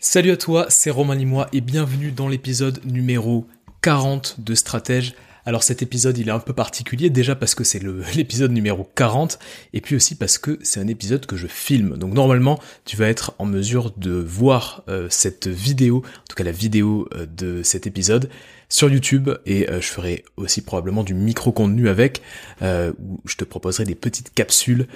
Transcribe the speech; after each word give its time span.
Salut 0.00 0.30
à 0.30 0.36
toi, 0.36 0.66
c'est 0.68 0.90
Romain 0.90 1.16
Limois 1.16 1.48
et 1.52 1.60
bienvenue 1.60 2.12
dans 2.12 2.28
l'épisode 2.28 2.80
numéro 2.84 3.48
40 3.82 4.36
de 4.38 4.54
Stratège. 4.54 5.14
Alors 5.44 5.64
cet 5.64 5.82
épisode 5.82 6.16
il 6.18 6.28
est 6.28 6.32
un 6.32 6.38
peu 6.38 6.52
particulier 6.52 7.10
déjà 7.10 7.34
parce 7.34 7.56
que 7.56 7.64
c'est 7.64 7.82
l'épisode 8.14 8.52
numéro 8.52 8.88
40 8.94 9.40
et 9.72 9.80
puis 9.80 9.96
aussi 9.96 10.14
parce 10.14 10.38
que 10.38 10.60
c'est 10.62 10.78
un 10.78 10.86
épisode 10.86 11.26
que 11.26 11.36
je 11.36 11.48
filme. 11.48 11.96
Donc 11.96 12.14
normalement 12.14 12.60
tu 12.84 12.96
vas 12.96 13.08
être 13.08 13.34
en 13.40 13.44
mesure 13.44 13.90
de 13.96 14.12
voir 14.12 14.84
euh, 14.88 15.08
cette 15.10 15.48
vidéo, 15.48 16.04
en 16.06 16.26
tout 16.28 16.36
cas 16.36 16.44
la 16.44 16.52
vidéo 16.52 17.08
euh, 17.14 17.26
de 17.26 17.64
cet 17.64 17.88
épisode 17.88 18.30
sur 18.68 18.88
YouTube 18.88 19.30
et 19.46 19.68
euh, 19.68 19.80
je 19.80 19.88
ferai 19.88 20.24
aussi 20.36 20.60
probablement 20.60 21.02
du 21.02 21.14
micro-contenu 21.14 21.88
avec, 21.88 22.22
où 22.62 23.20
je 23.24 23.34
te 23.34 23.42
proposerai 23.42 23.82
des 23.82 23.96
petites 23.96 24.32
capsules 24.32 24.86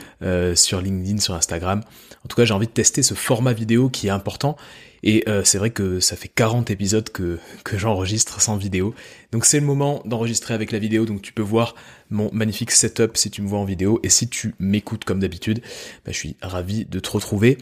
sur 0.55 0.81
LinkedIn, 0.81 1.19
sur 1.19 1.35
Instagram. 1.35 1.81
En 2.25 2.29
tout 2.29 2.37
cas, 2.37 2.45
j'ai 2.45 2.55
envie 2.55 2.69
de 2.69 2.73
tester 2.73 3.03
ce 3.03 3.15
format 3.15 3.53
vidéo 3.53 3.89
qui 3.89 4.07
est 4.07 4.11
important. 4.11 4.57
Et 5.03 5.25
c'est 5.45 5.59
vrai 5.59 5.71
que 5.71 5.99
ça 5.99 6.15
fait 6.15 6.29
40 6.29 6.71
épisodes 6.71 7.09
que, 7.11 7.39
que 7.65 7.77
j'enregistre 7.77 8.41
sans 8.41 8.57
vidéo. 8.57 8.95
Donc 9.33 9.45
c'est 9.45 9.59
le 9.59 9.67
moment 9.67 10.01
d'enregistrer 10.05 10.55
avec 10.55 10.71
la 10.71 10.79
vidéo. 10.79 11.07
Donc 11.07 11.23
tu 11.23 11.33
peux 11.33 11.43
voir 11.43 11.75
mon 12.11 12.31
magnifique 12.33 12.71
setup 12.71 13.17
si 13.17 13.31
tu 13.31 13.43
me 13.43 13.49
vois 13.49 13.59
en 13.59 13.65
vidéo. 13.65 13.99
Et 14.05 14.09
si 14.09 14.29
tu 14.29 14.55
m'écoutes 14.61 15.05
comme 15.05 15.19
d'habitude, 15.19 15.61
bah, 16.05 16.13
je 16.13 16.17
suis 16.17 16.37
ravi 16.41 16.85
de 16.85 17.01
te 17.01 17.11
retrouver. 17.11 17.59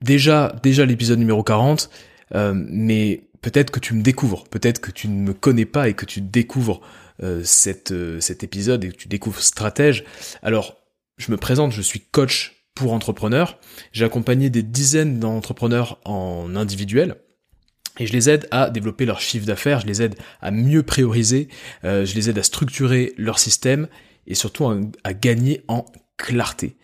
déjà, 0.00 0.56
déjà 0.62 0.84
l'épisode 0.84 1.18
numéro 1.20 1.44
40. 1.44 1.88
mais 2.32 3.22
peut-être 3.44 3.70
que 3.70 3.78
tu 3.78 3.92
me 3.92 4.02
découvres, 4.02 4.44
peut-être 4.44 4.80
que 4.80 4.90
tu 4.90 5.06
ne 5.06 5.20
me 5.20 5.34
connais 5.34 5.66
pas 5.66 5.90
et 5.90 5.94
que 5.94 6.06
tu 6.06 6.22
découvres 6.22 6.80
euh, 7.22 7.44
euh, 7.92 8.20
cet 8.20 8.42
épisode 8.42 8.84
et 8.84 8.88
que 8.88 8.96
tu 8.96 9.06
découvres 9.06 9.40
stratège. 9.40 10.04
Alors, 10.42 10.78
je 11.18 11.30
me 11.30 11.36
présente, 11.36 11.70
je 11.70 11.82
suis 11.82 12.00
coach 12.00 12.63
pour 12.74 12.92
entrepreneurs. 12.92 13.58
J'ai 13.92 14.04
accompagné 14.04 14.50
des 14.50 14.62
dizaines 14.62 15.20
d'entrepreneurs 15.20 16.00
en 16.04 16.56
individuel. 16.56 17.16
Et 18.00 18.06
je 18.06 18.12
les 18.12 18.28
aide 18.28 18.48
à 18.50 18.70
développer 18.70 19.06
leur 19.06 19.20
chiffre 19.20 19.46
d'affaires, 19.46 19.80
je 19.80 19.86
les 19.86 20.02
aide 20.02 20.16
à 20.40 20.50
mieux 20.50 20.82
prioriser, 20.82 21.48
euh, 21.84 22.04
je 22.04 22.16
les 22.16 22.28
aide 22.28 22.38
à 22.38 22.42
structurer 22.42 23.14
leur 23.16 23.38
système 23.38 23.86
et 24.26 24.34
surtout 24.34 24.66
à, 25.04 25.14
gagner 25.14 25.62
en 25.68 25.84
clarté. 26.16 26.76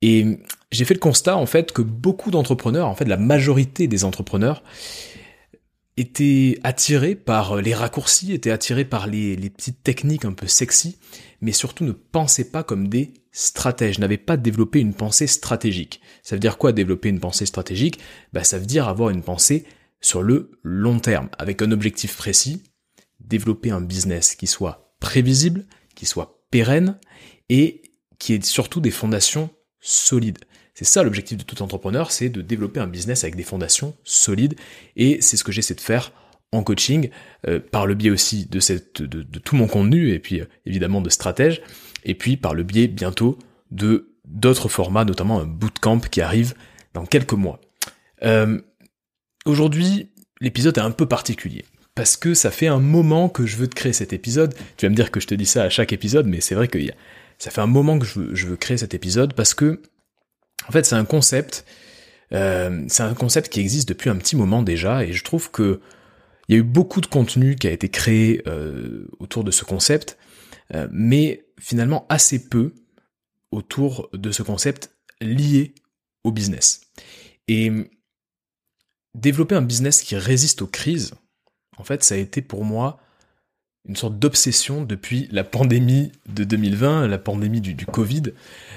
Et 0.00 0.38
j'ai 0.70 0.84
fait 0.84 0.94
le 0.94 1.00
constat 1.00 1.36
en 1.36 1.46
fait 1.46 1.72
que 1.72 1.82
beaucoup 1.82 2.30
d'entrepreneurs, 2.30 2.86
en 2.86 2.94
fait 2.94 3.06
la 3.06 3.16
majorité 3.16 3.88
des 3.88 4.04
entrepreneurs, 4.04 4.62
était 5.96 6.60
attiré 6.62 7.16
par 7.16 7.56
les 7.56 7.74
raccourcis, 7.74 8.32
était 8.32 8.52
attiré 8.52 8.84
par 8.84 9.08
les, 9.08 9.36
petites 9.50 9.82
techniques 9.82 10.24
un 10.24 10.32
peu 10.32 10.46
sexy, 10.46 10.98
mais 11.40 11.50
surtout 11.50 11.84
ne 11.84 11.90
pensait 11.90 12.50
pas 12.50 12.62
comme 12.62 12.86
des 12.86 13.12
stratèges, 13.38 14.00
n'avait 14.00 14.16
pas 14.16 14.36
développé 14.36 14.80
une 14.80 14.94
pensée 14.94 15.28
stratégique. 15.28 16.00
Ça 16.24 16.34
veut 16.34 16.40
dire 16.40 16.58
quoi 16.58 16.72
développer 16.72 17.08
une 17.08 17.20
pensée 17.20 17.46
stratégique? 17.46 18.00
Bah, 18.32 18.42
Ça 18.42 18.58
veut 18.58 18.66
dire 18.66 18.88
avoir 18.88 19.10
une 19.10 19.22
pensée 19.22 19.64
sur 20.00 20.22
le 20.22 20.50
long 20.64 20.98
terme, 20.98 21.28
avec 21.38 21.62
un 21.62 21.70
objectif 21.70 22.16
précis, 22.16 22.64
développer 23.20 23.70
un 23.70 23.80
business 23.80 24.34
qui 24.34 24.48
soit 24.48 24.92
prévisible, 24.98 25.66
qui 25.94 26.04
soit 26.04 26.42
pérenne, 26.50 26.98
et 27.48 27.82
qui 28.18 28.34
ait 28.34 28.42
surtout 28.42 28.80
des 28.80 28.90
fondations 28.90 29.50
solides. 29.80 30.38
C'est 30.74 30.84
ça 30.84 31.04
l'objectif 31.04 31.38
de 31.38 31.44
tout 31.44 31.62
entrepreneur, 31.62 32.10
c'est 32.10 32.30
de 32.30 32.42
développer 32.42 32.80
un 32.80 32.88
business 32.88 33.22
avec 33.22 33.36
des 33.36 33.44
fondations 33.44 33.94
solides, 34.02 34.56
et 34.96 35.20
c'est 35.20 35.36
ce 35.36 35.44
que 35.44 35.52
j'essaie 35.52 35.74
de 35.74 35.80
faire 35.80 36.12
en 36.50 36.64
coaching, 36.64 37.10
euh, 37.46 37.60
par 37.60 37.86
le 37.86 37.94
biais 37.94 38.10
aussi 38.10 38.46
de, 38.46 38.58
tout 39.38 39.54
mon 39.54 39.68
contenu, 39.68 40.10
et 40.10 40.18
puis 40.18 40.40
euh, 40.40 40.46
évidemment 40.66 41.00
de 41.00 41.10
stratège, 41.10 41.62
et 42.08 42.14
puis 42.14 42.36
par 42.36 42.54
le 42.54 42.64
biais 42.64 42.88
bientôt 42.88 43.38
de 43.70 44.08
d'autres 44.24 44.68
formats, 44.68 45.04
notamment 45.04 45.40
un 45.40 45.46
bootcamp 45.46 46.00
qui 46.00 46.20
arrive 46.20 46.54
dans 46.94 47.06
quelques 47.06 47.34
mois. 47.34 47.60
Euh, 48.24 48.60
aujourd'hui, 49.46 50.10
l'épisode 50.40 50.76
est 50.76 50.82
un 50.82 50.90
peu 50.90 51.06
particulier 51.06 51.64
parce 51.94 52.16
que 52.16 52.34
ça 52.34 52.50
fait 52.50 52.66
un 52.66 52.80
moment 52.80 53.28
que 53.28 53.46
je 53.46 53.56
veux 53.56 53.68
te 53.68 53.74
créer 53.74 53.92
cet 53.92 54.12
épisode. 54.12 54.54
Tu 54.76 54.86
vas 54.86 54.90
me 54.90 54.96
dire 54.96 55.10
que 55.10 55.20
je 55.20 55.26
te 55.26 55.34
dis 55.34 55.46
ça 55.46 55.64
à 55.64 55.68
chaque 55.68 55.92
épisode, 55.92 56.26
mais 56.26 56.40
c'est 56.40 56.54
vrai 56.54 56.68
que 56.68 56.78
ça 57.38 57.50
fait 57.50 57.60
un 57.60 57.66
moment 57.66 57.98
que 57.98 58.06
je 58.06 58.46
veux, 58.46 58.56
créer 58.56 58.78
cet 58.78 58.94
épisode 58.94 59.34
parce 59.34 59.54
que 59.54 59.80
en 60.68 60.72
fait, 60.72 60.84
c'est 60.84 60.96
un 60.96 61.04
concept, 61.04 61.64
euh, 62.32 62.84
c'est 62.88 63.02
un 63.02 63.14
concept 63.14 63.48
qui 63.48 63.60
existe 63.60 63.88
depuis 63.88 64.10
un 64.10 64.16
petit 64.16 64.36
moment 64.36 64.62
déjà, 64.62 65.04
et 65.04 65.12
je 65.12 65.24
trouve 65.24 65.50
que 65.50 65.80
il 66.48 66.54
y 66.54 66.56
a 66.56 66.60
eu 66.60 66.64
beaucoup 66.64 67.00
de 67.00 67.06
contenu 67.06 67.56
qui 67.56 67.68
a 67.68 67.70
été 67.70 67.88
créé 67.88 68.42
euh, 68.46 69.06
autour 69.18 69.44
de 69.44 69.50
ce 69.50 69.64
concept, 69.64 70.18
mais 70.90 71.47
finalement 71.60 72.06
assez 72.08 72.48
peu 72.48 72.74
autour 73.50 74.10
de 74.12 74.30
ce 74.30 74.42
concept 74.42 74.94
lié 75.20 75.74
au 76.24 76.32
business. 76.32 76.82
Et 77.48 77.72
développer 79.14 79.54
un 79.54 79.62
business 79.62 80.02
qui 80.02 80.16
résiste 80.16 80.62
aux 80.62 80.66
crises, 80.66 81.12
en 81.76 81.84
fait, 81.84 82.04
ça 82.04 82.14
a 82.14 82.18
été 82.18 82.42
pour 82.42 82.64
moi 82.64 83.00
une 83.88 83.96
sorte 83.96 84.18
d'obsession 84.18 84.82
depuis 84.82 85.28
la 85.32 85.44
pandémie 85.44 86.12
de 86.28 86.44
2020, 86.44 87.08
la 87.08 87.18
pandémie 87.18 87.60
du, 87.60 87.86
Covid. 87.86 88.34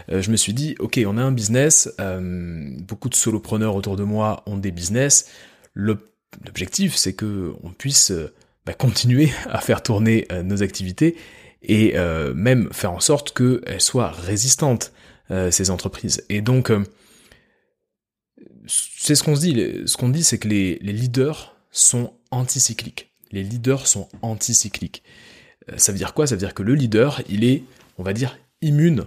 Euh, 0.10 0.22
je 0.22 0.32
me 0.32 0.38
suis 0.38 0.54
dit, 0.54 0.76
ok, 0.80 1.00
on 1.06 1.18
a 1.18 1.22
un 1.22 1.34
business, 1.34 1.94
euh, 2.00 2.70
beaucoup 2.80 3.10
de 3.10 3.16
solopreneurs 3.16 3.76
autour 3.76 3.98
de 3.98 4.04
moi 4.04 4.44
ont 4.46 4.58
des 4.58 4.72
business. 4.72 5.30
L'objectif, 5.74 6.96
c'est 6.96 7.14
que 7.14 7.54
on 7.64 7.72
puisse 7.72 8.12
euh, 8.12 8.34
bah, 8.66 8.74
continuer 8.74 9.32
à 9.50 9.60
faire 9.60 9.84
tourner 9.84 10.28
nos 10.44 10.64
activités 10.64 11.18
et 11.62 11.94
même 12.34 12.70
faire 12.72 12.92
en 12.92 13.00
sorte 13.00 13.36
qu'elles 13.36 13.82
soient 13.82 14.12
résistantes, 14.12 14.92
ces 15.30 15.70
entreprises. 15.70 16.24
Et 16.30 16.42
donc, 16.42 16.72
c'est 18.68 19.16
ce 19.16 19.24
qu'on 19.24 19.36
se 19.36 19.42
dit. 19.42 19.82
Ce 19.86 19.96
qu'on 19.96 20.10
dit, 20.10 20.24
c'est 20.24 20.40
que 20.40 20.48
les, 20.48 20.80
les 20.82 20.94
leaders 20.94 21.56
sont 21.72 22.14
anticycliques 22.32 23.12
les 23.32 23.44
leaders 23.44 23.88
sont 23.88 24.10
anticycliques. 24.22 25.04
Euh, 25.70 25.78
ça 25.78 25.92
veut 25.92 25.98
dire 25.98 26.14
quoi? 26.14 26.28
Ça 26.28 26.36
veut 26.36 26.40
dire 26.40 26.54
que 26.54 26.64
le 26.64 26.76
leader, 26.76 27.22
il 27.30 27.44
est, 27.44 27.64
on 27.98 28.04
va 28.04 28.14
dire, 28.14 28.38
immune 28.62 29.06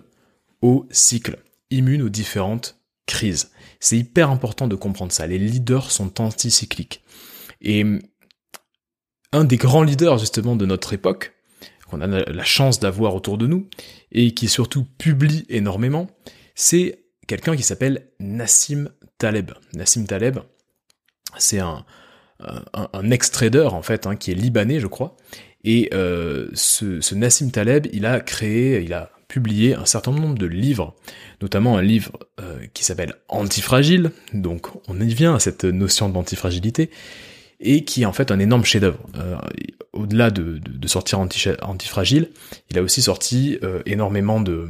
au 0.63 0.87
cycle, 0.91 1.39
immune 1.71 2.03
aux 2.03 2.09
différentes 2.09 2.81
crises. 3.07 3.51
C'est 3.81 3.99
hyper 3.99 4.31
important 4.31 4.67
de 4.67 4.77
comprendre 4.77 5.13
ça. 5.13 5.27
Les 5.27 5.39
leaders 5.39 5.91
sont 5.91 6.21
anticycliques. 6.21 7.03
Et 7.61 7.85
un 9.33 9.45
des 9.45 9.57
grands 9.57 9.83
leaders 9.83 10.19
justement 10.19 10.57
de 10.57 10.67
notre 10.67 10.93
époque, 10.93 11.34
qu'on 11.89 12.01
a 12.01 12.07
la 12.07 12.45
chance 12.45 12.81
d'avoir 12.81 13.15
autour 13.15 13.39
de 13.39 13.47
nous, 13.47 13.69
et 14.13 14.33
qui 14.33 14.49
surtout 14.49 14.85
publie 14.99 15.45
énormément, 15.49 16.09
c'est 16.55 17.05
quelqu'un 17.27 17.57
qui 17.57 17.63
s'appelle 17.63 18.09
Nassim 18.21 18.89
Taleb. 19.19 19.53
Nassim 19.75 20.07
Taleb, 20.07 20.39
c'est 21.39 21.61
un, 21.61 21.85
ex-trader 23.11 23.69
en 23.73 23.83
fait, 23.83 24.07
hein, 24.07 24.17
qui 24.17 24.31
est 24.31 24.35
libanais 24.35 24.81
je 24.81 24.87
crois. 24.87 25.17
Et 25.65 25.89
euh, 25.95 26.49
ce, 26.53 27.15
Nassim 27.15 27.51
Taleb, 27.51 27.87
il 27.93 28.05
a 28.07 28.21
créé, 28.21 28.83
il 28.83 28.93
a 28.93 29.11
publié 29.29 29.75
un 29.75 29.87
certain 29.87 30.13
nombre 30.13 30.37
de 30.37 30.47
livres, 30.47 30.95
notamment 31.41 31.77
un 31.77 31.83
livre 31.83 32.13
euh, 32.41 32.67
qui 32.75 32.85
s'appelle 32.85 33.15
Antifragile, 33.29 34.13
donc 34.33 34.69
on 34.89 35.01
y 35.01 35.15
vient 35.15 35.35
à 35.35 35.41
cette 35.41 35.65
notion 35.65 36.09
d'antifragilité, 36.09 36.91
et 37.61 37.85
qui 37.85 38.03
est 38.03 38.05
en 38.05 38.13
fait 38.13 38.31
un 38.31 38.39
énorme 38.39 38.65
chef-d'œuvre. 38.65 39.01
Euh, 39.17 39.37
au-delà 39.95 40.31
de, 40.31 40.61
sortir 40.87 41.19
anti 41.19 41.49
Antifragile, 41.63 42.31
il 42.71 42.79
a 42.79 42.83
aussi 42.83 43.03
sorti 43.03 43.59
énormément 43.87 44.41
de, 44.41 44.69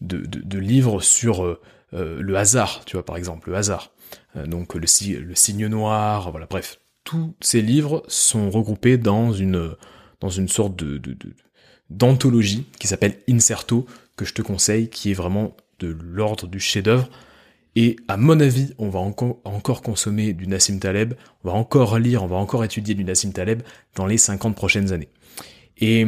de, 0.00 0.58
livres 0.58 1.00
sur 1.00 1.58
le 1.92 2.36
hasard, 2.36 2.84
tu 2.84 2.96
vois 2.96 3.04
par 3.04 3.16
exemple, 3.16 3.50
le 3.50 3.56
hasard. 3.56 3.92
donc 4.46 4.74
le, 4.74 4.86
signe 4.86 5.66
noir, 5.66 6.30
voilà, 6.30 6.46
bref, 6.46 6.78
tous 7.04 7.34
ces 7.40 7.62
livres 7.62 8.02
sont 8.08 8.50
regroupés 8.50 8.98
dans 8.98 9.32
une, 9.32 9.74
dans 10.20 10.28
une 10.28 10.48
sorte 10.48 10.76
de, 10.76 11.00
d'anthologie 11.88 12.66
qui 12.78 12.86
s'appelle 12.86 13.18
Inserto, 13.28 13.86
que 14.16 14.24
je 14.24 14.34
te 14.34 14.42
conseille, 14.42 14.88
qui 14.88 15.10
est 15.10 15.14
vraiment 15.14 15.56
de 15.80 15.88
l'ordre 15.88 16.46
du 16.46 16.60
chef-d'œuvre. 16.60 17.08
Et 17.76 17.96
à 18.08 18.16
mon 18.16 18.40
avis, 18.40 18.74
on 18.78 18.88
va 18.88 18.98
encore, 18.98 19.82
consommer 19.82 20.32
du 20.32 20.46
Nassim 20.46 20.78
Taleb, 20.78 21.14
on 21.44 21.50
va 21.50 21.54
encore 21.54 21.98
lire, 21.98 22.22
on 22.22 22.26
va 22.26 22.36
encore 22.36 22.64
étudier 22.64 22.94
du 22.94 23.04
Nassim 23.04 23.32
Taleb 23.32 23.62
dans 23.94 24.06
les 24.06 24.18
50 24.18 24.56
prochaines 24.56 24.92
années. 24.92 25.08
Et 25.78 26.04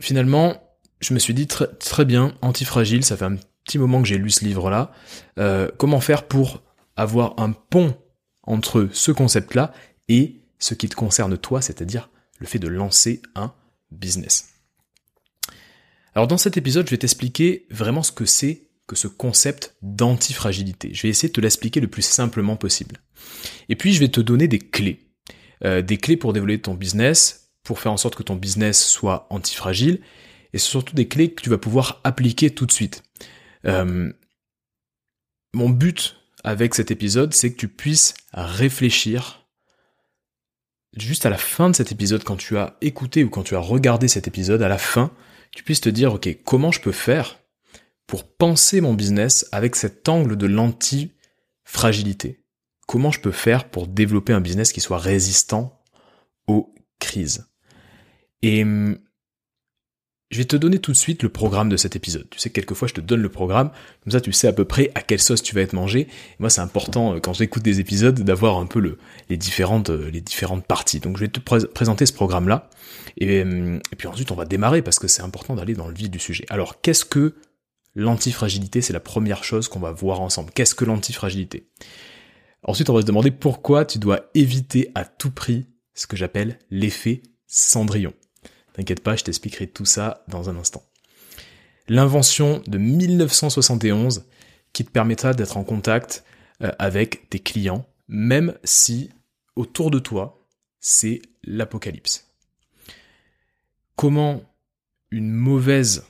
finalement, 0.00 0.56
je 1.00 1.12
me 1.12 1.18
suis 1.18 1.34
dit 1.34 1.46
très, 1.46 1.66
très 1.66 2.04
bien, 2.04 2.34
antifragile, 2.40 3.04
ça 3.04 3.16
fait 3.16 3.26
un 3.26 3.36
petit 3.64 3.78
moment 3.78 4.00
que 4.00 4.08
j'ai 4.08 4.18
lu 4.18 4.30
ce 4.30 4.44
livre-là. 4.44 4.90
Euh, 5.38 5.68
comment 5.76 6.00
faire 6.00 6.26
pour 6.26 6.62
avoir 6.96 7.38
un 7.38 7.52
pont 7.52 7.94
entre 8.42 8.88
ce 8.92 9.12
concept-là 9.12 9.72
et 10.08 10.40
ce 10.58 10.74
qui 10.74 10.88
te 10.88 10.94
concerne 10.94 11.36
toi, 11.36 11.60
c'est-à-dire 11.60 12.08
le 12.38 12.46
fait 12.46 12.58
de 12.58 12.68
lancer 12.68 13.20
un 13.34 13.52
business. 13.90 14.48
Alors 16.14 16.26
dans 16.26 16.38
cet 16.38 16.56
épisode, 16.56 16.86
je 16.86 16.92
vais 16.92 16.98
t'expliquer 16.98 17.66
vraiment 17.70 18.02
ce 18.02 18.12
que 18.12 18.24
c'est 18.24 18.65
que 18.86 18.96
ce 18.96 19.08
concept 19.08 19.76
d'antifragilité. 19.82 20.90
Je 20.92 21.02
vais 21.02 21.08
essayer 21.08 21.28
de 21.28 21.32
te 21.32 21.40
l'expliquer 21.40 21.80
le 21.80 21.88
plus 21.88 22.02
simplement 22.02 22.56
possible. 22.56 23.00
Et 23.68 23.76
puis 23.76 23.92
je 23.92 24.00
vais 24.00 24.08
te 24.08 24.20
donner 24.20 24.48
des 24.48 24.58
clés. 24.58 25.10
Euh, 25.64 25.82
des 25.82 25.96
clés 25.96 26.16
pour 26.16 26.32
développer 26.32 26.60
ton 26.60 26.74
business, 26.74 27.50
pour 27.62 27.80
faire 27.80 27.92
en 27.92 27.96
sorte 27.96 28.14
que 28.14 28.22
ton 28.22 28.36
business 28.36 28.86
soit 28.86 29.26
antifragile, 29.30 30.00
et 30.52 30.58
surtout 30.58 30.94
des 30.94 31.08
clés 31.08 31.32
que 31.32 31.42
tu 31.42 31.50
vas 31.50 31.58
pouvoir 31.58 32.00
appliquer 32.04 32.50
tout 32.50 32.66
de 32.66 32.72
suite. 32.72 33.02
Euh, 33.66 34.12
mon 35.52 35.70
but 35.70 36.16
avec 36.44 36.74
cet 36.74 36.90
épisode, 36.90 37.34
c'est 37.34 37.52
que 37.52 37.58
tu 37.58 37.68
puisses 37.68 38.14
réfléchir 38.32 39.46
juste 40.96 41.26
à 41.26 41.30
la 41.30 41.38
fin 41.38 41.70
de 41.70 41.76
cet 41.76 41.92
épisode, 41.92 42.24
quand 42.24 42.36
tu 42.36 42.56
as 42.56 42.76
écouté 42.80 43.24
ou 43.24 43.30
quand 43.30 43.42
tu 43.42 43.54
as 43.54 43.60
regardé 43.60 44.08
cet 44.08 44.28
épisode, 44.28 44.62
à 44.62 44.68
la 44.68 44.78
fin, 44.78 45.12
tu 45.52 45.62
puisses 45.62 45.80
te 45.80 45.88
dire, 45.88 46.14
ok, 46.14 46.28
comment 46.44 46.72
je 46.72 46.80
peux 46.80 46.92
faire 46.92 47.38
pour 48.06 48.24
penser 48.24 48.80
mon 48.80 48.94
business 48.94 49.48
avec 49.52 49.76
cet 49.76 50.08
angle 50.08 50.36
de 50.36 50.46
l'anti-fragilité 50.46 52.42
Comment 52.86 53.10
je 53.10 53.20
peux 53.20 53.32
faire 53.32 53.68
pour 53.68 53.88
développer 53.88 54.32
un 54.32 54.40
business 54.40 54.72
qui 54.72 54.80
soit 54.80 54.98
résistant 54.98 55.82
aux 56.46 56.72
crises? 57.00 57.48
Et 58.42 58.62
hum, 58.62 58.96
je 60.30 60.38
vais 60.38 60.44
te 60.44 60.56
donner 60.56 60.80
tout 60.80 60.90
de 60.90 60.96
suite 60.96 61.22
le 61.22 61.28
programme 61.28 61.68
de 61.68 61.76
cet 61.76 61.94
épisode. 61.94 62.28
Tu 62.30 62.38
sais, 62.40 62.50
quelquefois, 62.50 62.88
je 62.88 62.94
te 62.94 63.00
donne 63.00 63.22
le 63.22 63.28
programme, 63.28 63.70
comme 64.02 64.12
ça, 64.12 64.20
tu 64.20 64.32
sais 64.32 64.48
à 64.48 64.52
peu 64.52 64.64
près 64.64 64.90
à 64.94 65.00
quelle 65.00 65.20
sauce 65.20 65.42
tu 65.42 65.54
vas 65.54 65.60
être 65.60 65.72
mangé. 65.72 66.08
moi, 66.40 66.50
c'est 66.50 66.60
important, 66.60 67.14
euh, 67.14 67.20
quand 67.20 67.32
j'écoute 67.32 67.62
des 67.62 67.78
épisodes, 67.78 68.20
d'avoir 68.20 68.58
un 68.58 68.66
peu 68.66 68.80
le, 68.80 68.98
les, 69.28 69.36
différentes, 69.36 69.90
euh, 69.90 70.10
les 70.10 70.20
différentes 70.20 70.66
parties. 70.66 70.98
Donc, 70.98 71.16
je 71.16 71.22
vais 71.22 71.28
te 71.28 71.38
présenter 71.38 72.06
ce 72.06 72.12
programme-là. 72.12 72.70
Euh, 73.22 73.78
et, 73.92 73.96
puis 73.96 74.08
ensuite, 74.08 74.32
on 74.32 74.34
va 74.34 74.46
démarrer, 74.46 74.82
parce 74.82 74.98
que 74.98 75.06
c'est 75.06 75.22
important 75.22 75.54
d'aller 75.54 75.74
dans 75.74 75.86
le 75.86 75.94
vif 75.94 76.10
du 76.10 76.18
sujet. 76.18 76.44
Alors, 76.50 76.80
qu'est-ce 76.80 77.04
que 77.04 77.34
l'antifragilité 77.96 78.80
C'est 78.80 78.92
la 78.92 79.00
première 79.00 79.42
chose 79.42 79.66
qu'on 79.66 79.80
va 79.80 79.90
voir 79.90 80.20
ensemble. 80.20 80.52
Qu'est-ce 80.52 80.76
que 80.76 80.84
l'antifragilité? 80.84 81.68
Ensuite, 82.62 82.90
on 82.90 82.94
va 82.94 83.00
se 83.00 83.06
demander 83.06 83.32
pourquoi 83.32 83.84
tu 83.84 83.98
dois 83.98 84.30
éviter 84.34 84.92
à 84.94 85.04
tout 85.04 85.32
prix 85.32 85.66
ce 85.94 86.06
que 86.06 86.16
j'appelle 86.16 86.58
l'effet 86.70 87.22
Cendrillon. 87.46 88.12
T'inquiète 88.74 89.02
pas, 89.02 89.16
je 89.16 89.24
t'expliquerai 89.24 89.66
tout 89.66 89.84
ça 89.84 90.24
dans 90.28 90.50
un 90.50 90.56
instant. 90.56 90.84
L'invention 91.88 92.62
de 92.66 92.78
1971 92.78 94.24
qui 94.72 94.84
te 94.84 94.90
permettra 94.90 95.32
d'être 95.32 95.56
en 95.56 95.64
contact 95.64 96.24
euh, 96.62 96.70
avec 96.78 97.30
tes 97.30 97.38
clients, 97.38 97.86
même 98.08 98.58
si 98.64 99.10
autour 99.54 99.90
de 99.90 99.98
toi, 99.98 100.46
c'est 100.80 101.22
l'apocalypse. 101.44 102.28
Comment 103.94 104.42
une 105.10 105.32
mauvaise, 105.32 106.04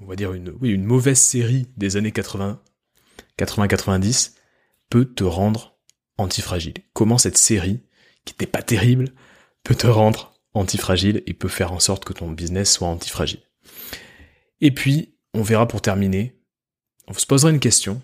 on 0.00 0.06
va 0.06 0.16
dire 0.16 0.32
une, 0.32 0.50
oui, 0.60 0.70
une 0.70 0.84
mauvaise 0.84 1.20
série 1.20 1.66
des 1.76 1.96
années 1.96 2.12
80, 2.12 2.60
80-90 3.38 4.34
peut 4.90 5.04
te 5.04 5.24
rendre 5.24 5.78
antifragile. 6.18 6.74
Comment 6.92 7.18
cette 7.18 7.38
série, 7.38 7.82
qui 8.24 8.34
n'était 8.34 8.46
pas 8.46 8.62
terrible, 8.62 9.12
peut 9.64 9.74
te 9.74 9.86
rendre 9.86 10.34
antifragile 10.54 11.22
et 11.26 11.34
peut 11.34 11.48
faire 11.48 11.72
en 11.72 11.80
sorte 11.80 12.04
que 12.04 12.12
ton 12.12 12.30
business 12.30 12.72
soit 12.72 12.88
antifragile? 12.88 13.42
Et 14.60 14.70
puis, 14.70 15.16
on 15.34 15.42
verra 15.42 15.66
pour 15.66 15.82
terminer, 15.82 16.40
on 17.08 17.14
se 17.14 17.26
posera 17.26 17.50
une 17.50 17.60
question. 17.60 18.02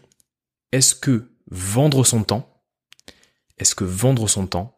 Est-ce 0.72 0.94
que 0.94 1.30
vendre 1.50 2.04
son 2.04 2.24
temps, 2.24 2.62
est-ce 3.58 3.74
que 3.74 3.84
vendre 3.84 4.28
son 4.28 4.46
temps 4.46 4.76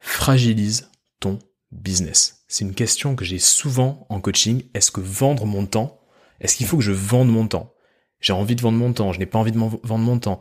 fragilise 0.00 0.90
ton 1.20 1.38
business? 1.70 2.44
C'est 2.48 2.64
une 2.64 2.74
question 2.74 3.16
que 3.16 3.24
j'ai 3.24 3.38
souvent 3.38 4.06
en 4.08 4.20
coaching. 4.20 4.64
Est-ce 4.74 4.90
que 4.90 5.00
vendre 5.00 5.46
mon 5.46 5.66
temps, 5.66 6.01
est-ce 6.42 6.56
qu'il 6.56 6.66
faut 6.66 6.76
que 6.76 6.82
je 6.82 6.92
vende 6.92 7.28
mon 7.28 7.46
temps? 7.46 7.74
J'ai 8.20 8.34
envie 8.34 8.54
de 8.54 8.60
vendre 8.60 8.78
mon 8.78 8.92
temps, 8.92 9.12
je 9.12 9.18
n'ai 9.18 9.26
pas 9.26 9.38
envie 9.38 9.52
de 9.52 9.58
vendre 9.58 9.98
mon 9.98 10.18
temps. 10.18 10.40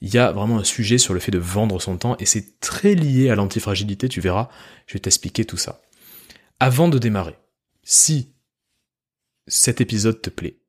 Il 0.00 0.12
y 0.12 0.18
a 0.18 0.32
vraiment 0.32 0.58
un 0.58 0.64
sujet 0.64 0.96
sur 0.96 1.12
le 1.12 1.20
fait 1.20 1.30
de 1.30 1.38
vendre 1.38 1.78
son 1.80 1.98
temps 1.98 2.16
et 2.18 2.24
c'est 2.24 2.58
très 2.60 2.94
lié 2.94 3.28
à 3.28 3.34
l'antifragilité, 3.34 4.08
tu 4.08 4.22
verras, 4.22 4.48
je 4.86 4.94
vais 4.94 5.00
t'expliquer 5.00 5.44
tout 5.44 5.58
ça 5.58 5.82
avant 6.60 6.88
de 6.88 6.98
démarrer, 6.98 7.38
si 7.82 8.34
cet 9.48 9.80
épisode 9.80 10.20
te 10.20 10.30
plaît, 10.30 10.60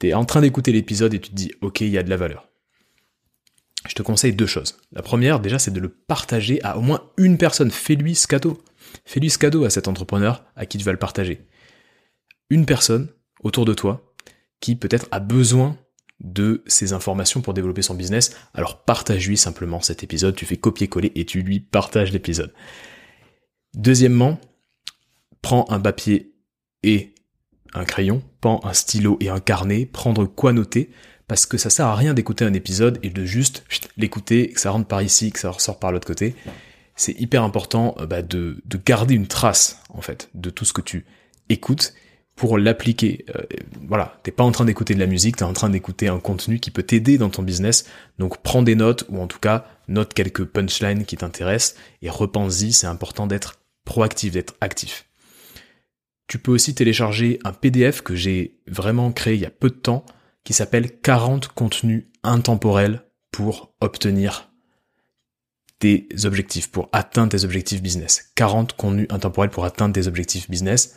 tu 0.00 0.08
es 0.08 0.14
en 0.14 0.24
train 0.24 0.42
d'écouter 0.42 0.72
l'épisode 0.72 1.14
et 1.14 1.20
tu 1.20 1.30
te 1.30 1.34
dis 1.34 1.52
ok, 1.62 1.80
il 1.80 1.90
y 1.90 1.98
a 1.98 2.02
de 2.02 2.10
la 2.10 2.16
valeur. 2.16 2.48
Je 3.88 3.94
te 3.94 4.02
conseille 4.02 4.34
deux 4.34 4.48
choses. 4.48 4.76
La 4.90 5.00
première, 5.00 5.38
déjà, 5.38 5.60
c'est 5.60 5.70
de 5.70 5.78
le 5.78 5.88
partager 5.88 6.60
à 6.64 6.76
au 6.76 6.80
moins 6.80 7.08
une 7.16 7.38
personne. 7.38 7.70
Fais-lui 7.70 8.16
ce 8.16 8.26
cadeau. 8.26 8.60
Fais-lui 9.04 9.30
ce 9.30 9.38
cadeau 9.38 9.64
à 9.64 9.70
cet 9.70 9.86
entrepreneur 9.86 10.44
à 10.56 10.66
qui 10.66 10.76
tu 10.76 10.84
vas 10.84 10.90
le 10.90 10.98
partager. 10.98 11.46
Une 12.50 12.66
personne 12.66 13.08
autour 13.46 13.64
de 13.64 13.74
toi 13.74 14.12
qui 14.60 14.76
peut-être 14.76 15.06
a 15.10 15.20
besoin 15.20 15.76
de 16.20 16.62
ces 16.66 16.92
informations 16.92 17.42
pour 17.42 17.54
développer 17.54 17.82
son 17.82 17.94
business. 17.94 18.34
Alors 18.54 18.82
partage-lui 18.82 19.36
simplement 19.36 19.80
cet 19.80 20.02
épisode. 20.02 20.34
Tu 20.34 20.46
fais 20.46 20.56
copier-coller 20.56 21.12
et 21.14 21.24
tu 21.24 21.42
lui 21.42 21.60
partages 21.60 22.12
l'épisode. 22.12 22.52
Deuxièmement, 23.74 24.40
prends 25.42 25.66
un 25.70 25.78
papier 25.78 26.32
et 26.82 27.14
un 27.74 27.84
crayon, 27.84 28.22
prends 28.40 28.64
un 28.64 28.72
stylo 28.72 29.18
et 29.20 29.28
un 29.28 29.40
carnet, 29.40 29.84
prendre 29.84 30.24
quoi 30.24 30.52
noter, 30.52 30.90
parce 31.28 31.44
que 31.44 31.58
ça 31.58 31.70
sert 31.70 31.86
à 31.86 31.94
rien 31.94 32.14
d'écouter 32.14 32.44
un 32.44 32.54
épisode 32.54 32.98
et 33.02 33.10
de 33.10 33.24
juste 33.24 33.64
l'écouter, 33.96 34.48
que 34.50 34.60
ça 34.60 34.70
rentre 34.70 34.86
par 34.86 35.02
ici, 35.02 35.32
que 35.32 35.38
ça 35.38 35.50
ressort 35.50 35.78
par 35.78 35.92
l'autre 35.92 36.06
côté. 36.06 36.34
C'est 36.94 37.20
hyper 37.20 37.42
important 37.42 37.94
euh, 37.98 38.06
bah, 38.06 38.22
de, 38.22 38.62
garder 38.84 39.14
une 39.14 39.26
trace, 39.26 39.82
en 39.90 40.00
fait, 40.00 40.30
de 40.34 40.48
tout 40.48 40.64
ce 40.64 40.72
que 40.72 40.80
tu 40.80 41.04
écoutes 41.50 41.92
pour 42.36 42.58
l'appliquer. 42.58 43.24
Euh, 43.34 43.42
voilà, 43.88 44.20
t'es 44.22 44.30
pas 44.30 44.44
en 44.44 44.52
train 44.52 44.66
d'écouter 44.66 44.94
de 44.94 45.00
la 45.00 45.06
musique, 45.06 45.36
t'es 45.36 45.44
en 45.44 45.54
train 45.54 45.70
d'écouter 45.70 46.08
un 46.08 46.20
contenu 46.20 46.60
qui 46.60 46.70
peut 46.70 46.82
t'aider 46.82 47.18
dans 47.18 47.30
ton 47.30 47.42
business. 47.42 47.86
Donc 48.18 48.42
prends 48.42 48.62
des 48.62 48.74
notes, 48.74 49.06
ou 49.08 49.20
en 49.20 49.26
tout 49.26 49.40
cas, 49.40 49.66
note 49.88 50.14
quelques 50.14 50.44
punchlines 50.44 51.06
qui 51.06 51.16
t'intéressent, 51.16 51.76
et 52.02 52.10
repense-y, 52.10 52.72
c'est 52.72 52.86
important 52.86 53.26
d'être 53.26 53.58
proactif, 53.84 54.34
d'être 54.34 54.54
actif. 54.60 55.06
Tu 56.28 56.38
peux 56.38 56.52
aussi 56.52 56.74
télécharger 56.74 57.38
un 57.44 57.52
PDF 57.52 58.02
que 58.02 58.14
j'ai 58.14 58.58
vraiment 58.66 59.12
créé 59.12 59.34
il 59.34 59.40
y 59.40 59.46
a 59.46 59.50
peu 59.50 59.70
de 59.70 59.74
temps 59.74 60.04
qui 60.44 60.52
s'appelle 60.52 61.00
40 61.00 61.48
contenus 61.48 62.04
intemporels 62.22 63.02
pour 63.30 63.74
obtenir 63.80 64.50
tes 65.78 66.08
objectifs, 66.24 66.70
pour 66.70 66.88
atteindre 66.92 67.30
tes 67.30 67.44
objectifs 67.44 67.82
business. 67.82 68.30
40 68.34 68.74
contenus 68.74 69.06
intemporels 69.10 69.50
pour 69.50 69.64
atteindre 69.64 69.94
tes 69.94 70.06
objectifs 70.06 70.50
business. 70.50 70.96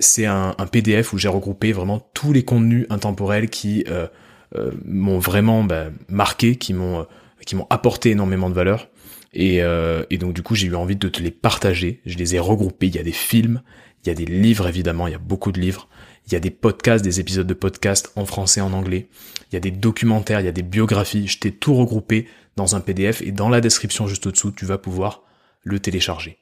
C'est 0.00 0.26
un, 0.26 0.54
PDF 0.72 1.12
où 1.12 1.18
j'ai 1.18 1.28
regroupé 1.28 1.72
vraiment 1.72 2.00
tous 2.14 2.32
les 2.32 2.42
contenus 2.42 2.86
intemporels 2.90 3.48
qui 3.50 3.84
euh, 3.88 4.06
euh, 4.56 4.72
m'ont 4.84 5.18
vraiment 5.18 5.62
bah, 5.62 5.90
marqué, 6.08 6.56
qui 6.56 6.72
m'ont 6.72 7.00
euh, 7.00 7.04
qui 7.46 7.54
m'ont 7.54 7.66
apporté 7.70 8.10
énormément 8.10 8.50
de 8.50 8.54
valeur. 8.54 8.88
Et, 9.32 9.62
donc 10.18 10.34
du 10.34 10.42
coup 10.42 10.54
j'ai 10.54 10.66
eu 10.66 10.74
envie 10.74 10.96
de 10.96 11.08
te 11.08 11.22
les 11.22 11.30
partager. 11.30 12.00
Je 12.04 12.16
les 12.16 12.34
ai 12.34 12.38
regroupés. 12.38 12.88
Il 12.88 12.96
y 12.96 12.98
a 12.98 13.02
des 13.02 13.12
films, 13.12 13.62
il 14.02 14.08
y 14.08 14.10
a 14.10 14.14
des 14.14 14.24
livres 14.24 14.68
évidemment, 14.68 15.06
il 15.06 15.12
y 15.12 15.14
a 15.14 15.18
beaucoup 15.18 15.52
de 15.52 15.60
livres. 15.60 15.88
Il 16.26 16.32
y 16.32 16.36
a 16.36 16.40
des 16.40 16.50
podcasts, 16.50 17.04
des 17.04 17.20
épisodes 17.20 17.46
de 17.46 17.54
podcasts 17.54 18.12
en 18.16 18.24
français, 18.24 18.60
en 18.60 18.72
anglais. 18.72 19.08
Il 19.50 19.54
y 19.54 19.56
a 19.56 19.60
des 19.60 19.70
documentaires, 19.70 20.40
il 20.40 20.46
y 20.46 20.48
a 20.48 20.52
des 20.52 20.62
biographies. 20.62 21.26
Je 21.26 21.38
t'ai 21.38 21.52
tout 21.52 21.74
regroupé 21.74 22.26
dans 22.56 22.76
un 22.76 22.80
PDF 22.80 23.22
et 23.22 23.32
dans 23.32 23.48
la 23.48 23.60
description 23.60 24.06
juste 24.06 24.26
au-dessous, 24.26 24.52
tu 24.52 24.64
vas 24.64 24.78
pouvoir 24.78 25.22
le 25.62 25.80
télécharger. 25.80 26.38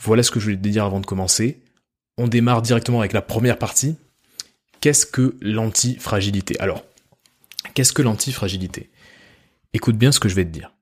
Voilà 0.00 0.22
ce 0.22 0.30
que 0.30 0.40
je 0.40 0.46
voulais 0.46 0.56
te 0.56 0.68
dire 0.68 0.84
avant 0.84 1.00
de 1.00 1.06
commencer. 1.06 1.61
On 2.18 2.28
démarre 2.28 2.62
directement 2.62 3.00
avec 3.00 3.12
la 3.12 3.22
première 3.22 3.58
partie. 3.58 3.96
Qu'est-ce 4.80 5.06
que 5.06 5.36
l'antifragilité? 5.40 6.58
Alors, 6.60 6.84
qu'est-ce 7.74 7.92
que 7.92 8.02
l'antifragilité? 8.02 8.90
Écoute 9.72 9.96
bien 9.96 10.12
ce 10.12 10.20
que 10.20 10.28
je 10.28 10.34
vais 10.34 10.44
te 10.44 10.50
dire. 10.50 10.74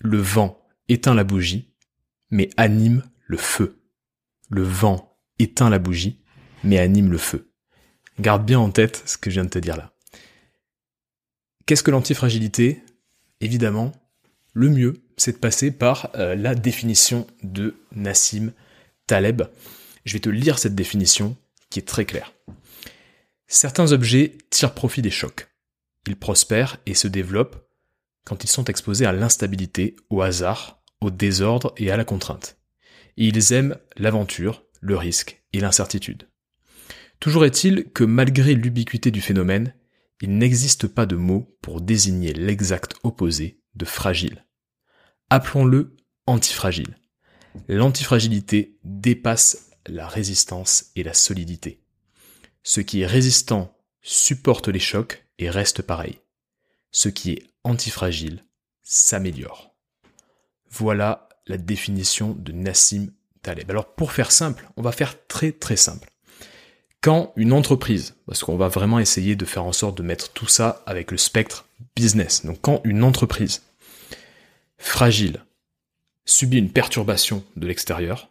Le 0.00 0.18
vent 0.18 0.60
éteint 0.88 1.14
la 1.14 1.24
bougie, 1.24 1.72
mais 2.30 2.50
anime 2.56 3.08
le 3.26 3.36
feu. 3.36 3.80
Le 4.48 4.62
vent 4.62 5.16
éteint 5.38 5.70
la 5.70 5.78
bougie, 5.78 6.20
mais 6.64 6.78
anime 6.78 7.10
le 7.10 7.18
feu. 7.18 7.52
Garde 8.18 8.44
bien 8.44 8.58
en 8.58 8.70
tête 8.70 9.02
ce 9.06 9.16
que 9.16 9.30
je 9.30 9.34
viens 9.34 9.44
de 9.44 9.50
te 9.50 9.58
dire 9.58 9.76
là. 9.76 9.92
Qu'est-ce 11.66 11.82
que 11.82 11.90
l'antifragilité? 11.90 12.82
Évidemment, 13.40 13.92
le 14.54 14.70
mieux, 14.70 14.94
c'est 15.20 15.32
de 15.32 15.38
passer 15.38 15.70
par 15.70 16.10
euh, 16.14 16.34
la 16.34 16.54
définition 16.54 17.26
de 17.42 17.76
Nassim 17.92 18.52
Taleb. 19.06 19.42
Je 20.04 20.14
vais 20.14 20.20
te 20.20 20.28
lire 20.28 20.58
cette 20.58 20.74
définition 20.74 21.36
qui 21.70 21.78
est 21.78 21.88
très 21.88 22.04
claire. 22.04 22.32
Certains 23.46 23.92
objets 23.92 24.36
tirent 24.50 24.74
profit 24.74 25.02
des 25.02 25.10
chocs. 25.10 25.48
Ils 26.06 26.16
prospèrent 26.16 26.78
et 26.86 26.94
se 26.94 27.08
développent 27.08 27.68
quand 28.24 28.44
ils 28.44 28.50
sont 28.50 28.64
exposés 28.64 29.06
à 29.06 29.12
l'instabilité, 29.12 29.96
au 30.10 30.22
hasard, 30.22 30.82
au 31.00 31.10
désordre 31.10 31.72
et 31.76 31.90
à 31.90 31.96
la 31.96 32.04
contrainte 32.04 32.58
et 33.18 33.26
ils 33.26 33.52
aiment 33.52 33.76
l'aventure, 33.96 34.64
le 34.80 34.96
risque 34.96 35.42
et 35.52 35.60
l'incertitude. 35.60 36.28
Toujours 37.20 37.44
est-il 37.44 37.90
que 37.90 38.04
malgré 38.04 38.54
l'ubiquité 38.54 39.10
du 39.10 39.20
phénomène, 39.20 39.74
il 40.22 40.38
n'existe 40.38 40.86
pas 40.86 41.04
de 41.04 41.16
mot 41.16 41.56
pour 41.60 41.80
désigner 41.80 42.32
l'exact 42.32 42.94
opposé 43.02 43.60
de 43.74 43.84
fragile. 43.84 44.46
Appelons-le 45.30 45.94
antifragile. 46.26 46.96
L'antifragilité 47.68 48.78
dépasse 48.82 49.70
la 49.86 50.08
résistance 50.08 50.86
et 50.96 51.02
la 51.02 51.12
solidité. 51.12 51.82
Ce 52.62 52.80
qui 52.80 53.02
est 53.02 53.06
résistant 53.06 53.76
supporte 54.00 54.68
les 54.68 54.78
chocs 54.78 55.26
et 55.38 55.50
reste 55.50 55.82
pareil. 55.82 56.18
Ce 56.92 57.10
qui 57.10 57.32
est 57.32 57.42
antifragile 57.62 58.44
s'améliore. 58.82 59.74
Voilà 60.70 61.28
la 61.46 61.58
définition 61.58 62.32
de 62.32 62.52
Nassim 62.52 63.08
Taleb. 63.42 63.70
Alors 63.70 63.94
pour 63.94 64.12
faire 64.12 64.32
simple, 64.32 64.70
on 64.76 64.82
va 64.82 64.92
faire 64.92 65.26
très 65.26 65.52
très 65.52 65.76
simple. 65.76 66.08
Quand 67.02 67.34
une 67.36 67.52
entreprise, 67.52 68.16
parce 68.26 68.42
qu'on 68.42 68.56
va 68.56 68.68
vraiment 68.68 68.98
essayer 68.98 69.36
de 69.36 69.44
faire 69.44 69.64
en 69.64 69.72
sorte 69.72 69.98
de 69.98 70.02
mettre 70.02 70.32
tout 70.32 70.48
ça 70.48 70.82
avec 70.86 71.10
le 71.10 71.18
spectre 71.18 71.66
business, 71.94 72.46
donc 72.46 72.60
quand 72.62 72.80
une 72.84 73.04
entreprise 73.04 73.62
fragile 74.78 75.44
subit 76.24 76.58
une 76.58 76.72
perturbation 76.72 77.44
de 77.56 77.66
l'extérieur, 77.66 78.30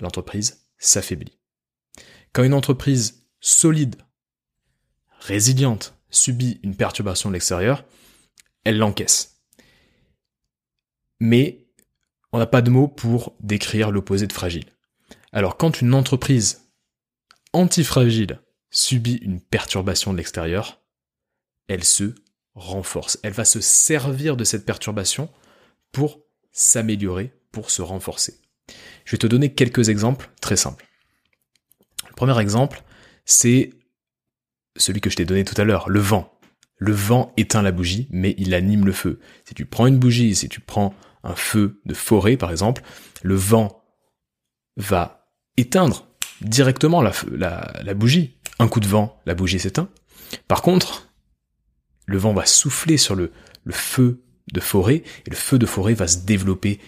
l'entreprise 0.00 0.66
s'affaiblit. 0.78 1.38
Quand 2.32 2.44
une 2.44 2.54
entreprise 2.54 3.26
solide, 3.40 3.96
résiliente, 5.20 5.94
subit 6.10 6.60
une 6.62 6.76
perturbation 6.76 7.28
de 7.28 7.34
l'extérieur, 7.34 7.84
elle 8.64 8.78
l'encaisse. 8.78 9.42
Mais 11.20 11.66
on 12.32 12.38
n'a 12.38 12.46
pas 12.46 12.62
de 12.62 12.70
mots 12.70 12.88
pour 12.88 13.36
décrire 13.40 13.90
l'opposé 13.90 14.26
de 14.26 14.32
fragile. 14.32 14.66
Alors 15.32 15.56
quand 15.56 15.80
une 15.80 15.94
entreprise 15.94 16.68
antifragile 17.52 18.40
subit 18.70 19.16
une 19.16 19.40
perturbation 19.40 20.12
de 20.12 20.18
l'extérieur, 20.18 20.80
elle 21.68 21.84
se 21.84 22.14
renforce. 22.54 23.18
Elle 23.22 23.32
va 23.32 23.44
se 23.44 23.60
servir 23.60 24.36
de 24.36 24.44
cette 24.44 24.64
perturbation 24.64 25.28
pour 25.92 26.20
s'améliorer, 26.52 27.32
pour 27.52 27.70
se 27.70 27.82
renforcer. 27.82 28.40
Je 29.04 29.12
vais 29.12 29.18
te 29.18 29.26
donner 29.26 29.52
quelques 29.52 29.88
exemples 29.88 30.30
très 30.40 30.56
simples. 30.56 30.86
Le 32.08 32.14
premier 32.14 32.38
exemple, 32.40 32.82
c'est 33.24 33.70
celui 34.76 35.00
que 35.00 35.10
je 35.10 35.16
t'ai 35.16 35.24
donné 35.24 35.44
tout 35.44 35.60
à 35.60 35.64
l'heure, 35.64 35.88
le 35.88 36.00
vent. 36.00 36.30
Le 36.76 36.92
vent 36.92 37.32
éteint 37.36 37.62
la 37.62 37.72
bougie, 37.72 38.08
mais 38.10 38.34
il 38.38 38.54
anime 38.54 38.84
le 38.84 38.92
feu. 38.92 39.20
Si 39.46 39.54
tu 39.54 39.64
prends 39.64 39.86
une 39.86 39.98
bougie, 39.98 40.34
si 40.34 40.48
tu 40.48 40.60
prends 40.60 40.94
un 41.22 41.34
feu 41.34 41.80
de 41.86 41.94
forêt, 41.94 42.36
par 42.36 42.50
exemple, 42.50 42.82
le 43.22 43.34
vent 43.34 43.84
va 44.76 45.30
éteindre 45.56 46.06
directement 46.40 47.00
la, 47.00 47.12
la, 47.30 47.94
bougie. 47.94 48.38
Un 48.58 48.68
coup 48.68 48.80
de 48.80 48.86
vent, 48.86 49.20
la 49.24 49.34
bougie 49.34 49.58
s'éteint. 49.58 49.88
Par 50.48 50.62
contre, 50.62 51.03
le 52.06 52.18
vent 52.18 52.34
va 52.34 52.46
souffler 52.46 52.96
sur 52.96 53.14
le, 53.14 53.32
feu 53.70 54.22
de 54.52 54.60
forêt, 54.60 55.02
et 55.26 55.30
le 55.30 55.36
feu 55.36 55.58
de 55.58 55.66
forêt 55.66 55.94
va 55.94 56.06
se 56.06 56.18
développer 56.18 56.80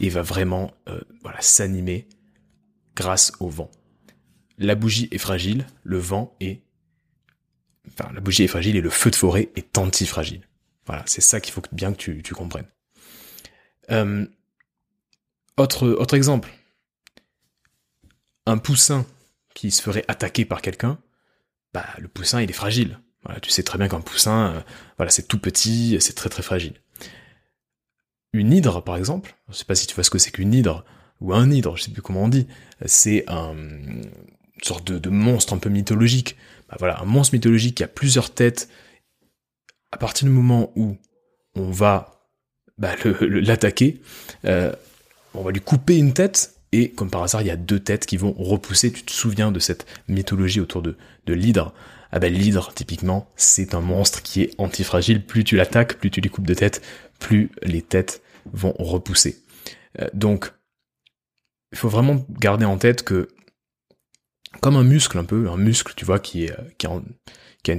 et 0.00 0.08
va 0.08 0.22
vraiment 0.22 0.72
euh, 0.88 1.00
voilà, 1.22 1.40
s'animer 1.40 2.08
grâce 2.94 3.32
au 3.40 3.48
vent. 3.48 3.70
La 4.58 4.74
bougie 4.74 5.08
est 5.10 5.18
fragile, 5.18 5.66
le 5.82 5.98
vent 5.98 6.36
est... 6.40 6.62
Enfin, 7.88 8.12
la 8.14 8.20
bougie 8.20 8.44
est 8.44 8.48
fragile 8.48 8.76
et 8.76 8.80
le 8.80 8.90
feu 8.90 9.10
de 9.10 9.16
forêt 9.16 9.50
est 9.56 9.76
antifragile. 9.76 10.48
Voilà, 10.86 11.02
c'est 11.06 11.20
ça 11.20 11.40
qu'il 11.40 11.52
faut 11.52 11.62
bien 11.72 11.92
que 11.92 11.98
tu, 11.98 12.22
tu 12.22 12.34
comprennes. 12.34 12.68
Euh, 13.90 14.26
autre, 15.56 15.88
autre 15.88 16.14
exemple. 16.14 16.50
Un 18.46 18.58
poussin 18.58 19.06
qui 19.54 19.70
se 19.70 19.82
ferait 19.82 20.04
attaquer 20.08 20.44
par 20.44 20.62
quelqu'un, 20.62 20.98
bah, 21.72 21.86
le 21.98 22.08
poussin, 22.08 22.40
il 22.40 22.50
est 22.50 22.54
fragile. 22.54 23.00
Voilà, 23.24 23.40
tu 23.40 23.50
sais 23.50 23.62
très 23.62 23.78
bien 23.78 23.88
qu'un 23.88 24.00
poussin, 24.00 24.54
euh, 24.54 24.60
voilà, 24.96 25.10
c'est 25.10 25.28
tout 25.28 25.38
petit, 25.38 25.96
c'est 26.00 26.14
très 26.14 26.28
très 26.28 26.42
fragile. 26.42 26.74
Une 28.32 28.52
hydre, 28.52 28.82
par 28.82 28.96
exemple, 28.96 29.36
je 29.48 29.54
sais 29.54 29.64
pas 29.64 29.74
si 29.74 29.86
tu 29.86 29.94
vois 29.94 30.04
ce 30.04 30.10
que 30.10 30.18
c'est 30.18 30.30
qu'une 30.30 30.54
hydre, 30.54 30.84
ou 31.20 31.32
un 31.34 31.50
hydre, 31.50 31.76
je 31.76 31.84
sais 31.84 31.90
plus 31.90 32.02
comment 32.02 32.24
on 32.24 32.28
dit, 32.28 32.46
c'est 32.86 33.24
un 33.28 33.54
une 34.62 34.68
sorte 34.68 34.92
de, 34.92 35.10
monstre 35.10 35.54
un 35.54 35.58
peu 35.58 35.68
mythologique. 35.68 36.36
Bah, 36.68 36.76
voilà, 36.78 37.00
un 37.00 37.04
monstre 37.04 37.34
mythologique 37.34 37.76
qui 37.76 37.84
a 37.84 37.88
plusieurs 37.88 38.32
têtes. 38.32 38.68
À 39.90 39.96
partir 39.96 40.26
du 40.26 40.32
moment 40.32 40.72
où 40.76 40.96
on 41.56 41.70
va 41.70 42.28
bah, 42.78 42.94
l'attaquer, 43.20 44.00
euh, 44.44 44.72
on 45.34 45.42
va 45.42 45.50
lui 45.50 45.60
couper 45.60 45.96
une 45.96 46.12
tête, 46.12 46.54
et 46.70 46.90
comme 46.90 47.10
par 47.10 47.22
hasard, 47.22 47.42
il 47.42 47.48
y 47.48 47.50
a 47.50 47.56
deux 47.56 47.80
têtes 47.80 48.06
qui 48.06 48.16
vont 48.16 48.32
repousser. 48.32 48.92
Tu 48.92 49.02
te 49.02 49.12
souviens 49.12 49.50
de 49.52 49.58
cette 49.58 49.84
mythologie 50.08 50.60
autour 50.60 50.80
de 50.82 50.96
l'hydre? 51.26 51.74
Ah 52.12 52.18
ben 52.18 52.32
l'hydre, 52.32 52.72
typiquement, 52.74 53.28
c'est 53.36 53.74
un 53.74 53.80
monstre 53.80 54.22
qui 54.22 54.42
est 54.42 54.54
antifragile. 54.58 55.24
Plus 55.24 55.44
tu 55.44 55.56
l'attaques, 55.56 55.98
plus 55.98 56.10
tu 56.10 56.20
lui 56.20 56.28
coupes 56.28 56.46
de 56.46 56.54
tête, 56.54 56.82
plus 57.18 57.50
les 57.62 57.80
têtes 57.80 58.22
vont 58.52 58.74
repousser. 58.78 59.42
Euh, 60.00 60.08
donc, 60.12 60.52
il 61.72 61.78
faut 61.78 61.88
vraiment 61.88 62.24
garder 62.28 62.66
en 62.66 62.76
tête 62.76 63.02
que, 63.02 63.28
comme 64.60 64.76
un 64.76 64.84
muscle 64.84 65.16
un 65.18 65.24
peu, 65.24 65.48
un 65.48 65.56
muscle, 65.56 65.94
tu 65.96 66.04
vois, 66.04 66.18
qui 66.18 66.44
est, 66.44 66.54
qui, 66.76 66.86
qui, 67.62 67.72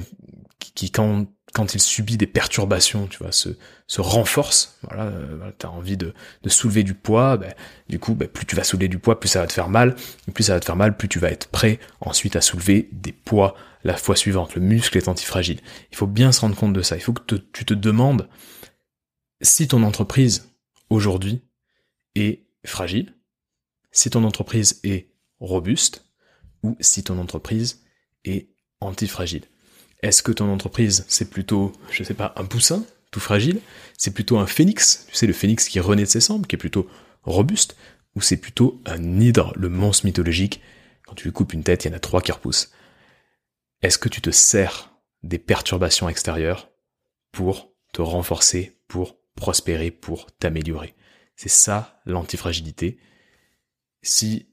qui 0.71 0.91
quand 0.91 1.75
il 1.75 1.79
subit 1.79 2.17
des 2.17 2.25
perturbations, 2.27 3.07
tu 3.07 3.19
vois, 3.19 3.31
se, 3.31 3.49
se 3.87 4.01
renforce. 4.01 4.79
Voilà, 4.83 5.03
euh, 5.03 5.51
tu 5.59 5.65
as 5.65 5.71
envie 5.71 5.97
de, 5.97 6.13
soulever 6.47 6.83
du 6.83 6.95
poids, 6.95 7.37
ben, 7.37 7.53
du 7.89 7.99
coup, 7.99 8.15
ben, 8.15 8.27
plus 8.27 8.45
tu 8.45 8.55
vas 8.55 8.63
soulever 8.63 8.87
du 8.87 8.97
poids, 8.97 9.19
plus 9.19 9.29
ça 9.29 9.41
va 9.41 9.47
te 9.47 9.53
faire 9.53 9.69
mal. 9.69 9.95
Et 10.27 10.31
plus 10.31 10.45
ça 10.45 10.53
va 10.55 10.59
te 10.59 10.65
faire 10.65 10.75
mal, 10.75 10.97
plus 10.97 11.07
tu 11.07 11.19
vas 11.19 11.29
être 11.29 11.47
prêt 11.47 11.79
ensuite 12.01 12.35
à 12.35 12.41
soulever 12.41 12.89
des 12.91 13.11
poids 13.11 13.55
la 13.83 13.95
fois 13.95 14.15
suivante. 14.15 14.55
Le 14.55 14.61
muscle 14.61 14.97
est 14.97 15.07
antifragile. 15.07 15.59
Il 15.91 15.97
faut 15.97 16.07
bien 16.07 16.31
se 16.31 16.41
rendre 16.41 16.55
compte 16.55 16.73
de 16.73 16.81
ça. 16.81 16.95
Il 16.95 17.01
faut 17.01 17.13
que 17.13 17.35
tu 17.35 17.65
te 17.65 17.73
demandes 17.73 18.27
si 19.41 19.67
ton 19.67 19.83
entreprise 19.83 20.49
aujourd'hui 20.89 21.43
est 22.15 22.45
fragile, 22.65 23.13
si 23.91 24.09
ton 24.09 24.23
entreprise 24.23 24.79
est 24.83 25.09
robuste, 25.39 26.05
ou 26.63 26.77
si 26.79 27.03
ton 27.03 27.19
entreprise 27.19 27.83
est 28.23 28.49
antifragile. 28.79 29.43
Est-ce 30.03 30.21
que 30.21 30.33
ton 30.33 30.51
entreprise, 30.51 31.05
c'est 31.07 31.29
plutôt, 31.29 31.71
je 31.89 32.03
sais 32.03 32.13
pas, 32.13 32.33
un 32.35 32.43
poussin, 32.43 32.85
tout 33.09 33.21
fragile? 33.21 33.61
C'est 33.97 34.13
plutôt 34.13 34.37
un 34.37 34.45
phénix, 34.45 35.05
tu 35.07 35.15
sais, 35.15 35.25
le 35.25 35.33
phénix 35.33 35.69
qui 35.69 35.79
renaît 35.79 36.03
de 36.03 36.09
ses 36.09 36.19
cendres, 36.19 36.45
qui 36.45 36.55
est 36.55 36.57
plutôt 36.57 36.89
robuste? 37.23 37.77
Ou 38.15 38.21
c'est 38.21 38.37
plutôt 38.37 38.81
un 38.85 39.21
hydre, 39.21 39.53
le 39.55 39.69
monstre 39.69 40.05
mythologique? 40.05 40.61
Quand 41.07 41.15
tu 41.15 41.23
lui 41.23 41.31
coupes 41.31 41.53
une 41.53 41.63
tête, 41.63 41.85
il 41.85 41.87
y 41.87 41.91
en 41.91 41.95
a 41.95 42.01
trois 42.01 42.21
qui 42.21 42.33
repoussent. 42.33 42.73
Est-ce 43.81 43.97
que 43.97 44.09
tu 44.09 44.19
te 44.19 44.29
sers 44.29 44.93
des 45.23 45.39
perturbations 45.39 46.09
extérieures 46.09 46.69
pour 47.31 47.73
te 47.93 48.01
renforcer, 48.01 48.77
pour 48.89 49.17
prospérer, 49.35 49.89
pour 49.89 50.31
t'améliorer? 50.33 50.95
C'est 51.37 51.49
ça 51.49 52.01
l'antifragilité. 52.05 52.99
Si, 54.01 54.49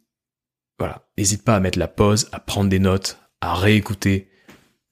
voilà, 0.79 1.11
n'hésite 1.19 1.43
pas 1.43 1.57
à 1.57 1.61
mettre 1.61 1.79
la 1.81 1.89
pause, 1.89 2.29
à 2.31 2.39
prendre 2.39 2.71
des 2.71 2.79
notes, 2.79 3.19
à 3.41 3.55
réécouter 3.57 4.30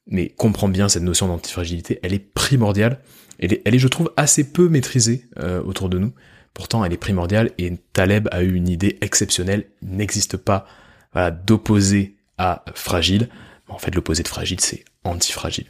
mais 0.08 0.30
comprends 0.30 0.68
bien 0.68 0.88
cette 0.88 1.02
notion 1.02 1.28
d'antifragilité, 1.28 2.00
elle 2.02 2.14
est 2.14 2.18
primordiale, 2.18 3.00
elle 3.38 3.52
est, 3.52 3.62
elle 3.64 3.74
est 3.74 3.78
je 3.78 3.88
trouve 3.88 4.12
assez 4.16 4.52
peu 4.52 4.68
maîtrisée 4.68 5.26
euh, 5.38 5.62
autour 5.62 5.88
de 5.88 5.98
nous, 5.98 6.12
pourtant 6.54 6.84
elle 6.84 6.92
est 6.92 6.98
primordiale 6.98 7.50
et 7.58 7.72
Taleb 7.92 8.28
a 8.32 8.42
eu 8.42 8.54
une 8.54 8.68
idée 8.68 8.98
exceptionnelle, 9.00 9.66
il 9.82 9.90
n'existe 9.96 10.36
pas 10.36 10.66
voilà, 11.12 11.30
d'opposé 11.30 12.16
à 12.38 12.64
fragile, 12.74 13.28
en 13.68 13.78
fait 13.78 13.94
l'opposé 13.94 14.22
de 14.22 14.28
fragile 14.28 14.60
c'est 14.60 14.84
antifragile. 15.04 15.66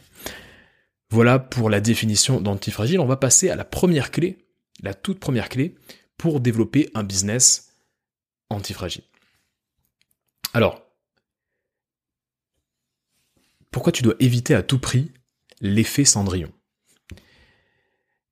Voilà 1.11 1.39
pour 1.39 1.69
la 1.69 1.81
définition 1.81 2.39
d'antifragile, 2.39 2.99
on 2.99 3.05
va 3.05 3.17
passer 3.17 3.49
à 3.49 3.55
la 3.55 3.65
première 3.65 4.11
clé, 4.11 4.37
la 4.81 4.93
toute 4.93 5.19
première 5.19 5.49
clé 5.49 5.75
pour 6.17 6.39
développer 6.39 6.89
un 6.93 7.03
business 7.03 7.73
antifragile. 8.49 9.03
Alors, 10.53 10.88
pourquoi 13.71 13.91
tu 13.91 14.03
dois 14.03 14.15
éviter 14.19 14.55
à 14.55 14.63
tout 14.63 14.79
prix 14.79 15.11
l'effet 15.61 16.05
Cendrillon? 16.05 16.51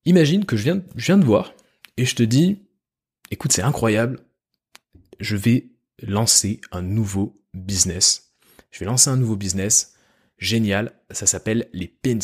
Imagine 0.06 0.46
que 0.46 0.56
je 0.56 0.64
viens, 0.64 0.82
je 0.96 1.14
de 1.14 1.26
voir 1.26 1.54
et 1.98 2.06
je 2.06 2.16
te 2.16 2.24
dis, 2.24 2.60
écoute, 3.32 3.52
c'est 3.52 3.62
incroyable, 3.62 4.20
je 5.20 5.36
vais 5.36 5.68
lancer 6.02 6.62
un 6.72 6.82
nouveau 6.82 7.42
business. 7.54 8.32
Je 8.72 8.80
vais 8.80 8.86
lancer 8.86 9.10
un 9.10 9.18
nouveau 9.18 9.36
business 9.36 9.96
génial, 10.38 10.94
ça 11.12 11.26
s'appelle 11.26 11.68
les 11.74 11.88
pins. 11.88 12.20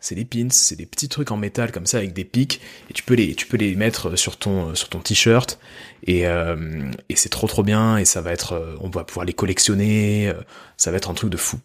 C'est 0.00 0.14
des 0.14 0.24
pins, 0.24 0.50
c'est 0.50 0.76
des 0.76 0.86
petits 0.86 1.08
trucs 1.08 1.30
en 1.30 1.36
métal 1.36 1.72
comme 1.72 1.86
ça 1.86 1.98
avec 1.98 2.12
des 2.12 2.24
pics 2.24 2.60
et 2.90 2.92
tu 2.92 3.02
peux 3.02 3.14
les 3.56 3.76
mettre 3.76 4.16
sur 4.16 4.36
ton 4.36 4.74
t-shirt 5.02 5.58
et, 6.02 6.26
euh, 6.26 6.90
et 7.08 7.16
c'est 7.16 7.28
trop 7.28 7.46
trop 7.46 7.62
bien 7.62 7.96
et 7.96 8.04
ça 8.04 8.20
va 8.20 8.32
être 8.32 8.52
euh, 8.52 8.76
on 8.80 8.90
va 8.90 9.04
pouvoir 9.04 9.24
les 9.24 9.32
collectionner, 9.32 10.28
euh, 10.28 10.34
ça 10.76 10.90
va 10.90 10.98
être 10.98 11.10
un 11.10 11.14
truc 11.14 11.30
de 11.30 11.36
fou 11.36 11.58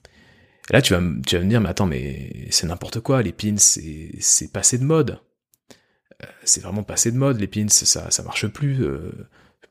là, 0.71 0.81
tu 0.81 0.93
vas, 0.93 1.01
me 1.01 1.21
dire, 1.21 1.61
mais 1.61 1.69
attends, 1.69 1.85
mais 1.85 2.47
c'est 2.49 2.67
n'importe 2.67 2.99
quoi, 3.01 3.21
les 3.21 3.33
pins, 3.33 3.57
c'est 3.57 4.51
passé 4.51 4.77
de 4.77 4.83
mode. 4.83 5.19
Euh, 6.23 6.27
c'est 6.43 6.61
vraiment 6.61 6.83
passé 6.83 7.11
de 7.11 7.17
mode, 7.17 7.39
les 7.39 7.47
pins, 7.47 7.67
ça, 7.67 8.09
ça 8.09 8.23
marche 8.23 8.47
plus. 8.47 8.83
Euh, 8.83 9.11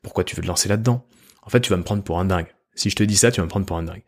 pourquoi 0.01 0.23
tu 0.23 0.35
veux 0.35 0.41
te 0.41 0.47
lancer 0.47 0.69
là-dedans? 0.69 1.05
En 1.43 1.49
fait, 1.49 1.61
tu 1.61 1.69
vas 1.69 1.77
me 1.77 1.83
prendre 1.83 2.03
pour 2.03 2.19
un 2.19 2.25
dingue. 2.25 2.47
Si 2.75 2.89
je 2.89 2.95
te 2.95 3.03
dis 3.03 3.15
ça, 3.15 3.31
tu 3.31 3.41
vas 3.41 3.45
me 3.45 3.49
prendre 3.49 3.65
pour 3.65 3.77
un 3.77 3.83
dingue. 3.83 4.03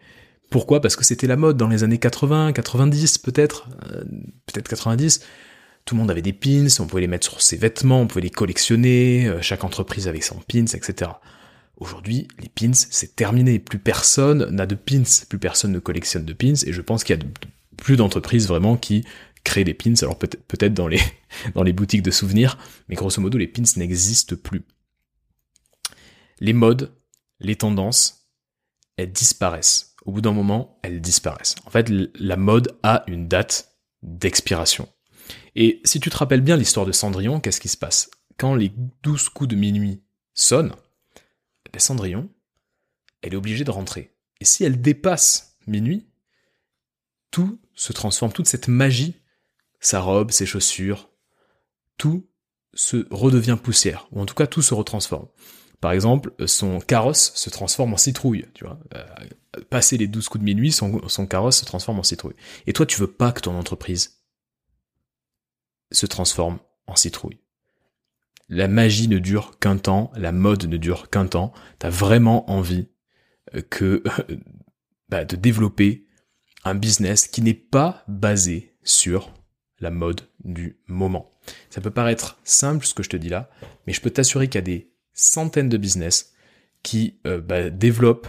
Pourquoi? 0.49 0.81
Parce 0.81 0.95
que 0.95 1.03
c'était 1.03 1.27
la 1.27 1.35
mode 1.35 1.57
dans 1.57 1.67
les 1.67 1.83
années 1.83 1.97
80, 1.97 2.53
90 2.53 3.17
peut-être, 3.17 3.69
euh, 3.91 4.03
peut-être 4.45 4.67
90. 4.69 5.21
Tout 5.85 5.95
le 5.95 5.99
monde 5.99 6.11
avait 6.11 6.21
des 6.21 6.31
pins, 6.31 6.67
on 6.79 6.85
pouvait 6.85 7.01
les 7.01 7.07
mettre 7.07 7.27
sur 7.27 7.41
ses 7.41 7.57
vêtements, 7.57 8.01
on 8.01 8.07
pouvait 8.07 8.21
les 8.21 8.29
collectionner, 8.29 9.33
chaque 9.41 9.63
entreprise 9.65 10.07
avait 10.07 10.21
son 10.21 10.35
pins, 10.47 10.65
etc. 10.65 11.11
Aujourd'hui, 11.77 12.27
les 12.39 12.49
pins, 12.49 12.73
c'est 12.73 13.15
terminé. 13.15 13.59
Plus 13.59 13.79
personne 13.79 14.49
n'a 14.49 14.65
de 14.65 14.75
pins, 14.75 15.03
plus 15.27 15.39
personne 15.39 15.71
ne 15.71 15.79
collectionne 15.79 16.25
de 16.25 16.33
pins, 16.33 16.53
et 16.65 16.73
je 16.73 16.81
pense 16.81 17.03
qu'il 17.03 17.17
y 17.17 17.19
a 17.19 17.23
plus 17.77 17.97
d'entreprises 17.97 18.47
vraiment 18.47 18.77
qui 18.77 19.05
créent 19.43 19.63
des 19.63 19.73
pins, 19.73 19.95
alors 20.01 20.17
peut-être 20.17 20.73
dans 20.73 20.87
les, 20.87 21.01
dans 21.55 21.63
les 21.63 21.73
boutiques 21.73 22.03
de 22.03 22.11
souvenirs, 22.11 22.57
mais 22.87 22.95
grosso 22.95 23.21
modo, 23.21 23.37
les 23.37 23.47
pins 23.47 23.63
n'existent 23.77 24.35
plus. 24.35 24.63
Les 26.39 26.53
modes, 26.53 26.93
les 27.39 27.55
tendances, 27.55 28.29
elles 28.97 29.11
disparaissent 29.11 29.93
au 30.05 30.11
bout 30.11 30.21
d'un 30.21 30.33
moment, 30.33 30.79
elles 30.83 31.01
disparaissent. 31.01 31.55
En 31.65 31.69
fait, 31.69 31.89
la 32.15 32.37
mode 32.37 32.77
a 32.83 33.03
une 33.07 33.27
date 33.27 33.71
d'expiration. 34.01 34.87
Et 35.55 35.81
si 35.85 35.99
tu 35.99 36.09
te 36.09 36.17
rappelles 36.17 36.41
bien 36.41 36.57
l'histoire 36.57 36.85
de 36.85 36.91
Cendrillon, 36.91 37.39
qu'est-ce 37.39 37.61
qui 37.61 37.69
se 37.69 37.77
passe? 37.77 38.09
Quand 38.37 38.55
les 38.55 38.71
douze 39.03 39.29
coups 39.29 39.49
de 39.49 39.55
minuit 39.55 40.03
sonnent, 40.33 40.73
la 41.73 41.79
Cendrillon, 41.79 42.29
elle 43.21 43.33
est 43.33 43.37
obligée 43.37 43.63
de 43.63 43.71
rentrer. 43.71 44.15
Et 44.39 44.45
si 44.45 44.63
elle 44.63 44.81
dépasse 44.81 45.57
minuit, 45.67 46.07
tout 47.31 47.59
se 47.73 47.93
transforme, 47.93 48.31
toute 48.31 48.47
cette 48.47 48.67
magie, 48.67 49.15
sa 49.79 49.99
robe, 49.99 50.31
ses 50.31 50.45
chaussures, 50.45 51.09
tout 51.97 52.27
se 52.73 53.07
redevient 53.11 53.57
poussière, 53.61 54.07
ou 54.11 54.21
en 54.21 54.25
tout 54.25 54.35
cas 54.35 54.47
tout 54.47 54.61
se 54.61 54.73
retransforme. 54.73 55.27
Par 55.79 55.91
exemple, 55.91 56.33
son 56.47 56.79
carrosse 56.79 57.33
se 57.35 57.49
transforme 57.49 57.93
en 57.93 57.97
citrouille, 57.97 58.45
tu 58.53 58.63
vois. 58.63 58.79
Euh, 58.95 59.61
passer 59.69 59.97
les 59.97 60.07
douze 60.07 60.29
coups 60.29 60.39
de 60.39 60.45
minuit, 60.45 60.71
son 60.71 61.27
carrosse 61.27 61.57
se 61.57 61.65
transforme 61.65 61.99
en 61.99 62.03
citrouille. 62.03 62.35
Et 62.67 62.73
toi, 62.73 62.85
tu 62.85 62.99
veux 62.99 63.11
pas 63.11 63.31
que 63.31 63.41
ton 63.41 63.57
entreprise 63.57 64.23
se 65.91 66.05
transforme 66.05 66.59
en 66.87 66.95
citrouille. 66.95 67.42
La 68.53 68.67
magie 68.67 69.07
ne 69.07 69.17
dure 69.17 69.57
qu'un 69.57 69.77
temps, 69.77 70.11
la 70.15 70.31
mode 70.31 70.65
ne 70.65 70.77
dure 70.77 71.09
qu'un 71.09 71.25
temps. 71.25 71.53
T'as 71.79 71.89
vraiment 71.89 72.51
envie 72.51 72.87
euh, 73.55 73.63
que 73.67 74.03
bah, 75.09 75.25
de 75.25 75.35
développer 75.35 76.05
un 76.63 76.75
business 76.75 77.25
qui 77.25 77.41
n'est 77.41 77.55
pas 77.55 78.03
basé 78.07 78.75
sur 78.83 79.33
la 79.79 79.89
mode 79.89 80.21
du 80.43 80.77
moment. 80.85 81.31
Ça 81.71 81.81
peut 81.81 81.89
paraître 81.89 82.37
simple 82.43 82.85
ce 82.85 82.93
que 82.93 83.01
je 83.01 83.09
te 83.09 83.17
dis 83.17 83.27
là, 83.27 83.49
mais 83.87 83.93
je 83.93 84.01
peux 84.01 84.11
t'assurer 84.11 84.47
qu'il 84.47 84.59
y 84.59 84.59
a 84.59 84.61
des 84.61 84.91
centaines 85.13 85.69
de 85.69 85.77
business 85.77 86.33
qui 86.83 87.19
euh, 87.25 87.41
bah, 87.41 87.71
développent 87.71 88.27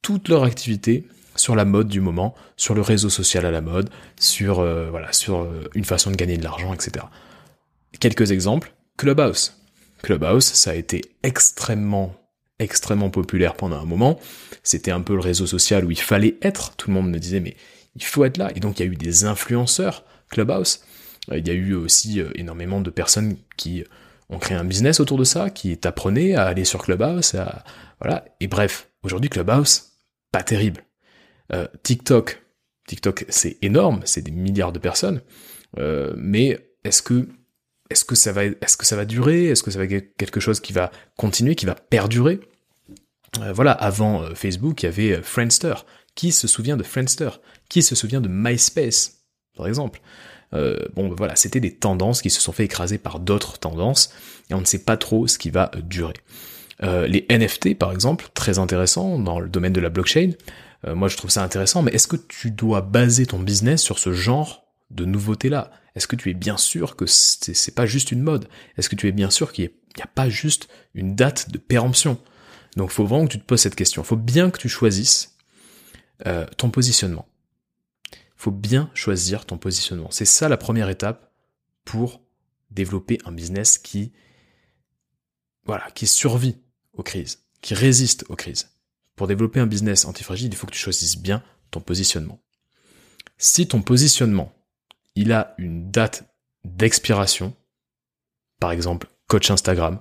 toute 0.00 0.28
leur 0.30 0.44
activité 0.44 1.06
sur 1.36 1.54
la 1.54 1.66
mode 1.66 1.88
du 1.88 2.00
moment, 2.00 2.34
sur 2.56 2.74
le 2.74 2.80
réseau 2.80 3.10
social 3.10 3.44
à 3.44 3.50
la 3.50 3.60
mode, 3.60 3.90
sur 4.18 4.60
euh, 4.60 4.88
voilà, 4.88 5.12
sur 5.12 5.46
une 5.74 5.84
façon 5.84 6.10
de 6.10 6.16
gagner 6.16 6.38
de 6.38 6.44
l'argent, 6.44 6.72
etc. 6.72 7.04
Quelques 8.00 8.30
exemples. 8.30 8.74
Clubhouse. 9.00 9.56
Clubhouse, 10.02 10.44
ça 10.44 10.72
a 10.72 10.74
été 10.74 11.00
extrêmement 11.22 12.14
extrêmement 12.58 13.08
populaire 13.08 13.54
pendant 13.54 13.80
un 13.80 13.86
moment. 13.86 14.20
C'était 14.62 14.90
un 14.90 15.00
peu 15.00 15.14
le 15.14 15.20
réseau 15.20 15.46
social 15.46 15.86
où 15.86 15.90
il 15.90 15.98
fallait 15.98 16.36
être. 16.42 16.76
Tout 16.76 16.90
le 16.90 16.96
monde 16.96 17.10
me 17.10 17.18
disait 17.18 17.40
mais 17.40 17.56
il 17.96 18.04
faut 18.04 18.26
être 18.26 18.36
là. 18.36 18.50
Et 18.54 18.60
donc 18.60 18.78
il 18.78 18.84
y 18.84 18.86
a 18.86 18.92
eu 18.92 18.96
des 18.96 19.24
influenceurs 19.24 20.04
Clubhouse. 20.28 20.84
Euh, 21.30 21.38
il 21.38 21.48
y 21.48 21.50
a 21.50 21.54
eu 21.54 21.72
aussi 21.72 22.22
énormément 22.34 22.82
de 22.82 22.90
personnes 22.90 23.36
qui 23.56 23.84
ont 24.28 24.38
créé 24.38 24.58
un 24.58 24.64
business 24.64 25.00
autour 25.00 25.16
de 25.16 25.24
ça, 25.24 25.48
qui 25.48 25.74
t'apprenaient 25.78 26.34
à 26.34 26.44
aller 26.44 26.66
sur 26.66 26.82
Clubhouse, 26.82 27.34
voilà. 28.02 28.26
Et 28.40 28.48
bref, 28.48 28.90
aujourd'hui 29.02 29.30
Clubhouse, 29.30 29.92
pas 30.30 30.42
terrible. 30.42 30.84
Euh, 31.54 31.66
TikTok, 31.84 32.42
TikTok 32.86 33.24
c'est 33.30 33.56
énorme, 33.62 34.02
c'est 34.04 34.20
des 34.20 34.30
milliards 34.30 34.72
de 34.72 34.78
personnes, 34.78 35.22
euh, 35.78 36.12
mais 36.18 36.58
est-ce 36.84 37.00
que 37.00 37.26
est-ce 37.90 38.04
que 38.04 38.14
ça 38.14 38.32
va 38.32 39.04
durer? 39.04 39.46
Est-ce 39.46 39.62
que 39.62 39.70
ça 39.70 39.78
va 39.78 39.84
être 39.84 40.16
quelque 40.16 40.40
chose 40.40 40.60
qui 40.60 40.72
va 40.72 40.90
continuer, 41.16 41.54
qui 41.54 41.66
va 41.66 41.74
perdurer? 41.74 42.40
Euh, 43.40 43.52
Voilà, 43.52 43.72
avant 43.72 44.24
Facebook, 44.34 44.82
il 44.82 44.86
y 44.86 44.88
avait 44.88 45.22
Friendster. 45.22 45.74
Qui 46.14 46.32
se 46.32 46.48
souvient 46.48 46.76
de 46.76 46.82
Friendster? 46.82 47.30
Qui 47.68 47.82
se 47.82 47.94
souvient 47.94 48.20
de 48.20 48.28
MySpace, 48.28 49.22
par 49.56 49.66
exemple? 49.66 50.00
Bon, 50.96 51.14
voilà, 51.16 51.36
c'était 51.36 51.60
des 51.60 51.76
tendances 51.76 52.22
qui 52.22 52.30
se 52.30 52.40
sont 52.40 52.50
fait 52.50 52.64
écraser 52.64 52.98
par 52.98 53.20
d'autres 53.20 53.60
tendances, 53.60 54.12
et 54.50 54.54
on 54.54 54.60
ne 54.60 54.64
sait 54.64 54.82
pas 54.82 54.96
trop 54.96 55.28
ce 55.28 55.38
qui 55.38 55.50
va 55.50 55.70
durer. 55.80 56.14
les 56.82 57.24
NFT, 57.30 57.78
par 57.78 57.92
exemple, 57.92 58.26
très 58.34 58.58
intéressant 58.58 59.20
dans 59.20 59.38
le 59.38 59.48
domaine 59.48 59.72
de 59.72 59.80
la 59.80 59.90
blockchain, 59.90 60.32
euh, 60.86 60.94
moi, 60.94 61.08
je 61.08 61.16
trouve 61.16 61.30
ça 61.30 61.42
intéressant, 61.42 61.82
mais 61.82 61.92
est-ce 61.92 62.08
que 62.08 62.16
tu 62.16 62.50
dois 62.50 62.80
baser 62.80 63.26
ton 63.26 63.38
business 63.38 63.82
sur 63.82 63.98
ce 63.98 64.12
genre 64.12 64.64
de 64.90 65.04
nouveautés-là 65.04 65.70
Est-ce 65.94 66.06
que 66.06 66.16
tu 66.16 66.30
es 66.30 66.34
bien 66.34 66.56
sûr 66.56 66.96
que 66.96 67.06
c'est 67.06 67.74
pas 67.74 67.86
juste 67.86 68.12
une 68.12 68.22
mode? 68.22 68.48
Est-ce 68.76 68.88
que 68.88 68.96
tu 68.96 69.08
es 69.08 69.12
bien 69.12 69.30
sûr 69.30 69.52
qu'il 69.52 69.70
n'y 69.96 70.02
a, 70.02 70.06
pas 70.06 70.28
juste 70.28 70.68
une 70.94 71.14
date 71.14 71.50
de 71.50 71.58
péremption? 71.58 72.20
Donc, 72.76 72.90
faut 72.90 73.04
vraiment 73.04 73.26
que 73.26 73.32
tu 73.32 73.40
te 73.40 73.44
poses 73.44 73.60
cette 73.60 73.76
question. 73.76 74.04
Faut 74.04 74.16
bien 74.16 74.50
que 74.50 74.58
tu 74.58 74.68
choisisses 74.68 75.36
euh, 76.26 76.46
ton 76.56 76.70
positionnement. 76.70 77.28
Faut 78.36 78.50
bien 78.50 78.90
choisir 78.94 79.44
ton 79.44 79.58
positionnement. 79.58 80.10
C'est 80.10 80.24
ça 80.24 80.48
la 80.48 80.56
première 80.56 80.88
étape 80.88 81.32
pour 81.84 82.22
développer 82.70 83.18
un 83.24 83.32
business 83.32 83.78
qui, 83.78 84.12
voilà, 85.64 85.90
qui 85.90 86.06
survit 86.06 86.56
aux 86.92 87.02
crises, 87.02 87.40
qui 87.60 87.74
résiste 87.74 88.24
aux 88.28 88.36
crises. 88.36 88.70
Pour 89.16 89.26
développer 89.26 89.60
un 89.60 89.66
business 89.66 90.04
antifragile, 90.04 90.48
il 90.52 90.56
faut 90.56 90.66
que 90.66 90.72
tu 90.72 90.78
choisisses 90.78 91.18
bien 91.18 91.42
ton 91.70 91.80
positionnement. 91.80 92.40
Si 93.38 93.66
ton 93.66 93.82
positionnement, 93.82 94.52
il 95.14 95.32
a 95.32 95.54
une 95.58 95.90
date 95.90 96.24
d'expiration, 96.64 97.54
par 98.58 98.72
exemple, 98.72 99.08
coach 99.26 99.50
Instagram, 99.50 100.00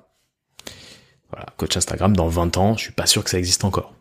voilà, 1.29 1.45
coach 1.57 1.77
Instagram, 1.77 2.15
dans 2.15 2.27
20 2.27 2.57
ans, 2.57 2.75
je 2.75 2.83
suis 2.83 2.93
pas 2.93 3.05
sûr 3.05 3.23
que 3.23 3.29
ça 3.29 3.39
existe 3.39 3.63
encore. 3.63 3.93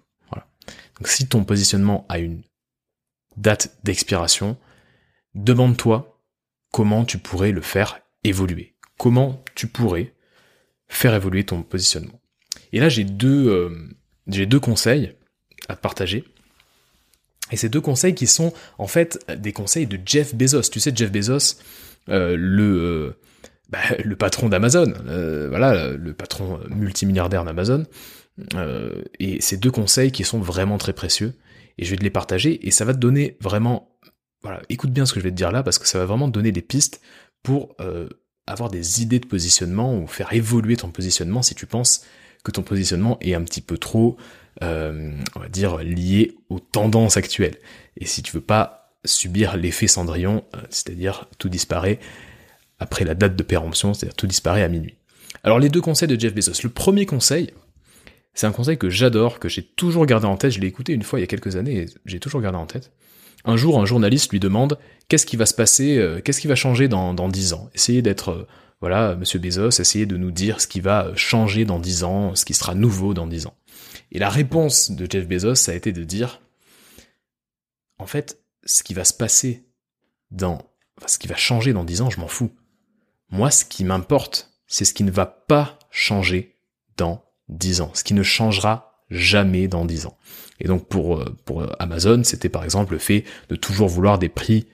Donc 0.99 1.09
si 1.09 1.29
ton 1.29 1.45
positionnement 1.45 2.07
a 2.09 2.19
une 2.19 2.43
date 3.37 3.79
d'expiration, 3.85 4.57
demande-toi 5.35 6.21
comment 6.73 7.05
tu 7.05 7.19
pourrais 7.19 7.53
le 7.53 7.63
faire 7.63 8.01
évoluer. 8.25 8.77
Comment 8.99 9.43
tu 9.55 9.69
pourrais 9.69 10.15
faire 10.89 11.15
évoluer 11.15 11.45
ton 11.45 11.63
positionnement. 11.63 12.21
Et 12.73 12.81
là, 12.81 12.89
j'ai 12.89 13.05
deux, 13.05 13.49
euh, 13.49 14.59
conseils 14.61 15.15
à 15.69 15.77
partager. 15.77 16.25
Et 17.51 17.57
ces 17.57 17.69
deux 17.69 17.81
conseils 17.81 18.15
qui 18.15 18.27
sont 18.27 18.53
en 18.79 18.87
fait 18.87 19.19
des 19.37 19.53
conseils 19.53 19.87
de 19.87 19.99
Jeff 20.05 20.35
Bezos. 20.35 20.71
Tu 20.71 20.81
sais, 20.81 20.93
Jeff 20.95 21.11
Bezos, 21.11 21.57
euh, 22.09 22.37
le, 22.39 22.63
euh, 22.63 23.21
bah, 23.71 23.79
le 24.05 24.17
patron 24.17 24.49
d'Amazon, 24.49 24.93
euh, 25.07 25.49
voilà, 25.49 25.93
le 25.93 26.15
patron 26.15 26.61
multimilliardaire 26.71 27.45
d'Amazon. 27.45 27.85
et 29.19 29.41
ces 29.41 29.57
deux 29.57 29.71
conseils 29.71 30.13
qui 30.13 30.25
sont 30.25 30.41
vraiment 30.41 30.79
très 30.79 30.93
précieux. 30.93 31.35
Et 31.79 31.85
je 31.85 31.91
vais 31.91 31.97
te 31.97 32.03
les 32.03 32.11
partager 32.11 32.67
et 32.67 32.71
ça 32.71 32.85
va 32.85 32.93
te 32.93 32.99
donner 32.99 33.37
vraiment, 33.41 33.97
voilà, 34.43 34.63
écoute 34.69 34.91
bien 34.91 35.07
ce 35.07 35.13
que 35.13 35.21
je 35.21 35.25
vais 35.25 35.31
te 35.31 35.37
dire 35.37 35.53
là 35.53 35.63
parce 35.63 35.79
que 35.79 35.87
ça 35.87 35.99
va 35.99 36.07
vraiment 36.07 36.27
te 36.27 36.33
donner 36.33 36.51
des 36.51 36.63
pistes 36.63 37.01
pour 37.43 37.77
avoir 38.47 38.69
des 38.69 39.03
idées 39.03 39.21
de 39.21 39.27
positionnement 39.27 39.97
ou 39.97 40.07
faire 40.07 40.33
évoluer 40.33 40.77
ton 40.77 40.91
positionnement 40.91 41.43
si 41.43 41.55
tu 41.55 41.67
penses 41.67 42.05
que 42.43 42.51
ton 42.51 42.63
positionnement 42.63 43.19
est 43.21 43.35
un 43.35 43.43
petit 43.43 43.61
peu 43.61 43.79
trop, 43.79 44.17
euh, 44.63 45.13
on 45.37 45.41
va 45.41 45.49
dire, 45.49 45.79
lié 45.79 46.37
aux 46.49 46.59
tendances 46.59 47.17
actuelles. 47.17 47.59
Et 47.97 48.07
si 48.07 48.23
tu 48.23 48.33
veux 48.33 48.41
pas 48.41 48.95
subir 49.05 49.57
l'effet 49.57 49.87
Cendrillon, 49.87 50.45
euh, 50.55 50.61
c'est-à-dire 50.71 51.29
tout 51.39 51.49
disparaît 51.49 51.99
après 52.79 53.05
la 53.05 53.15
date 53.15 53.37
de 53.37 53.43
péremption, 53.43 53.95
c'est-à-dire 53.95 54.17
tout 54.17 54.27
disparaît 54.27 54.63
à 54.63 54.69
minuit. 54.69 54.97
Alors 55.45 55.59
les 55.59 55.69
deux 55.69 55.81
conseils 55.81 56.09
de 56.09 56.19
Jeff 56.19 56.35
Bezos. 56.35 56.63
Le 56.63 56.71
premier 56.71 57.07
conseil, 57.07 57.53
c'est 58.35 58.47
un 58.47 58.53
conseil 58.53 58.79
que 58.79 58.91
j'adore, 58.91 59.39
que 59.39 59.49
j'ai 59.49 59.63
toujours 59.63 60.07
gardé 60.07 60.27
en 60.27 60.37
tête. 60.37 60.53
Je 60.53 60.61
l'ai 60.61 60.67
écouté 60.67 60.93
une 60.93 61.03
fois 61.03 61.19
il 61.19 61.23
y 61.23 61.25
a 61.25 61.29
quelques 61.29 61.57
années 61.57 61.83
et 61.83 61.87
j'ai 62.07 62.21
toujours 62.21 62.41
gardé 62.41 62.59
en 62.59 62.67
tête. 62.67 62.93
Un 63.45 63.57
jour, 63.57 63.81
un 63.81 63.87
journaliste 63.87 64.33
lui 64.33 64.41
demande 64.41 64.79
qu'est-ce 65.09 65.27
qui 65.27 65.37
va 65.37 65.47
se 65.47 65.55
passer, 65.55 65.99
euh, 65.99 66.21
qu'est-ce 66.21 66.41
qui 66.41 66.49
va 66.49 66.57
changer 66.57 66.89
dans, 66.89 67.15
dans 67.15 67.29
10 67.29 67.53
ans? 67.53 67.71
Essayez 67.75 68.03
d'être 68.03 68.47
voilà, 68.81 69.17
Monsieur 69.17 69.41
Bezos, 69.41 69.81
essayez 69.81 70.07
de 70.07 70.17
nous 70.17 70.31
dire 70.31 70.61
ce 70.61 70.69
qui 70.69 70.81
va 70.81 71.11
changer 71.17 71.65
dans 71.65 71.81
dix 71.81 72.05
ans, 72.05 72.37
ce 72.37 72.45
qui 72.45 72.55
sera 72.55 72.75
nouveau 72.75 73.13
dans 73.13 73.27
dix 73.27 73.47
ans. 73.47 73.55
Et 74.13 74.19
la 74.19 74.29
réponse 74.29 74.91
de 74.91 75.07
Jeff 75.11 75.27
Bezos, 75.27 75.57
ça 75.57 75.73
a 75.73 75.75
été 75.75 75.93
de 75.93 76.05
dire, 76.05 76.41
en 77.99 78.07
fait, 78.07 78.41
ce 78.65 78.83
qui 78.83 78.95
va 78.95 79.05
se 79.05 79.13
passer 79.13 79.67
dans, 80.31 80.63
ce 81.07 81.19
qui 81.19 81.29
va 81.29 81.37
changer 81.37 81.73
dans 81.73 81.85
dix 81.85 82.01
ans, 82.01 82.11
je 82.11 82.21
m'en 82.21 82.29
fous. 82.29 82.51
Moi, 83.31 83.51
ce 83.51 83.65
qui 83.65 83.85
m'importe, 83.85 84.51
c'est 84.67 84.85
ce 84.85 84.95
qui 84.95 85.05
ne 85.05 85.11
va 85.11 85.27
pas 85.27 85.79
changer 85.91 86.57
dans 86.97 87.25
dix 87.49 87.81
ans, 87.81 87.91
ce 87.95 88.05
qui 88.05 88.15
ne 88.15 88.23
changera 88.23 89.05
jamais 89.11 89.69
dans 89.69 89.85
dix 89.85 90.07
ans. 90.07 90.17
Et 90.61 90.69
donc 90.69 90.87
pour, 90.89 91.19
euh, 91.19 91.37
pour 91.45 91.67
Amazon, 91.81 92.23
c'était 92.25 92.49
par 92.49 92.65
exemple 92.65 92.93
le 92.93 92.99
fait 92.99 93.25
de 93.49 93.57
toujours 93.57 93.89
vouloir 93.89 94.19
des 94.19 94.29
prix 94.29 94.67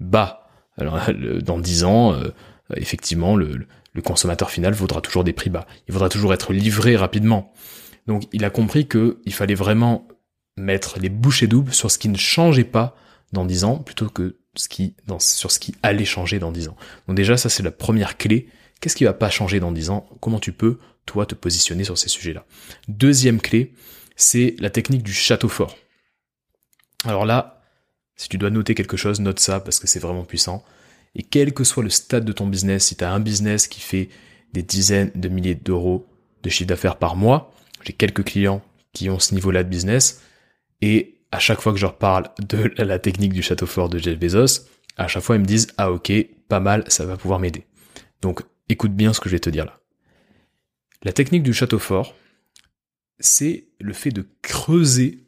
bas. 0.00 0.48
Alors 0.76 1.00
dans 1.42 1.58
dix 1.58 1.84
ans, 1.84 2.14
euh, 2.14 2.28
euh, 2.70 2.76
effectivement, 2.76 3.36
le, 3.36 3.66
consommateur 4.02 4.50
final 4.50 4.72
vaudra 4.72 5.00
toujours 5.00 5.24
des 5.24 5.32
prix 5.32 5.50
bas. 5.50 5.66
Il 5.86 5.92
faudra 5.92 6.08
toujours 6.08 6.32
être 6.32 6.52
livré 6.52 6.96
rapidement. 6.96 7.52
Donc 8.06 8.24
il 8.32 8.44
a 8.44 8.50
compris 8.50 8.88
qu'il 8.88 9.32
fallait 9.32 9.54
vraiment 9.54 10.08
mettre 10.56 10.98
les 10.98 11.08
bouchées 11.08 11.46
doubles 11.46 11.72
sur 11.72 11.90
ce 11.90 11.98
qui 11.98 12.08
ne 12.08 12.16
changeait 12.18 12.64
pas 12.64 12.96
dans 13.32 13.44
10 13.44 13.64
ans, 13.64 13.78
plutôt 13.78 14.08
que 14.08 14.38
sur 15.18 15.50
ce 15.50 15.58
qui 15.58 15.74
allait 15.82 16.04
changer 16.04 16.38
dans 16.38 16.52
10 16.52 16.68
ans. 16.68 16.76
Donc 17.08 17.16
déjà, 17.16 17.36
ça 17.36 17.48
c'est 17.48 17.62
la 17.62 17.70
première 17.70 18.18
clé. 18.18 18.48
Qu'est-ce 18.80 18.96
qui 18.96 19.04
va 19.04 19.14
pas 19.14 19.30
changer 19.30 19.60
dans 19.60 19.72
10 19.72 19.90
ans? 19.90 20.08
Comment 20.20 20.40
tu 20.40 20.52
peux, 20.52 20.78
toi, 21.06 21.24
te 21.24 21.34
positionner 21.34 21.84
sur 21.84 21.96
ces 21.96 22.08
sujets-là? 22.08 22.44
Deuxième 22.88 23.40
clé, 23.40 23.72
c'est 24.16 24.56
la 24.58 24.70
technique 24.70 25.02
du 25.02 25.12
château 25.12 25.48
fort. 25.48 25.76
Alors 27.04 27.24
là, 27.24 27.62
si 28.16 28.28
tu 28.28 28.38
dois 28.38 28.50
noter 28.50 28.74
quelque 28.74 28.96
chose, 28.96 29.20
note 29.20 29.40
ça 29.40 29.60
parce 29.60 29.78
que 29.78 29.86
c'est 29.86 30.00
vraiment 30.00 30.24
puissant. 30.24 30.64
Et 31.14 31.22
quel 31.22 31.54
que 31.54 31.64
soit 31.64 31.82
le 31.82 31.90
stade 31.90 32.24
de 32.24 32.32
ton 32.32 32.46
business, 32.46 32.86
si 32.86 32.96
tu 32.96 33.04
as 33.04 33.12
un 33.12 33.20
business 33.20 33.68
qui 33.68 33.80
fait 33.80 34.08
des 34.52 34.62
dizaines 34.62 35.10
de 35.14 35.28
milliers 35.28 35.54
d'euros 35.54 36.06
de 36.42 36.50
chiffre 36.50 36.68
d'affaires 36.68 36.96
par 36.96 37.16
mois, 37.16 37.54
j'ai 37.84 37.92
quelques 37.92 38.24
clients 38.24 38.62
qui 38.92 39.10
ont 39.10 39.18
ce 39.18 39.34
niveau-là 39.34 39.64
de 39.64 39.68
business, 39.68 40.22
et 40.80 41.20
à 41.30 41.38
chaque 41.38 41.60
fois 41.60 41.72
que 41.72 41.78
je 41.78 41.84
leur 41.84 41.96
parle 41.96 42.28
de 42.40 42.72
la 42.78 42.98
technique 42.98 43.32
du 43.32 43.42
château 43.42 43.66
fort 43.66 43.88
de 43.88 43.98
Jeff 43.98 44.18
Bezos, 44.18 44.66
à 44.96 45.08
chaque 45.08 45.22
fois 45.22 45.36
ils 45.36 45.40
me 45.40 45.46
disent 45.46 45.68
ah 45.78 45.90
ok, 45.90 46.12
pas 46.48 46.60
mal, 46.60 46.84
ça 46.88 47.06
va 47.06 47.16
pouvoir 47.16 47.38
m'aider. 47.40 47.64
Donc 48.20 48.42
écoute 48.68 48.94
bien 48.94 49.12
ce 49.12 49.20
que 49.20 49.28
je 49.28 49.36
vais 49.36 49.40
te 49.40 49.50
dire 49.50 49.64
là. 49.64 49.80
La 51.02 51.12
technique 51.12 51.42
du 51.42 51.52
château 51.52 51.78
fort, 51.78 52.14
c'est 53.18 53.68
le 53.80 53.92
fait 53.92 54.10
de 54.10 54.26
creuser 54.42 55.24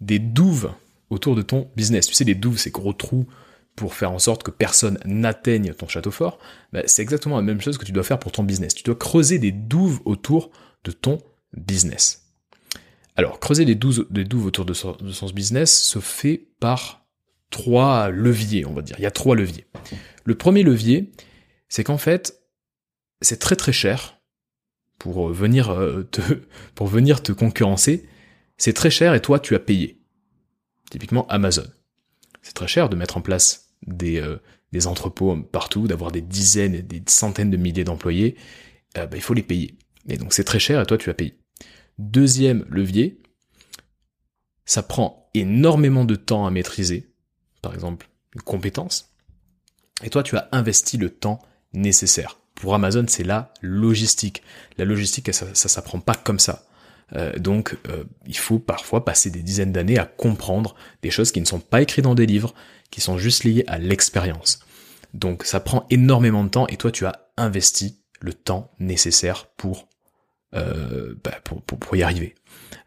des 0.00 0.18
douves 0.18 0.72
autour 1.10 1.34
de 1.34 1.42
ton 1.42 1.70
business. 1.76 2.06
Tu 2.06 2.14
sais, 2.14 2.24
les 2.24 2.34
douves, 2.34 2.58
ces 2.58 2.70
gros 2.70 2.92
trous 2.92 3.26
pour 3.74 3.94
faire 3.94 4.12
en 4.12 4.18
sorte 4.18 4.42
que 4.42 4.50
personne 4.50 4.98
n'atteigne 5.04 5.74
ton 5.74 5.88
château 5.88 6.10
fort, 6.10 6.38
bah, 6.72 6.82
c'est 6.86 7.02
exactement 7.02 7.36
la 7.36 7.42
même 7.42 7.60
chose 7.60 7.76
que 7.76 7.84
tu 7.84 7.92
dois 7.92 8.04
faire 8.04 8.18
pour 8.18 8.32
ton 8.32 8.42
business. 8.42 8.74
Tu 8.74 8.82
dois 8.84 8.94
creuser 8.94 9.38
des 9.38 9.52
douves 9.52 10.00
autour 10.04 10.50
de 10.84 10.92
ton 10.92 11.18
business. 11.56 12.26
Alors, 13.16 13.40
creuser 13.40 13.64
des 13.64 13.74
douves, 13.74 14.06
autour 14.44 14.64
de 14.64 14.74
son, 14.74 14.96
business 15.34 15.82
se 15.82 15.98
fait 16.00 16.48
par 16.60 17.06
trois 17.50 18.10
leviers, 18.10 18.66
on 18.66 18.74
va 18.74 18.82
dire. 18.82 18.96
Il 18.98 19.02
y 19.02 19.06
a 19.06 19.10
trois 19.10 19.34
leviers. 19.34 19.66
Le 20.24 20.34
premier 20.34 20.62
levier, 20.62 21.12
c'est 21.68 21.82
qu'en 21.82 21.98
fait, 21.98 22.38
c'est 23.22 23.38
très 23.38 23.56
très 23.56 23.72
cher 23.72 24.20
pour 24.98 25.28
venir 25.28 25.70
euh, 25.70 26.02
te, 26.02 26.20
pour 26.74 26.86
venir 26.86 27.22
te 27.22 27.32
concurrencer. 27.32 28.06
C'est 28.58 28.72
très 28.72 28.90
cher 28.90 29.14
et 29.14 29.20
toi 29.20 29.38
tu 29.38 29.54
as 29.54 29.58
payé. 29.58 30.00
Typiquement 30.90 31.26
Amazon. 31.28 31.66
C'est 32.42 32.54
très 32.54 32.68
cher 32.68 32.88
de 32.88 32.96
mettre 32.96 33.16
en 33.16 33.20
place 33.20 33.70
des, 33.86 34.20
euh, 34.20 34.38
entrepôts 34.84 35.34
partout, 35.36 35.86
d'avoir 35.88 36.12
des 36.12 36.20
dizaines 36.20 36.74
et 36.74 36.82
des 36.82 37.02
centaines 37.06 37.50
de 37.50 37.56
milliers 37.56 37.84
d'employés. 37.84 38.36
Euh, 38.98 39.06
bah, 39.06 39.16
il 39.16 39.22
faut 39.22 39.34
les 39.34 39.42
payer. 39.42 39.78
Et 40.08 40.16
donc 40.16 40.32
c'est 40.32 40.44
très 40.44 40.58
cher 40.58 40.80
et 40.80 40.86
toi 40.86 40.98
tu 40.98 41.10
as 41.10 41.14
payé. 41.14 41.36
Deuxième 41.98 42.64
levier, 42.68 43.22
ça 44.64 44.82
prend 44.82 45.30
énormément 45.34 46.04
de 46.04 46.16
temps 46.16 46.46
à 46.46 46.50
maîtriser. 46.50 47.12
Par 47.62 47.74
exemple, 47.74 48.08
une 48.34 48.42
compétence. 48.42 49.12
Et 50.02 50.10
toi 50.10 50.22
tu 50.22 50.36
as 50.36 50.48
investi 50.52 50.98
le 50.98 51.10
temps 51.10 51.40
nécessaire. 51.72 52.38
Pour 52.54 52.74
Amazon, 52.74 53.04
c'est 53.08 53.24
la 53.24 53.52
logistique. 53.60 54.42
La 54.78 54.84
logistique, 54.84 55.32
ça, 55.32 55.46
ça 55.54 55.68
s'apprend 55.68 56.00
pas 56.00 56.14
comme 56.14 56.38
ça. 56.38 56.66
Euh, 57.14 57.38
donc, 57.38 57.76
euh, 57.88 58.04
il 58.26 58.36
faut 58.36 58.58
parfois 58.58 59.04
passer 59.04 59.30
des 59.30 59.42
dizaines 59.42 59.72
d'années 59.72 59.98
à 59.98 60.06
comprendre 60.06 60.74
des 61.02 61.10
choses 61.10 61.32
qui 61.32 61.40
ne 61.40 61.46
sont 61.46 61.60
pas 61.60 61.82
écrites 61.82 62.04
dans 62.04 62.14
des 62.14 62.26
livres, 62.26 62.54
qui 62.90 63.00
sont 63.00 63.18
juste 63.18 63.44
liées 63.44 63.64
à 63.68 63.78
l'expérience. 63.78 64.60
Donc, 65.14 65.44
ça 65.44 65.60
prend 65.60 65.86
énormément 65.90 66.44
de 66.44 66.48
temps 66.48 66.66
et 66.66 66.76
toi, 66.76 66.90
tu 66.90 67.06
as 67.06 67.30
investi 67.36 68.00
le 68.20 68.32
temps 68.32 68.72
nécessaire 68.78 69.48
pour 69.56 69.88
euh, 70.54 71.14
bah, 71.24 71.34
pour, 71.42 71.60
pour, 71.62 71.96
y 71.96 72.02
arriver. 72.02 72.34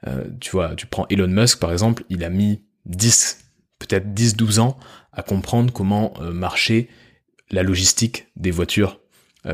Euh, 0.07 0.23
tu 0.39 0.51
vois, 0.51 0.75
tu 0.75 0.85
prends 0.85 1.05
Elon 1.09 1.27
Musk 1.27 1.59
par 1.59 1.73
exemple, 1.73 2.03
il 2.09 2.23
a 2.23 2.29
mis 2.29 2.63
10, 2.85 3.39
peut-être 3.79 4.07
10-12 4.13 4.59
ans 4.59 4.79
à 5.11 5.23
comprendre 5.23 5.73
comment 5.73 6.13
euh, 6.21 6.31
marcher 6.31 6.87
la 7.51 7.63
logistique 7.63 8.27
des 8.35 8.51
voitures 8.51 8.99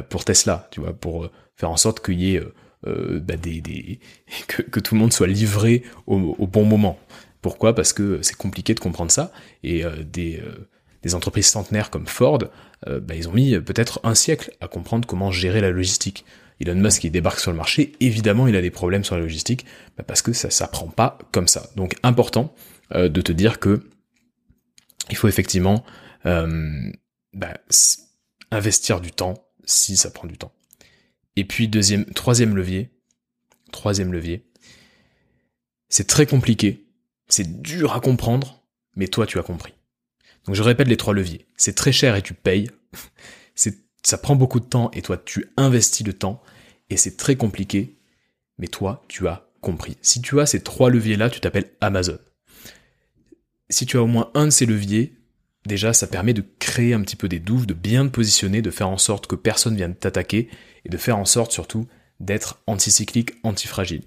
pour 0.10 0.26
Tesla, 0.26 0.68
tu 0.72 0.82
vois, 0.82 0.94
pour 0.94 1.30
faire 1.56 1.70
en 1.70 1.78
sorte 1.78 2.04
qu'il 2.04 2.20
y 2.20 2.36
ait 2.36 2.44
bah 2.84 3.38
des, 3.38 4.00
que, 4.48 4.80
tout 4.80 4.96
le 4.96 5.00
monde 5.00 5.14
soit 5.14 5.28
livré 5.28 5.84
au, 6.08 6.36
au 6.38 6.48
bon 6.48 6.66
moment. 6.66 7.00
Pourquoi? 7.42 7.74
Parce 7.76 7.94
que 7.94 8.20
c'est 8.22 8.36
compliqué 8.36 8.74
de 8.74 8.80
comprendre 8.80 9.12
ça 9.12 9.32
et 9.64 9.84
des, 10.04 10.44
des 11.04 11.16
entreprises 11.16 11.46
centenaires 11.46 11.92
comme 11.92 12.08
Ford, 12.08 12.40
bah, 12.86 13.16
ils 13.16 13.30
ont 13.30 13.32
mis 13.32 13.58
peut-être 13.62 14.02
un 14.04 14.16
siècle 14.16 14.52
à 14.60 14.68
comprendre 14.68 15.08
comment 15.08 15.32
gérer 15.32 15.62
la 15.62 15.70
logistique. 15.70 16.26
Elon 16.62 16.76
Musk 16.76 17.02
qui 17.02 17.12
débarque 17.12 17.40
sur 17.40 17.52
le 17.52 17.58
marché, 17.58 17.94
évidemment 18.00 18.48
il 18.48 18.56
a 18.56 18.62
des 18.62 18.72
problèmes 18.72 19.04
sur 19.04 19.16
la 19.16 19.22
logistique, 19.22 19.66
bah 19.98 20.04
parce 20.04 20.22
que 20.22 20.34
ça 20.34 20.50
s'apprend 20.50 20.88
pas 20.88 21.18
comme 21.32 21.48
ça. 21.48 21.70
Donc 21.76 21.96
important 22.04 22.54
euh, 22.94 23.10
de 23.10 23.22
te 23.22 23.32
dire 23.32 23.60
que 23.60 23.90
il 25.10 25.18
faut 25.18 25.28
effectivement 25.28 25.84
euh, 26.26 26.92
bah, 27.34 27.54
investir 28.52 29.02
du 29.02 29.12
temps 29.12 29.36
si 29.66 29.98
ça 29.98 30.10
prend 30.10 30.28
du 30.28 30.38
temps. 30.38 30.54
Et 31.36 31.44
puis 31.44 31.68
deuxième, 31.68 32.06
troisième 32.06 32.56
levier, 32.56 32.92
troisième 33.72 34.14
levier, 34.14 34.48
c'est 35.90 36.08
très 36.08 36.26
compliqué, 36.26 36.88
c'est 37.28 37.62
dur 37.62 37.94
à 37.94 38.00
comprendre, 38.00 38.64
mais 38.96 39.08
toi 39.08 39.26
tu 39.26 39.40
as 39.40 39.44
compris. 39.44 39.74
Donc 40.46 40.56
je 40.56 40.64
répète 40.64 40.88
les 40.88 40.98
trois 40.98 41.14
leviers. 41.14 41.48
C'est 41.58 41.76
très 41.76 41.92
cher 41.92 42.16
et 42.16 42.22
tu 42.22 42.34
payes. 42.34 42.70
ça 44.06 44.18
prend 44.18 44.36
beaucoup 44.36 44.60
de 44.60 44.66
temps 44.66 44.92
et 44.94 45.02
toi 45.02 45.18
tu 45.18 45.48
investis 45.58 46.06
le 46.06 46.14
temps. 46.14 46.42
Et 46.90 46.98
c'est 46.98 47.18
très 47.18 47.36
compliqué, 47.36 47.98
mais 48.60 48.68
toi 48.68 49.04
tu 49.08 49.28
as 49.28 49.50
compris. 49.62 49.98
Si 50.02 50.22
tu 50.22 50.40
as 50.40 50.46
ces 50.46 50.62
trois 50.62 50.90
leviers 50.92 51.18
là, 51.18 51.30
tu 51.30 51.40
t'appelles 51.40 51.72
Amazon. 51.82 52.20
Si 53.70 53.88
tu 53.88 53.98
as 53.98 54.04
au 54.04 54.08
moins 54.08 54.30
un 54.36 54.46
de 54.46 54.52
ces 54.52 54.68
leviers, 54.68 55.18
déjà 55.66 55.92
ça 55.92 56.06
permet 56.06 56.34
de 56.34 56.44
créer 56.60 56.94
un 56.94 57.02
petit 57.02 57.16
peu 57.16 57.28
des 57.28 57.40
douves, 57.40 57.66
de 57.66 57.74
bien 57.74 58.06
te 58.06 58.12
positionner, 58.12 58.62
de 58.62 58.70
faire 58.70 58.90
en 58.90 59.00
sorte 59.00 59.26
que 59.26 59.36
personne 59.36 59.76
vienne 59.76 59.96
t'attaquer 59.96 60.50
et 60.86 60.90
de 60.90 60.98
faire 60.98 61.18
en 61.18 61.26
sorte 61.26 61.52
surtout 61.52 61.88
d'être 62.20 62.62
anticyclique, 62.68 63.32
antifragile. 63.44 64.04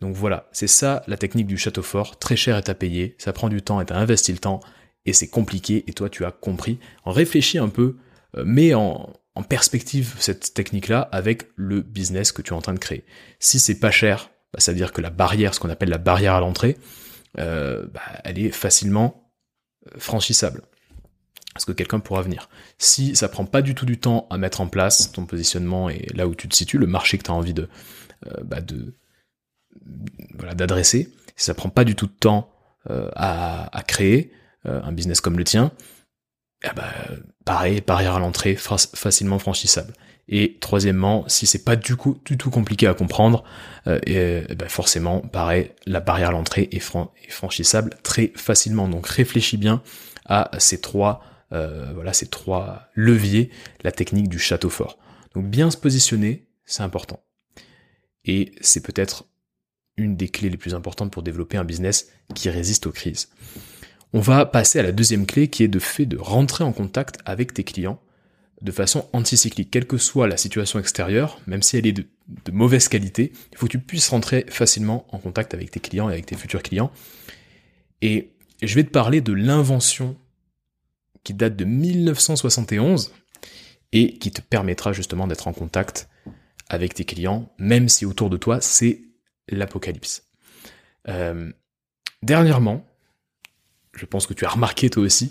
Donc 0.00 0.16
voilà, 0.16 0.48
c'est 0.52 0.66
ça 0.66 1.04
la 1.06 1.18
technique 1.18 1.46
du 1.46 1.58
château 1.58 1.82
fort, 1.82 2.18
très 2.18 2.36
cher 2.36 2.56
est 2.56 2.70
à 2.70 2.74
payer, 2.74 3.14
ça 3.18 3.34
prend 3.34 3.50
du 3.50 3.60
temps 3.60 3.80
et 3.82 3.84
t'as 3.84 3.98
investi 3.98 4.32
le 4.32 4.38
temps 4.38 4.60
et 5.04 5.12
c'est 5.12 5.28
compliqué 5.28 5.84
et 5.86 5.92
toi 5.92 6.08
tu 6.08 6.24
as 6.24 6.30
compris. 6.30 6.78
En 7.04 7.12
réfléchis 7.12 7.58
un 7.58 7.68
peu, 7.68 7.98
euh, 8.38 8.44
mets 8.44 8.72
en, 8.72 9.12
en 9.34 9.42
perspective 9.42 10.14
cette 10.18 10.54
technique-là 10.54 11.00
avec 11.12 11.48
le 11.56 11.80
business 11.80 12.32
que 12.32 12.42
tu 12.42 12.52
es 12.52 12.56
en 12.56 12.62
train 12.62 12.74
de 12.74 12.78
créer. 12.78 13.04
Si 13.40 13.58
c'est 13.58 13.78
pas 13.78 13.90
cher, 13.90 14.30
bah, 14.52 14.60
ça 14.60 14.72
veut 14.72 14.78
dire 14.78 14.92
que 14.92 15.00
la 15.00 15.10
barrière, 15.10 15.54
ce 15.54 15.60
qu'on 15.60 15.70
appelle 15.70 15.88
la 15.88 15.98
barrière 15.98 16.34
à 16.34 16.40
l'entrée, 16.40 16.78
euh, 17.38 17.86
bah, 17.92 18.02
elle 18.22 18.38
est 18.38 18.50
facilement 18.50 19.30
euh, 19.86 19.98
franchissable 19.98 20.62
parce 21.52 21.64
que 21.64 21.72
quelqu'un 21.72 22.00
pourra 22.00 22.22
venir. 22.22 22.48
Si 22.78 23.14
ça 23.14 23.28
prend 23.28 23.44
pas 23.44 23.62
du 23.62 23.74
tout 23.74 23.86
du 23.86 23.98
temps 23.98 24.26
à 24.30 24.38
mettre 24.38 24.60
en 24.60 24.66
place 24.66 25.12
ton 25.12 25.24
positionnement 25.24 25.88
et 25.88 26.06
là 26.14 26.26
où 26.26 26.34
tu 26.34 26.48
te 26.48 26.54
situes, 26.54 26.78
le 26.78 26.86
marché 26.86 27.16
que 27.18 27.24
tu 27.24 27.30
as 27.30 27.34
envie 27.34 27.54
de, 27.54 27.68
euh, 28.26 28.42
bah 28.44 28.60
de 28.60 28.94
voilà 30.36 30.54
d'adresser, 30.54 31.12
si 31.36 31.44
ça 31.44 31.54
prend 31.54 31.68
pas 31.68 31.84
du 31.84 31.94
tout 31.94 32.06
de 32.06 32.12
temps 32.12 32.50
à, 32.86 33.82
créer 33.88 34.30
un 34.64 34.92
business 34.92 35.22
comme 35.22 35.38
le 35.38 35.44
tien, 35.44 35.72
eh 36.62 36.68
ben, 36.76 36.84
pareil, 37.44 37.82
barrière 37.86 38.16
à 38.16 38.18
l'entrée, 38.18 38.56
facilement 38.56 39.38
franchissable. 39.38 39.92
Et 40.26 40.56
troisièmement, 40.58 41.24
si 41.28 41.46
c'est 41.46 41.64
pas 41.64 41.76
du, 41.76 41.96
coup, 41.96 42.18
du 42.24 42.38
tout 42.38 42.50
compliqué 42.50 42.86
à 42.86 42.94
comprendre, 42.94 43.44
euh, 43.86 44.00
eh 44.06 44.54
ben 44.54 44.68
forcément, 44.68 45.20
pareil, 45.20 45.70
la 45.86 46.00
barrière 46.00 46.30
à 46.30 46.32
l'entrée 46.32 46.68
est 46.72 46.82
franchissable 47.28 47.90
très 48.02 48.32
facilement. 48.34 48.88
Donc 48.88 49.06
réfléchis 49.06 49.58
bien 49.58 49.82
à 50.24 50.50
ces 50.58 50.80
trois 50.80 51.22
euh, 51.54 51.92
voilà 51.94 52.12
ces 52.12 52.26
trois 52.26 52.88
leviers, 52.94 53.50
la 53.82 53.92
technique 53.92 54.28
du 54.28 54.38
château 54.38 54.70
fort. 54.70 54.98
Donc 55.34 55.46
bien 55.46 55.70
se 55.70 55.76
positionner, 55.76 56.48
c'est 56.64 56.82
important. 56.82 57.22
Et 58.24 58.52
c'est 58.60 58.82
peut-être 58.82 59.26
une 59.96 60.16
des 60.16 60.28
clés 60.28 60.50
les 60.50 60.56
plus 60.56 60.74
importantes 60.74 61.12
pour 61.12 61.22
développer 61.22 61.56
un 61.56 61.64
business 61.64 62.08
qui 62.34 62.50
résiste 62.50 62.86
aux 62.86 62.92
crises. 62.92 63.28
On 64.14 64.20
va 64.20 64.46
passer 64.46 64.78
à 64.78 64.84
la 64.84 64.92
deuxième 64.92 65.26
clé 65.26 65.48
qui 65.48 65.64
est 65.64 65.68
de 65.68 65.80
fait 65.80 66.06
de 66.06 66.16
rentrer 66.16 66.62
en 66.62 66.72
contact 66.72 67.18
avec 67.24 67.52
tes 67.52 67.64
clients 67.64 68.00
de 68.62 68.70
façon 68.70 69.08
anticyclique, 69.12 69.72
quelle 69.72 69.88
que 69.88 69.98
soit 69.98 70.28
la 70.28 70.36
situation 70.36 70.78
extérieure, 70.78 71.40
même 71.48 71.62
si 71.62 71.76
elle 71.76 71.86
est 71.88 71.92
de, 71.92 72.06
mauvaise 72.52 72.86
qualité, 72.86 73.32
il 73.50 73.58
faut 73.58 73.66
que 73.66 73.72
tu 73.72 73.80
puisses 73.80 74.08
rentrer 74.08 74.46
facilement 74.48 75.04
en 75.10 75.18
contact 75.18 75.52
avec 75.52 75.72
tes 75.72 75.80
clients 75.80 76.08
et 76.08 76.12
avec 76.12 76.26
tes 76.26 76.36
futurs 76.36 76.62
clients. 76.62 76.92
Et 78.02 78.36
je 78.62 78.76
vais 78.76 78.84
te 78.84 78.90
parler 78.90 79.20
de 79.20 79.32
l'invention 79.32 80.16
qui 81.24 81.34
date 81.34 81.56
de 81.56 81.64
1971 81.64 83.12
et 83.90 84.16
qui 84.16 84.30
te 84.30 84.40
permettra 84.40 84.92
justement 84.92 85.26
d'être 85.26 85.48
en 85.48 85.52
contact 85.52 86.08
avec 86.68 86.94
tes 86.94 87.04
clients, 87.04 87.52
même 87.58 87.88
si 87.88 88.06
autour 88.06 88.30
de 88.30 88.36
toi 88.36 88.60
c'est 88.60 89.02
l'apocalypse. 89.48 90.22
Euh, 91.08 91.52
dernièrement, 92.22 92.86
je 93.96 94.06
pense 94.06 94.26
que 94.26 94.34
tu 94.34 94.44
as 94.44 94.50
remarqué 94.50 94.90
toi 94.90 95.02
aussi, 95.02 95.30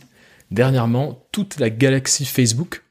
dernièrement, 0.52 1.28
toute 1.32 1.60
la 1.60 1.69
galaxie 1.69 2.26
Facebook, 2.26 2.84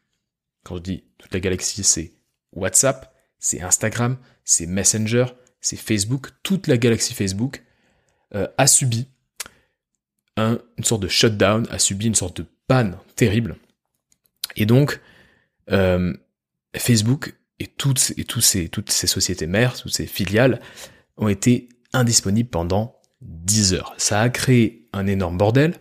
quand 0.64 0.76
je 0.76 0.82
dis 0.82 1.04
toute 1.18 1.32
la 1.32 1.40
galaxie, 1.40 1.82
c'est 1.84 2.12
WhatsApp, 2.52 3.14
c'est 3.38 3.62
Instagram, 3.62 4.18
c'est 4.44 4.66
Messenger, 4.66 5.26
c'est 5.60 5.76
Facebook, 5.76 6.30
toute 6.42 6.66
la 6.66 6.76
galaxie 6.76 7.14
Facebook 7.14 7.62
euh, 8.34 8.48
a 8.58 8.66
subi 8.66 9.08
un, 10.36 10.58
une 10.78 10.84
sorte 10.84 11.02
de 11.02 11.08
shutdown, 11.08 11.66
a 11.70 11.78
subi 11.78 12.06
une 12.06 12.14
sorte 12.14 12.38
de 12.38 12.46
panne 12.66 12.98
terrible. 13.16 13.56
Et 14.56 14.66
donc, 14.66 15.00
euh, 15.70 16.14
Facebook 16.76 17.34
et 17.58 17.66
toutes, 17.66 18.12
et 18.16 18.24
tous 18.24 18.40
ces, 18.40 18.68
toutes 18.68 18.90
ces 18.90 19.06
sociétés 19.06 19.46
mères, 19.46 19.76
toutes 19.80 19.92
ces 19.92 20.06
filiales 20.06 20.60
ont 21.16 21.28
été 21.28 21.68
indisponibles 21.92 22.48
pendant 22.48 23.01
10 23.22 23.74
heures. 23.74 23.94
Ça 23.96 24.20
a 24.20 24.28
créé 24.28 24.86
un 24.92 25.06
énorme 25.06 25.36
bordel. 25.36 25.74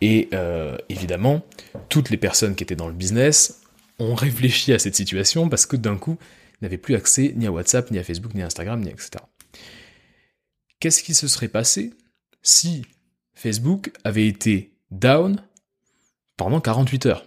Et 0.00 0.28
euh, 0.32 0.76
évidemment, 0.88 1.44
toutes 1.88 2.10
les 2.10 2.16
personnes 2.16 2.54
qui 2.54 2.62
étaient 2.62 2.76
dans 2.76 2.86
le 2.86 2.94
business 2.94 3.62
ont 3.98 4.14
réfléchi 4.14 4.72
à 4.72 4.78
cette 4.78 4.94
situation 4.94 5.48
parce 5.48 5.66
que 5.66 5.76
d'un 5.76 5.96
coup, 5.96 6.18
ils 6.60 6.64
n'avaient 6.64 6.78
plus 6.78 6.94
accès 6.94 7.32
ni 7.36 7.46
à 7.46 7.52
WhatsApp, 7.52 7.90
ni 7.90 7.98
à 7.98 8.04
Facebook, 8.04 8.34
ni 8.34 8.42
à 8.42 8.46
Instagram, 8.46 8.80
ni 8.80 8.90
etc. 8.90 9.10
Qu'est-ce 10.80 11.02
qui 11.02 11.14
se 11.14 11.26
serait 11.26 11.48
passé 11.48 11.92
si 12.42 12.84
Facebook 13.34 13.90
avait 14.04 14.28
été 14.28 14.72
down 14.90 15.42
pendant 16.36 16.60
48 16.60 17.06
heures? 17.06 17.26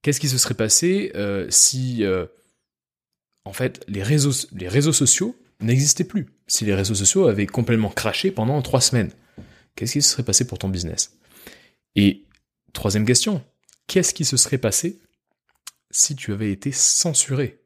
Qu'est-ce 0.00 0.20
qui 0.20 0.28
se 0.28 0.38
serait 0.38 0.54
passé 0.54 1.12
euh, 1.16 1.46
si, 1.50 2.04
euh, 2.04 2.26
en 3.44 3.52
fait, 3.52 3.84
les 3.88 4.02
réseaux, 4.02 4.46
les 4.52 4.68
réseaux 4.68 4.92
sociaux 4.92 5.36
n'existaient 5.60 6.04
plus? 6.04 6.26
Si 6.48 6.64
les 6.64 6.74
réseaux 6.74 6.94
sociaux 6.94 7.28
avaient 7.28 7.46
complètement 7.46 7.90
craché 7.90 8.30
pendant 8.30 8.60
trois 8.62 8.80
semaines 8.80 9.12
Qu'est-ce 9.78 9.92
qui 9.92 10.02
se 10.02 10.10
serait 10.10 10.24
passé 10.24 10.44
pour 10.44 10.58
ton 10.58 10.68
business? 10.68 11.16
Et 11.94 12.24
troisième 12.72 13.04
question, 13.04 13.44
qu'est-ce 13.86 14.12
qui 14.12 14.24
se 14.24 14.36
serait 14.36 14.58
passé 14.58 14.98
si 15.92 16.16
tu 16.16 16.32
avais 16.32 16.50
été 16.50 16.72
censuré 16.72 17.60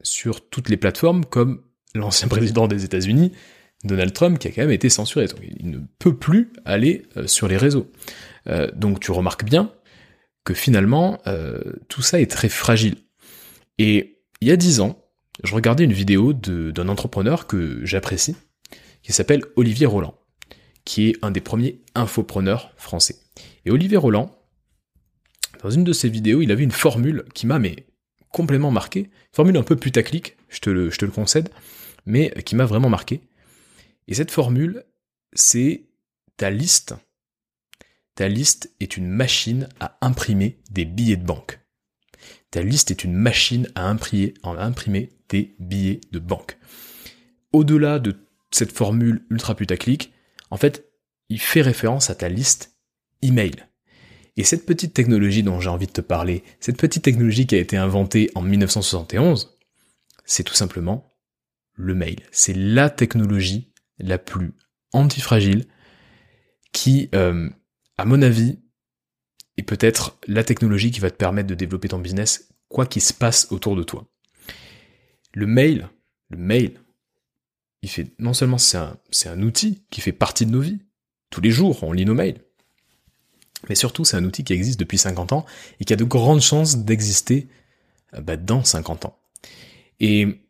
sur 0.00 0.48
toutes 0.48 0.68
les 0.68 0.76
plateformes 0.76 1.24
comme 1.24 1.64
l'ancien 1.96 2.28
président 2.36 2.68
des 2.68 2.84
États-Unis, 2.84 3.32
Donald 3.82 4.12
Trump, 4.12 4.38
qui 4.38 4.46
a 4.46 4.52
quand 4.52 4.62
même 4.62 4.70
été 4.70 4.90
censuré? 4.90 5.26
il 5.58 5.70
ne 5.70 5.80
peut 5.98 6.16
plus 6.16 6.52
aller 6.64 7.04
euh, 7.16 7.26
sur 7.26 7.48
les 7.48 7.56
réseaux. 7.56 7.90
Euh, 8.46 8.70
donc 8.76 9.00
tu 9.00 9.10
remarques 9.10 9.44
bien 9.44 9.72
que 10.44 10.54
finalement, 10.54 11.20
euh, 11.26 11.60
tout 11.88 12.02
ça 12.02 12.20
est 12.20 12.30
très 12.30 12.48
fragile. 12.48 12.94
Et 13.78 14.20
il 14.40 14.46
y 14.46 14.52
a 14.52 14.56
dix 14.56 14.78
ans, 14.78 15.04
je 15.44 15.54
regardais 15.54 15.84
une 15.84 15.92
vidéo 15.92 16.32
d'un 16.32 16.88
entrepreneur 16.88 17.46
que 17.46 17.84
j'apprécie, 17.84 18.36
qui 19.02 19.12
s'appelle 19.12 19.44
Olivier 19.56 19.86
Roland, 19.86 20.18
qui 20.84 21.08
est 21.08 21.16
un 21.22 21.30
des 21.30 21.40
premiers 21.40 21.80
infopreneurs 21.94 22.72
français. 22.76 23.16
Et 23.64 23.70
Olivier 23.70 23.96
Roland, 23.96 24.34
dans 25.62 25.70
une 25.70 25.84
de 25.84 25.92
ses 25.92 26.08
vidéos, 26.08 26.42
il 26.42 26.52
avait 26.52 26.64
une 26.64 26.70
formule 26.70 27.24
qui 27.34 27.46
m'a 27.46 27.60
complètement 28.30 28.70
marqué, 28.70 29.10
formule 29.32 29.56
un 29.56 29.62
peu 29.62 29.76
putaclic, 29.76 30.36
je 30.48 30.60
te 30.60 30.70
le, 30.70 30.90
je 30.90 30.98
te 30.98 31.04
le 31.04 31.10
concède, 31.10 31.50
mais 32.06 32.30
qui 32.44 32.56
m'a 32.56 32.66
vraiment 32.66 32.88
marqué. 32.88 33.20
Et 34.06 34.14
cette 34.14 34.30
formule, 34.30 34.84
c'est 35.32 35.84
ta 36.36 36.50
liste. 36.50 36.94
Ta 38.14 38.28
liste 38.28 38.72
est 38.80 38.96
une 38.96 39.08
machine 39.08 39.68
à 39.80 39.98
imprimer 40.00 40.58
des 40.70 40.84
billets 40.84 41.16
de 41.16 41.24
banque. 41.24 41.57
Ta 42.50 42.62
liste 42.62 42.90
est 42.90 43.04
une 43.04 43.14
machine 43.14 43.68
à 43.74 43.88
imprimer, 43.88 44.34
à 44.42 44.50
imprimer 44.64 45.10
des 45.28 45.54
billets 45.58 46.00
de 46.12 46.18
banque. 46.18 46.58
Au-delà 47.52 47.98
de 47.98 48.16
cette 48.50 48.72
formule 48.72 49.24
ultra 49.30 49.54
putaclic, 49.54 50.12
en 50.50 50.56
fait, 50.56 50.90
il 51.28 51.40
fait 51.40 51.60
référence 51.60 52.10
à 52.10 52.14
ta 52.14 52.28
liste 52.28 52.76
email. 53.22 53.66
Et 54.36 54.44
cette 54.44 54.66
petite 54.66 54.94
technologie 54.94 55.42
dont 55.42 55.60
j'ai 55.60 55.68
envie 55.68 55.86
de 55.86 55.92
te 55.92 56.00
parler, 56.00 56.44
cette 56.60 56.78
petite 56.78 57.02
technologie 57.02 57.46
qui 57.46 57.56
a 57.56 57.58
été 57.58 57.76
inventée 57.76 58.30
en 58.34 58.40
1971, 58.40 59.58
c'est 60.24 60.44
tout 60.44 60.54
simplement 60.54 61.12
le 61.74 61.94
mail. 61.94 62.20
C'est 62.30 62.54
la 62.54 62.88
technologie 62.88 63.72
la 63.98 64.16
plus 64.16 64.54
antifragile 64.92 65.66
qui, 66.72 67.08
euh, 67.14 67.50
à 67.96 68.04
mon 68.04 68.22
avis, 68.22 68.60
est 69.58 69.62
peut-être 69.62 70.16
la 70.26 70.44
technologie 70.44 70.90
qui 70.90 71.00
va 71.00 71.10
te 71.10 71.16
permettre 71.16 71.48
de 71.48 71.54
développer 71.54 71.88
ton 71.88 71.98
business 71.98 72.48
quoi 72.68 72.86
qu'il 72.86 73.02
se 73.02 73.12
passe 73.12 73.48
autour 73.50 73.76
de 73.76 73.82
toi. 73.82 74.06
Le 75.34 75.46
mail, 75.46 75.88
le 76.30 76.38
mail, 76.38 76.80
il 77.82 77.88
fait 77.88 78.08
non 78.18 78.32
seulement 78.32 78.58
c'est 78.58 78.78
un, 78.78 78.96
c'est 79.10 79.28
un 79.28 79.42
outil 79.42 79.84
qui 79.90 80.00
fait 80.00 80.12
partie 80.12 80.46
de 80.46 80.50
nos 80.50 80.60
vies. 80.60 80.80
Tous 81.30 81.40
les 81.40 81.50
jours, 81.50 81.82
on 81.82 81.92
lit 81.92 82.04
nos 82.04 82.14
mails. 82.14 82.40
Mais 83.68 83.74
surtout, 83.74 84.04
c'est 84.04 84.16
un 84.16 84.24
outil 84.24 84.44
qui 84.44 84.52
existe 84.52 84.78
depuis 84.78 84.98
50 84.98 85.32
ans 85.32 85.44
et 85.80 85.84
qui 85.84 85.92
a 85.92 85.96
de 85.96 86.04
grandes 86.04 86.40
chances 86.40 86.78
d'exister 86.78 87.48
euh, 88.14 88.20
bah, 88.20 88.36
dans 88.36 88.62
50 88.62 89.06
ans. 89.06 89.18
Et 90.00 90.40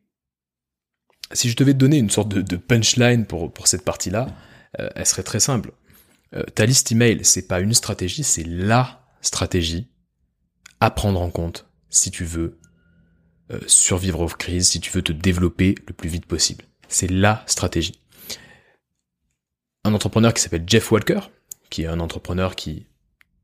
si 1.32 1.48
je 1.48 1.56
devais 1.56 1.72
te 1.72 1.78
donner 1.78 1.98
une 1.98 2.10
sorte 2.10 2.28
de, 2.28 2.56
punchline 2.56 3.26
pour, 3.26 3.52
pour 3.52 3.66
cette 3.66 3.84
partie-là, 3.84 4.28
euh, 4.78 4.88
elle 4.94 5.06
serait 5.06 5.22
très 5.22 5.40
simple. 5.40 5.72
Euh, 6.34 6.42
ta 6.54 6.66
liste 6.66 6.92
email, 6.92 7.24
c'est 7.24 7.46
pas 7.46 7.60
une 7.60 7.74
stratégie, 7.74 8.24
c'est 8.24 8.44
la 8.44 9.06
stratégie 9.20 9.88
à 10.80 10.90
prendre 10.90 11.20
en 11.20 11.30
compte 11.30 11.66
si 11.88 12.10
tu 12.10 12.24
veux 12.24 12.58
euh, 13.50 13.60
survivre 13.66 14.20
aux 14.20 14.28
crises, 14.28 14.68
si 14.68 14.80
tu 14.80 14.90
veux 14.90 15.02
te 15.02 15.12
développer 15.12 15.74
le 15.86 15.94
plus 15.94 16.08
vite 16.08 16.26
possible. 16.26 16.64
C'est 16.88 17.10
la 17.10 17.42
stratégie. 17.46 18.00
Un 19.84 19.94
entrepreneur 19.94 20.34
qui 20.34 20.42
s'appelle 20.42 20.64
Jeff 20.66 20.90
Walker, 20.92 21.20
qui 21.70 21.82
est 21.82 21.86
un 21.86 22.00
entrepreneur 22.00 22.56
qui 22.56 22.86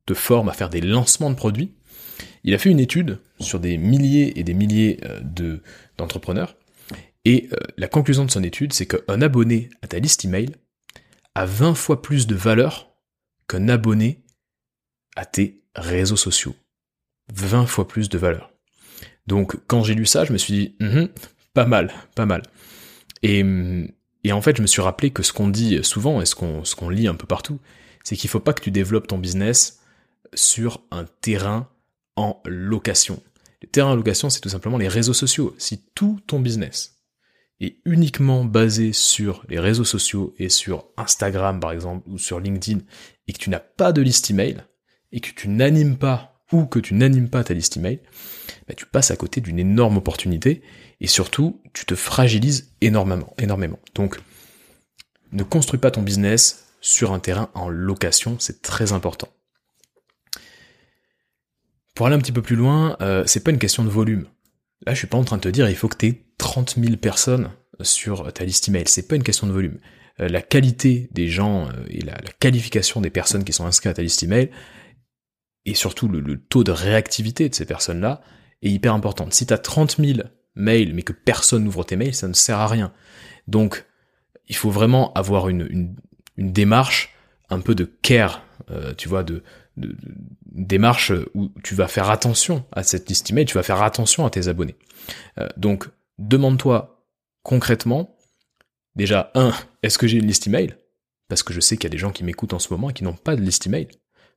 te 0.06 0.14
forme 0.14 0.48
à 0.48 0.52
faire 0.52 0.70
des 0.70 0.80
lancements 0.80 1.30
de 1.30 1.36
produits, 1.36 1.74
il 2.42 2.54
a 2.54 2.58
fait 2.58 2.70
une 2.70 2.80
étude 2.80 3.18
sur 3.40 3.58
des 3.58 3.78
milliers 3.78 4.38
et 4.38 4.44
des 4.44 4.54
milliers 4.54 5.00
de 5.22 5.62
d'entrepreneurs 5.96 6.54
et 7.24 7.48
euh, 7.52 7.56
la 7.76 7.88
conclusion 7.88 8.24
de 8.24 8.30
son 8.30 8.42
étude, 8.42 8.72
c'est 8.72 8.86
qu'un 8.86 9.22
abonné 9.22 9.70
à 9.82 9.86
ta 9.86 9.98
liste 9.98 10.24
email 10.24 10.50
a 11.34 11.46
20 11.46 11.74
fois 11.74 12.02
plus 12.02 12.26
de 12.26 12.34
valeur 12.34 12.94
qu'un 13.48 13.68
abonné 13.68 14.22
à 15.16 15.26
tes 15.26 15.62
réseaux 15.74 16.16
sociaux. 16.16 16.54
20 17.32 17.66
fois 17.66 17.88
plus 17.88 18.08
de 18.08 18.18
valeur. 18.18 18.52
Donc 19.26 19.56
quand 19.66 19.82
j'ai 19.82 19.94
lu 19.94 20.06
ça, 20.06 20.24
je 20.24 20.32
me 20.32 20.38
suis 20.38 20.54
dit, 20.54 20.76
hum, 20.80 21.08
pas 21.54 21.66
mal, 21.66 21.92
pas 22.14 22.26
mal. 22.26 22.42
Et, 23.22 23.42
et, 24.24 24.32
en 24.32 24.42
fait, 24.42 24.56
je 24.56 24.62
me 24.62 24.66
suis 24.66 24.82
rappelé 24.82 25.10
que 25.10 25.22
ce 25.22 25.32
qu'on 25.32 25.48
dit 25.48 25.82
souvent 25.82 26.20
et 26.20 26.26
ce 26.26 26.34
qu'on 26.34 26.88
lit 26.90 27.08
un 27.08 27.14
peu 27.14 27.26
partout, 27.26 27.58
c'est 28.02 28.16
qu'il 28.16 28.28
faut 28.28 28.40
pas 28.40 28.52
que 28.52 28.62
tu 28.62 28.70
développes 28.70 29.06
ton 29.06 29.16
business 29.16 29.80
sur 30.34 30.82
un 30.90 31.04
terrain 31.22 31.68
en 32.16 32.42
location. 32.44 33.22
Le 33.62 33.68
terrain 33.68 33.92
en 33.92 33.96
location, 33.96 34.28
c'est 34.28 34.40
tout 34.40 34.50
simplement 34.50 34.76
les 34.76 34.88
réseaux 34.88 35.14
sociaux. 35.14 35.54
Si 35.56 35.80
tout 35.94 36.20
ton 36.26 36.38
business 36.38 36.93
est 37.60 37.78
uniquement 37.84 38.44
basé 38.44 38.92
sur 38.92 39.44
les 39.48 39.58
réseaux 39.58 39.84
sociaux 39.84 40.34
et 40.38 40.48
sur 40.48 40.88
Instagram 40.96 41.60
par 41.60 41.72
exemple 41.72 42.08
ou 42.08 42.18
sur 42.18 42.40
LinkedIn 42.40 42.80
et 43.28 43.32
que 43.32 43.38
tu 43.38 43.50
n'as 43.50 43.60
pas 43.60 43.92
de 43.92 44.02
liste 44.02 44.30
email 44.30 44.64
et 45.12 45.20
que 45.20 45.30
tu 45.30 45.48
n'animes 45.48 45.96
pas 45.96 46.42
ou 46.52 46.66
que 46.66 46.78
tu 46.78 46.94
n'animes 46.94 47.30
pas 47.30 47.44
ta 47.44 47.54
liste 47.54 47.76
email, 47.76 48.00
bah 48.68 48.74
tu 48.74 48.86
passes 48.86 49.10
à 49.10 49.16
côté 49.16 49.40
d'une 49.40 49.58
énorme 49.58 49.96
opportunité 49.96 50.62
et 51.00 51.06
surtout 51.06 51.62
tu 51.72 51.86
te 51.86 51.94
fragilises 51.94 52.74
énormément, 52.80 53.34
énormément. 53.38 53.78
Donc 53.94 54.20
ne 55.32 55.42
construis 55.42 55.80
pas 55.80 55.90
ton 55.90 56.02
business 56.02 56.66
sur 56.80 57.12
un 57.12 57.18
terrain 57.18 57.50
en 57.54 57.68
location, 57.68 58.36
c'est 58.38 58.62
très 58.62 58.92
important. 58.92 59.28
Pour 61.94 62.06
aller 62.06 62.16
un 62.16 62.18
petit 62.18 62.32
peu 62.32 62.42
plus 62.42 62.56
loin, 62.56 62.96
euh, 63.00 63.24
c'est 63.26 63.42
pas 63.42 63.50
une 63.50 63.58
question 63.58 63.84
de 63.84 63.88
volume. 63.88 64.26
Là, 64.86 64.94
je 64.94 64.98
suis 64.98 65.06
pas 65.06 65.16
en 65.16 65.24
train 65.24 65.36
de 65.36 65.42
te 65.42 65.48
dire 65.48 65.68
il 65.70 65.76
faut 65.76 65.88
que 65.88 65.96
tu 65.96 66.06
aies 66.06 66.23
30 66.38 66.76
000 66.78 66.96
personnes 66.96 67.50
sur 67.80 68.32
ta 68.32 68.44
liste 68.44 68.68
email. 68.68 68.84
C'est 68.86 69.08
pas 69.08 69.16
une 69.16 69.22
question 69.22 69.46
de 69.46 69.52
volume. 69.52 69.78
Euh, 70.20 70.28
la 70.28 70.42
qualité 70.42 71.08
des 71.10 71.28
gens 71.28 71.66
euh, 71.68 71.72
et 71.88 72.00
la, 72.00 72.14
qualification 72.38 73.00
des 73.00 73.10
personnes 73.10 73.44
qui 73.44 73.52
sont 73.52 73.66
inscrites 73.66 73.90
à 73.90 73.94
ta 73.94 74.02
liste 74.02 74.22
email 74.22 74.50
et 75.64 75.74
surtout 75.74 76.08
le, 76.08 76.38
taux 76.38 76.62
de 76.62 76.70
réactivité 76.70 77.48
de 77.48 77.54
ces 77.54 77.64
personnes-là 77.64 78.20
est 78.62 78.70
hyper 78.70 78.94
importante. 78.94 79.34
Si 79.34 79.46
tu 79.46 79.52
as 79.52 79.58
30 79.58 79.96
000 79.98 80.20
mails 80.54 80.94
mais 80.94 81.02
que 81.02 81.12
personne 81.12 81.64
n'ouvre 81.64 81.84
tes 81.84 81.96
mails, 81.96 82.14
ça 82.14 82.28
ne 82.28 82.32
sert 82.32 82.58
à 82.58 82.68
rien. 82.68 82.92
Donc, 83.48 83.86
il 84.46 84.54
faut 84.54 84.70
vraiment 84.70 85.12
avoir 85.14 85.48
une, 85.48 85.66
une, 85.70 85.96
démarche 86.52 87.14
un 87.48 87.60
peu 87.60 87.74
de 87.74 87.84
care, 87.84 88.44
euh, 88.70 88.92
tu 88.94 89.08
vois, 89.08 89.22
de, 89.22 89.42
démarche 90.46 91.12
où 91.34 91.50
tu 91.64 91.74
vas 91.74 91.88
faire 91.88 92.10
attention 92.10 92.64
à 92.72 92.82
cette 92.82 93.08
liste 93.08 93.30
email, 93.30 93.46
tu 93.46 93.54
vas 93.54 93.62
faire 93.62 93.82
attention 93.82 94.24
à 94.26 94.30
tes 94.30 94.46
abonnés. 94.46 94.76
Donc, 95.56 95.88
demande-toi 96.18 97.06
concrètement, 97.42 98.16
déjà, 98.96 99.30
un, 99.34 99.52
est-ce 99.82 99.98
que 99.98 100.06
j'ai 100.06 100.18
une 100.18 100.26
liste 100.26 100.46
email? 100.46 100.76
Parce 101.28 101.42
que 101.42 101.52
je 101.52 101.60
sais 101.60 101.76
qu'il 101.76 101.84
y 101.84 101.86
a 101.86 101.90
des 101.90 101.98
gens 101.98 102.12
qui 102.12 102.24
m'écoutent 102.24 102.52
en 102.52 102.58
ce 102.58 102.72
moment 102.72 102.90
et 102.90 102.92
qui 102.92 103.04
n'ont 103.04 103.14
pas 103.14 103.36
de 103.36 103.40
liste 103.40 103.66
email. 103.66 103.88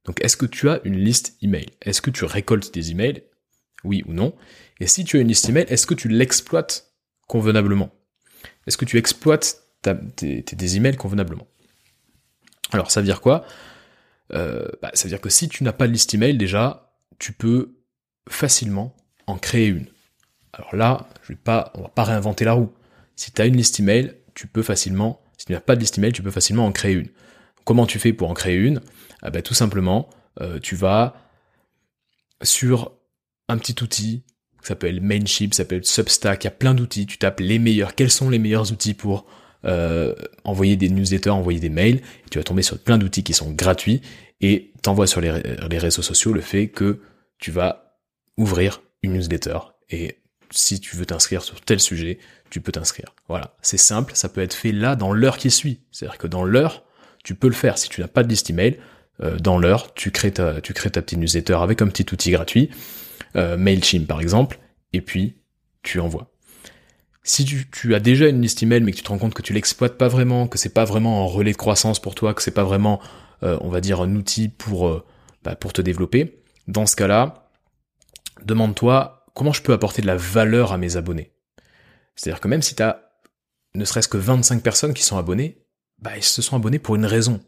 Donc, 0.05 0.23
est-ce 0.23 0.37
que 0.37 0.45
tu 0.45 0.69
as 0.69 0.79
une 0.85 0.97
liste 0.97 1.37
email? 1.41 1.67
Est-ce 1.81 2.01
que 2.01 2.09
tu 2.09 2.25
récoltes 2.25 2.73
des 2.73 2.91
emails? 2.91 3.23
Oui 3.83 4.03
ou 4.07 4.13
non. 4.13 4.35
Et 4.79 4.87
si 4.87 5.03
tu 5.03 5.17
as 5.17 5.21
une 5.21 5.27
liste 5.27 5.49
email, 5.49 5.65
est-ce 5.67 5.85
que 5.85 5.93
tu 5.93 6.07
l'exploites 6.07 6.93
convenablement? 7.27 7.91
Est-ce 8.65 8.77
que 8.77 8.85
tu 8.85 8.97
exploites 8.97 9.63
tes, 9.81 10.43
tes 10.43 10.75
emails 10.75 10.95
convenablement? 10.95 11.47
Alors, 12.71 12.89
ça 12.91 13.01
veut 13.01 13.05
dire 13.05 13.21
quoi? 13.21 13.45
Euh, 14.33 14.67
bah, 14.81 14.91
ça 14.93 15.03
veut 15.03 15.09
dire 15.09 15.21
que 15.21 15.29
si 15.29 15.47
tu 15.47 15.63
n'as 15.63 15.73
pas 15.73 15.87
de 15.87 15.93
liste 15.93 16.13
email 16.13 16.37
déjà, 16.37 16.97
tu 17.19 17.33
peux 17.33 17.77
facilement 18.29 18.95
en 19.25 19.37
créer 19.37 19.67
une. 19.67 19.87
Alors 20.57 20.75
là, 20.75 21.07
je 21.23 21.29
vais 21.29 21.39
pas, 21.41 21.71
on 21.75 21.81
va 21.81 21.89
pas 21.89 22.03
réinventer 22.03 22.45
la 22.45 22.53
roue. 22.53 22.71
Si 23.15 23.31
tu 23.31 23.41
as 23.41 23.45
une 23.45 23.55
liste 23.55 23.79
email, 23.79 24.13
tu 24.33 24.47
peux 24.47 24.63
facilement, 24.63 25.21
si 25.37 25.45
tu 25.45 25.53
n'as 25.53 25.59
pas 25.59 25.75
de 25.75 25.79
liste 25.79 25.97
email, 25.97 26.11
tu 26.11 26.21
peux 26.21 26.31
facilement 26.31 26.65
en 26.65 26.71
créer 26.71 26.93
une. 26.93 27.09
Comment 27.63 27.85
tu 27.85 27.99
fais 27.99 28.13
pour 28.13 28.29
en 28.29 28.33
créer 28.33 28.55
une? 28.55 28.81
Ah 29.21 29.29
bah, 29.29 29.41
Tout 29.41 29.53
simplement, 29.53 30.09
euh, 30.41 30.59
tu 30.59 30.75
vas 30.75 31.15
sur 32.43 32.91
un 33.47 33.57
petit 33.57 33.81
outil 33.81 34.23
ça 34.67 34.73
s'appelle 34.73 34.99
Mainship, 34.99 35.53
ça 35.53 35.63
s'appelle 35.63 35.85
Substack, 35.85 36.43
il 36.43 36.47
y 36.47 36.49
a 36.49 36.51
plein 36.51 36.73
d'outils, 36.73 37.05
tu 37.05 37.17
tapes 37.17 37.39
les 37.39 37.57
meilleurs, 37.57 37.95
quels 37.95 38.11
sont 38.11 38.29
les 38.29 38.37
meilleurs 38.37 38.69
outils 38.73 38.93
pour 38.93 39.25
euh, 39.63 40.13
envoyer 40.43 40.75
des 40.75 40.89
newsletters, 40.89 41.29
envoyer 41.29 41.61
des 41.61 41.69
mails, 41.69 42.01
tu 42.29 42.37
vas 42.37 42.43
tomber 42.43 42.63
sur 42.63 42.77
plein 42.77 42.97
d'outils 42.97 43.23
qui 43.23 43.33
sont 43.33 43.51
gratuits, 43.51 44.01
et 44.41 44.73
t'envoies 44.81 45.07
sur 45.07 45.21
les, 45.21 45.31
réseaux 45.31 46.01
sociaux 46.01 46.33
le 46.33 46.41
fait 46.41 46.67
que 46.67 46.99
tu 47.39 47.49
vas 47.49 47.97
ouvrir 48.35 48.81
une 49.03 49.13
newsletter, 49.13 49.57
et 49.89 50.17
si 50.51 50.79
tu 50.79 50.95
veux 50.95 51.05
t'inscrire 51.05 51.43
sur 51.43 51.61
tel 51.61 51.79
sujet, 51.79 52.19
tu 52.49 52.61
peux 52.61 52.71
t'inscrire. 52.71 53.13
Voilà, 53.27 53.55
c'est 53.61 53.77
simple, 53.77 54.13
ça 54.15 54.29
peut 54.29 54.41
être 54.41 54.53
fait 54.53 54.71
là 54.71 54.95
dans 54.95 55.13
l'heure 55.13 55.37
qui 55.37 55.51
suit. 55.51 55.81
C'est-à-dire 55.91 56.17
que 56.17 56.27
dans 56.27 56.43
l'heure, 56.43 56.83
tu 57.23 57.35
peux 57.35 57.47
le 57.47 57.53
faire. 57.53 57.77
Si 57.77 57.89
tu 57.89 58.01
n'as 58.01 58.07
pas 58.07 58.23
de 58.23 58.29
liste 58.29 58.49
email, 58.49 58.79
euh, 59.21 59.37
dans 59.37 59.57
l'heure, 59.57 59.93
tu 59.93 60.11
crées 60.11 60.31
ta, 60.31 60.61
petite 60.61 61.17
newsletter 61.17 61.55
avec 61.55 61.81
un 61.81 61.87
petit 61.87 62.05
outil 62.13 62.31
gratuit, 62.31 62.69
euh, 63.35 63.57
Mailchimp 63.57 64.07
par 64.07 64.21
exemple, 64.21 64.59
et 64.93 65.01
puis 65.01 65.37
tu 65.83 65.99
envoies. 65.99 66.31
Si 67.23 67.43
tu, 67.43 67.93
as 67.93 67.99
déjà 67.99 68.29
une 68.29 68.41
liste 68.41 68.63
email 68.63 68.81
mais 68.81 68.91
que 68.91 68.97
tu 68.97 69.03
te 69.03 69.09
rends 69.09 69.17
compte 69.17 69.33
que 69.33 69.41
tu 69.41 69.51
l'exploites 69.51 69.97
pas 69.97 70.07
vraiment, 70.07 70.47
que 70.47 70.57
c'est 70.57 70.73
pas 70.73 70.85
vraiment 70.85 71.23
un 71.23 71.25
relais 71.25 71.51
de 71.51 71.57
croissance 71.57 71.99
pour 71.99 72.15
toi, 72.15 72.33
que 72.33 72.41
c'est 72.41 72.51
pas 72.51 72.63
vraiment, 72.63 73.01
euh, 73.43 73.57
on 73.59 73.69
va 73.69 73.81
dire, 73.81 73.99
un 73.99 74.15
outil 74.15 74.47
pour, 74.47 75.03
bah, 75.43 75.55
pour 75.55 75.73
te 75.73 75.81
développer, 75.81 76.39
dans 76.69 76.85
ce 76.85 76.95
cas-là, 76.95 77.49
demande-toi 78.45 79.16
comment 79.37 79.53
je 79.53 79.61
peux 79.61 79.73
apporter 79.73 80.01
de 80.01 80.07
la 80.07 80.17
valeur 80.17 80.73
à 80.73 80.79
mes 80.79 80.97
abonnés. 80.97 81.31
C'est-à-dire 82.15 82.41
que 82.41 82.47
même 82.47 82.63
si 82.63 82.73
tu 82.73 82.81
as 82.81 83.03
ne 83.75 83.85
serait-ce 83.85 84.07
que 84.07 84.17
25 84.17 84.63
personnes 84.63 84.95
qui 84.95 85.03
sont 85.03 85.17
abonnées, 85.17 85.63
bah, 85.99 86.17
ils 86.17 86.23
se 86.23 86.41
sont 86.41 86.55
abonnés 86.55 86.79
pour 86.79 86.95
une 86.95 87.05
raison. 87.05 87.39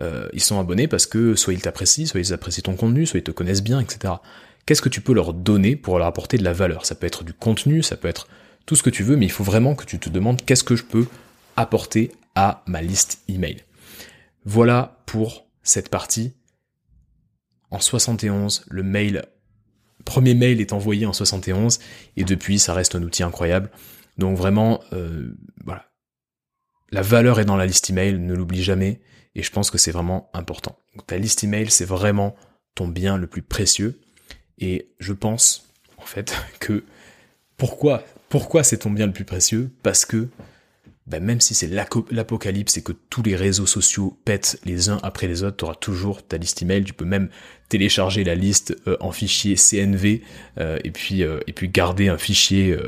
Euh, 0.00 0.28
ils 0.32 0.40
sont 0.40 0.58
abonnés 0.58 0.88
parce 0.88 1.06
que 1.06 1.36
soit 1.36 1.52
ils 1.52 1.62
t'apprécient, 1.62 2.06
soit 2.06 2.18
ils 2.18 2.32
apprécient 2.32 2.62
ton 2.62 2.74
contenu, 2.74 3.06
soit 3.06 3.20
ils 3.20 3.24
te 3.24 3.30
connaissent 3.30 3.62
bien, 3.62 3.78
etc. 3.78 4.14
Qu'est-ce 4.66 4.82
que 4.82 4.88
tu 4.88 5.00
peux 5.00 5.12
leur 5.12 5.32
donner 5.32 5.76
pour 5.76 5.98
leur 5.98 6.08
apporter 6.08 6.36
de 6.36 6.42
la 6.42 6.52
valeur? 6.52 6.84
Ça 6.84 6.96
peut 6.96 7.06
être 7.06 7.22
du 7.22 7.32
contenu, 7.32 7.84
ça 7.84 7.96
peut 7.96 8.08
être 8.08 8.26
tout 8.66 8.74
ce 8.74 8.82
que 8.82 8.90
tu 8.90 9.04
veux, 9.04 9.16
mais 9.16 9.26
il 9.26 9.32
faut 9.32 9.44
vraiment 9.44 9.76
que 9.76 9.84
tu 9.84 10.00
te 10.00 10.08
demandes 10.08 10.42
qu'est-ce 10.44 10.64
que 10.64 10.74
je 10.74 10.84
peux 10.84 11.06
apporter 11.56 12.10
à 12.34 12.64
ma 12.66 12.82
liste 12.82 13.20
email. 13.28 13.58
Voilà 14.44 15.00
pour 15.06 15.46
cette 15.62 15.90
partie. 15.90 16.32
En 17.70 17.78
71, 17.78 18.64
le 18.68 18.82
mail, 18.82 19.26
premier 20.10 20.34
mail 20.34 20.60
est 20.60 20.72
envoyé 20.72 21.06
en 21.06 21.12
71, 21.12 21.78
et 22.16 22.24
depuis, 22.24 22.58
ça 22.58 22.74
reste 22.74 22.96
un 22.96 23.02
outil 23.04 23.22
incroyable. 23.22 23.70
Donc 24.18 24.36
vraiment, 24.36 24.80
euh, 24.92 25.36
voilà. 25.64 25.86
La 26.90 27.00
valeur 27.00 27.38
est 27.38 27.44
dans 27.44 27.56
la 27.56 27.64
liste 27.64 27.90
email, 27.90 28.18
ne 28.18 28.34
l'oublie 28.34 28.64
jamais. 28.64 29.00
Et 29.36 29.44
je 29.44 29.52
pense 29.52 29.70
que 29.70 29.78
c'est 29.78 29.92
vraiment 29.92 30.28
important. 30.34 30.76
ta 31.06 31.16
liste 31.16 31.44
email, 31.44 31.70
c'est 31.70 31.84
vraiment 31.84 32.34
ton 32.74 32.88
bien 32.88 33.16
le 33.16 33.28
plus 33.28 33.42
précieux. 33.42 34.00
Et 34.58 34.90
je 34.98 35.12
pense, 35.12 35.72
en 35.96 36.06
fait, 36.06 36.34
que 36.58 36.82
pourquoi, 37.56 38.02
pourquoi 38.28 38.64
c'est 38.64 38.78
ton 38.78 38.90
bien 38.90 39.06
le 39.06 39.12
plus 39.12 39.24
précieux? 39.24 39.70
Parce 39.84 40.04
que 40.04 40.26
ben 41.10 41.22
même 41.22 41.40
si 41.40 41.54
c'est 41.54 41.66
l'apocalypse 41.66 42.76
et 42.76 42.82
que 42.82 42.92
tous 42.92 43.24
les 43.24 43.34
réseaux 43.34 43.66
sociaux 43.66 44.16
pètent 44.24 44.60
les 44.64 44.90
uns 44.90 45.00
après 45.02 45.26
les 45.26 45.42
autres, 45.42 45.56
tu 45.56 45.64
auras 45.64 45.74
toujours 45.74 46.24
ta 46.24 46.36
liste 46.36 46.62
email. 46.62 46.84
Tu 46.84 46.92
peux 46.92 47.04
même 47.04 47.30
télécharger 47.68 48.22
la 48.22 48.36
liste 48.36 48.76
euh, 48.86 48.96
en 49.00 49.10
fichier 49.10 49.56
CNV 49.56 50.22
euh, 50.58 50.78
et 50.84 50.92
puis 50.92 51.24
euh, 51.24 51.40
et 51.48 51.52
puis 51.52 51.68
garder 51.68 52.08
un 52.08 52.16
fichier 52.16 52.78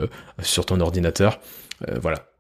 sur 0.40 0.64
ton 0.66 0.80
ordinateur. 0.80 1.40
voilà, 2.00 2.30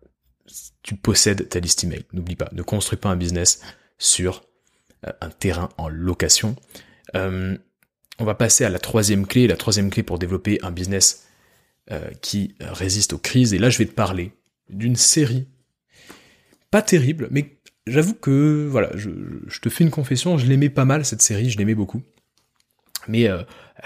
tu 0.82 0.94
possèdes 0.94 1.48
ta 1.48 1.58
liste 1.58 1.82
email. 1.82 2.04
N'oublie 2.12 2.36
pas, 2.36 2.48
ne 2.52 2.62
construis 2.62 2.98
pas 2.98 3.08
un 3.08 3.16
business 3.16 3.60
sur 3.98 4.44
un 5.20 5.30
terrain 5.30 5.68
en 5.78 5.88
location. 5.88 6.54
On 7.14 8.24
va 8.24 8.34
passer 8.36 8.64
à 8.64 8.68
la 8.68 8.78
troisième 8.78 9.26
clé, 9.26 9.48
la 9.48 9.56
troisième 9.56 9.90
clé 9.90 10.04
pour 10.04 10.20
développer 10.20 10.60
un 10.62 10.70
business 10.70 11.26
qui 12.20 12.54
résiste 12.60 13.14
aux 13.14 13.18
crises. 13.18 13.52
Et 13.52 13.58
là, 13.58 13.68
je 13.68 13.78
vais 13.78 13.86
te 13.86 13.92
parler 13.92 14.32
d'une 14.68 14.96
série 14.96 15.48
pas 16.72 16.82
terrible, 16.82 17.28
mais 17.30 17.58
j'avoue 17.86 18.14
que 18.14 18.66
voilà, 18.68 18.90
je, 18.96 19.10
te 19.60 19.68
fais 19.68 19.84
une 19.84 19.90
confession, 19.90 20.36
je 20.38 20.46
l'aimais 20.46 20.70
pas 20.70 20.84
mal 20.84 21.04
cette 21.04 21.22
série, 21.22 21.50
je 21.50 21.58
l'aimais 21.58 21.76
beaucoup. 21.76 22.02
Mais 23.08 23.28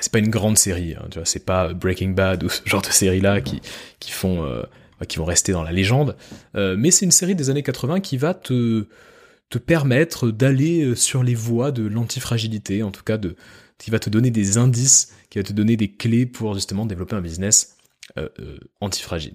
c'est 0.00 0.12
pas 0.12 0.18
une 0.18 0.28
grande 0.28 0.58
série, 0.58 0.94
hein, 0.94 1.06
tu 1.10 1.18
vois, 1.18 1.24
c'est 1.24 1.44
pas 1.44 1.72
Breaking 1.72 2.10
Bad 2.10 2.44
ou 2.44 2.48
ce 2.50 2.60
genre 2.66 2.82
de 2.82 2.88
série 2.88 3.20
là 3.20 3.40
qui 3.40 3.62
qui 3.98 4.10
font 4.10 4.46
qui 5.08 5.16
vont 5.18 5.24
rester 5.24 5.52
dans 5.52 5.62
la 5.62 5.72
légende. 5.72 6.16
mais 6.54 6.90
c'est 6.90 7.06
une 7.06 7.10
série 7.10 7.34
des 7.34 7.48
années 7.50 7.62
80 7.62 8.00
qui 8.00 8.18
va 8.18 8.34
te 8.34 8.86
te 9.50 9.58
permettre 9.58 10.30
d'aller 10.30 10.82
euh, 10.82 10.94
sur 10.94 11.22
les 11.22 11.34
voies 11.34 11.70
de 11.70 11.86
l'antifragilité, 11.86 12.82
en 12.82 12.90
tout 12.90 13.04
cas 13.04 13.16
de, 13.16 13.36
qui 13.78 13.90
va 13.90 13.98
te 13.98 14.10
donner 14.10 14.30
des 14.30 14.58
indices, 14.58 15.14
qui 15.30 15.38
va 15.38 15.44
te 15.44 15.52
donner 15.52 15.76
des 15.76 15.92
clés 15.92 16.26
pour 16.26 16.54
justement 16.54 16.86
développer 16.86 17.16
un 17.16 17.20
business 17.20 17.76
euh, 18.18 18.28
euh, 18.40 18.58
antifragile. 18.80 19.34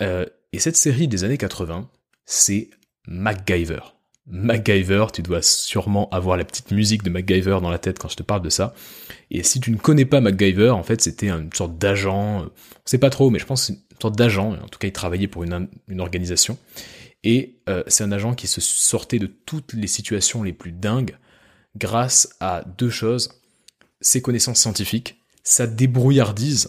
et 0.00 0.58
cette 0.58 0.76
série 0.76 1.08
des 1.08 1.24
années 1.24 1.38
80, 1.38 1.88
c'est 2.26 2.70
MacGyver. 3.06 3.80
MacGyver, 4.26 5.06
tu 5.12 5.20
dois 5.20 5.42
sûrement 5.42 6.08
avoir 6.10 6.36
la 6.36 6.44
petite 6.44 6.70
musique 6.70 7.02
de 7.02 7.10
MacGyver 7.10 7.58
dans 7.60 7.70
la 7.70 7.78
tête 7.78 7.98
quand 7.98 8.08
je 8.08 8.16
te 8.16 8.22
parle 8.22 8.40
de 8.40 8.48
ça. 8.48 8.74
Et 9.30 9.42
si 9.42 9.60
tu 9.60 9.70
ne 9.70 9.76
connais 9.76 10.06
pas 10.06 10.20
MacGyver, 10.20 10.70
en 10.70 10.82
fait, 10.82 11.02
c'était 11.02 11.28
une 11.28 11.52
sorte 11.52 11.76
d'agent, 11.76 12.44
on 12.44 12.50
sait 12.86 12.98
pas 12.98 13.10
trop, 13.10 13.28
mais 13.28 13.38
je 13.38 13.46
pense 13.46 13.68
une 13.68 13.76
sorte 14.00 14.16
d'agent, 14.16 14.54
en 14.54 14.68
tout 14.68 14.78
cas 14.78 14.88
il 14.88 14.92
travaillait 14.92 15.28
pour 15.28 15.44
une, 15.44 15.68
une 15.88 16.00
organisation, 16.00 16.58
et 17.22 17.56
euh, 17.68 17.82
c'est 17.86 18.04
un 18.04 18.12
agent 18.12 18.34
qui 18.34 18.46
se 18.46 18.60
sortait 18.60 19.18
de 19.18 19.26
toutes 19.26 19.72
les 19.72 19.86
situations 19.86 20.42
les 20.42 20.52
plus 20.52 20.72
dingues 20.72 21.16
grâce 21.76 22.34
à 22.40 22.64
deux 22.78 22.90
choses, 22.90 23.40
ses 24.00 24.22
connaissances 24.22 24.60
scientifiques, 24.60 25.20
sa 25.42 25.66
débrouillardise, 25.66 26.68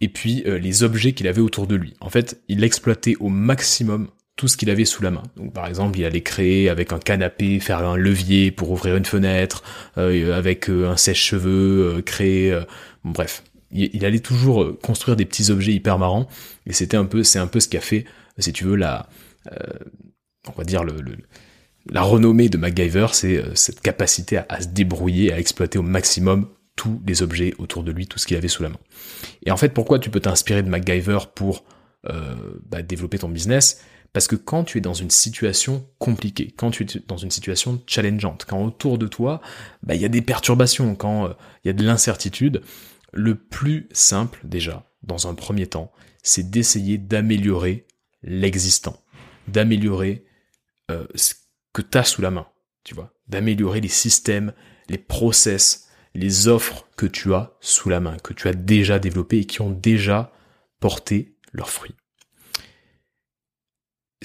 et 0.00 0.08
puis 0.08 0.42
euh, 0.46 0.58
les 0.58 0.82
objets 0.82 1.12
qu'il 1.12 1.28
avait 1.28 1.40
autour 1.40 1.66
de 1.66 1.74
lui. 1.74 1.94
En 2.00 2.10
fait, 2.10 2.42
il 2.48 2.64
exploitait 2.64 3.16
au 3.20 3.28
maximum 3.28 4.08
tout 4.36 4.48
ce 4.48 4.56
qu'il 4.56 4.70
avait 4.70 4.84
sous 4.84 5.02
la 5.02 5.10
main. 5.10 5.22
Donc 5.36 5.52
par 5.52 5.66
exemple, 5.66 5.98
il 5.98 6.04
allait 6.04 6.22
créer 6.22 6.68
avec 6.68 6.92
un 6.92 6.98
canapé, 6.98 7.60
faire 7.60 7.86
un 7.86 7.96
levier 7.96 8.50
pour 8.50 8.70
ouvrir 8.70 8.96
une 8.96 9.04
fenêtre, 9.04 9.62
euh, 9.96 10.36
avec 10.36 10.68
un 10.68 10.96
sèche-cheveux, 10.96 12.02
créer... 12.04 12.58
bref, 13.04 13.44
il, 13.70 14.04
allait 14.04 14.20
toujours 14.20 14.78
construire 14.80 15.16
des 15.16 15.24
petits 15.24 15.50
objets 15.50 15.72
hyper 15.72 15.98
marrants, 15.98 16.28
et 16.66 16.72
c'était 16.72 16.96
un 16.96 17.04
peu, 17.04 17.22
c'est 17.22 17.38
un 17.38 17.46
peu 17.46 17.60
ce 17.60 17.68
qu'a 17.68 17.80
fait, 17.80 18.04
si 18.38 18.52
tu 18.52 18.64
veux, 18.64 18.76
la, 18.76 19.08
euh, 19.52 19.56
on 20.48 20.52
va 20.52 20.64
dire 20.64 20.84
le, 20.84 20.94
la 21.90 22.02
renommée 22.02 22.48
de 22.48 22.56
MacGyver, 22.56 23.08
c'est 23.12 23.36
euh, 23.36 23.54
cette 23.54 23.80
capacité 23.80 24.40
à, 24.48 24.60
se 24.60 24.68
débrouiller, 24.68 25.32
à 25.32 25.38
exploiter 25.38 25.78
au 25.78 25.82
maximum 25.82 26.48
tous 26.76 27.00
les 27.06 27.22
objets 27.22 27.54
autour 27.58 27.84
de 27.84 27.92
lui, 27.92 28.06
tout 28.06 28.18
ce 28.18 28.26
qu'il 28.26 28.36
avait 28.36 28.48
sous 28.48 28.62
la 28.62 28.70
main. 28.70 28.80
Et 29.46 29.50
en 29.50 29.56
fait, 29.56 29.68
pourquoi 29.70 29.98
tu 29.98 30.10
peux 30.10 30.20
t'inspirer 30.20 30.62
de 30.62 30.68
MacGyver 30.68 31.18
pour 31.34 31.64
euh, 32.06 32.34
bah, 32.68 32.82
développer 32.82 33.18
ton 33.18 33.28
business? 33.28 33.80
Parce 34.14 34.26
que 34.26 34.36
quand 34.36 34.64
tu 34.64 34.78
es 34.78 34.80
dans 34.80 34.94
une 34.94 35.10
situation 35.10 35.86
compliquée, 35.98 36.54
quand 36.56 36.70
tu 36.70 36.84
es 36.84 37.02
dans 37.06 37.18
une 37.18 37.30
situation 37.30 37.82
challengeante, 37.86 38.46
quand 38.48 38.64
autour 38.64 38.96
de 38.96 39.06
toi, 39.06 39.42
bah, 39.82 39.94
il 39.94 40.00
y 40.00 40.06
a 40.06 40.08
des 40.08 40.22
perturbations, 40.22 40.94
quand 40.94 41.28
il 41.64 41.68
y 41.68 41.70
a 41.70 41.74
de 41.74 41.84
l'incertitude, 41.84 42.62
le 43.12 43.34
plus 43.34 43.88
simple 43.92 44.40
déjà, 44.44 44.90
dans 45.02 45.26
un 45.26 45.34
premier 45.34 45.66
temps, 45.66 45.92
c'est 46.22 46.50
d'essayer 46.50 46.96
d'améliorer 46.96 47.86
l'existant 48.22 49.04
d'améliorer 49.48 50.24
euh, 50.90 51.06
ce 51.14 51.34
que 51.72 51.82
tu 51.82 51.98
as 51.98 52.04
sous 52.04 52.22
la 52.22 52.30
main, 52.30 52.46
tu 52.84 52.94
vois, 52.94 53.12
d'améliorer 53.28 53.80
les 53.80 53.88
systèmes, 53.88 54.52
les 54.88 54.98
process, 54.98 55.88
les 56.14 56.48
offres 56.48 56.86
que 56.96 57.06
tu 57.06 57.34
as 57.34 57.56
sous 57.60 57.88
la 57.88 58.00
main, 58.00 58.16
que 58.18 58.32
tu 58.32 58.48
as 58.48 58.52
déjà 58.52 58.98
développées 58.98 59.40
et 59.40 59.46
qui 59.46 59.60
ont 59.60 59.70
déjà 59.70 60.32
porté 60.80 61.36
leurs 61.52 61.70
fruits. 61.70 61.94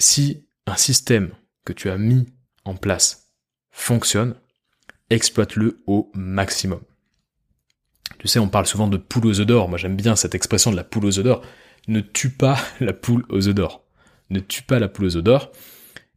Si 0.00 0.46
un 0.66 0.76
système 0.76 1.30
que 1.64 1.72
tu 1.72 1.90
as 1.90 1.98
mis 1.98 2.26
en 2.64 2.74
place 2.74 3.28
fonctionne, 3.70 4.34
exploite-le 5.10 5.80
au 5.86 6.10
maximum. 6.14 6.80
Tu 8.18 8.26
sais, 8.26 8.40
on 8.40 8.48
parle 8.48 8.66
souvent 8.66 8.88
de 8.88 8.96
poule 8.96 9.26
aux 9.26 9.40
œufs 9.40 9.46
d'or. 9.46 9.68
Moi, 9.68 9.78
j'aime 9.78 9.96
bien 9.96 10.16
cette 10.16 10.34
expression 10.34 10.72
de 10.72 10.76
la 10.76 10.84
poule 10.84 11.06
aux 11.06 11.18
œufs 11.18 11.24
d'or. 11.24 11.42
Ne 11.86 12.00
tue 12.00 12.30
pas 12.30 12.58
la 12.80 12.92
poule 12.92 13.24
aux 13.28 13.46
œufs 13.46 13.54
d'or 13.54 13.84
ne 14.30 14.40
tue 14.40 14.62
pas 14.62 14.78
la 14.78 14.88
poule 14.88 15.06
aux 15.06 15.16
œufs 15.16 15.22
d'or, 15.22 15.50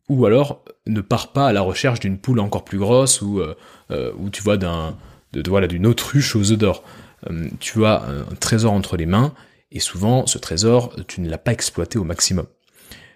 ou 0.09 0.25
alors 0.25 0.63
ne 0.85 1.01
pars 1.01 1.33
pas 1.33 1.47
à 1.47 1.53
la 1.53 1.61
recherche 1.61 1.99
d'une 1.99 2.17
poule 2.17 2.39
encore 2.39 2.63
plus 2.63 2.77
grosse 2.77 3.21
ou, 3.21 3.39
euh, 3.39 3.55
euh, 3.91 4.11
tu 4.31 4.41
vois 4.43 4.57
d'un 4.57 4.97
de, 5.33 5.49
voilà 5.49 5.67
d'une 5.67 5.87
autruche 5.87 6.35
aux 6.35 6.51
œufs 6.51 6.57
d'or. 6.57 6.83
Euh, 7.29 7.49
tu 7.59 7.85
as 7.85 8.03
un 8.03 8.35
trésor 8.35 8.73
entre 8.73 8.97
les 8.97 9.05
mains 9.05 9.33
et 9.71 9.79
souvent 9.79 10.27
ce 10.27 10.37
trésor 10.37 10.95
tu 11.07 11.21
ne 11.21 11.29
l'as 11.29 11.37
pas 11.37 11.53
exploité 11.53 11.97
au 11.97 12.03
maximum. 12.03 12.45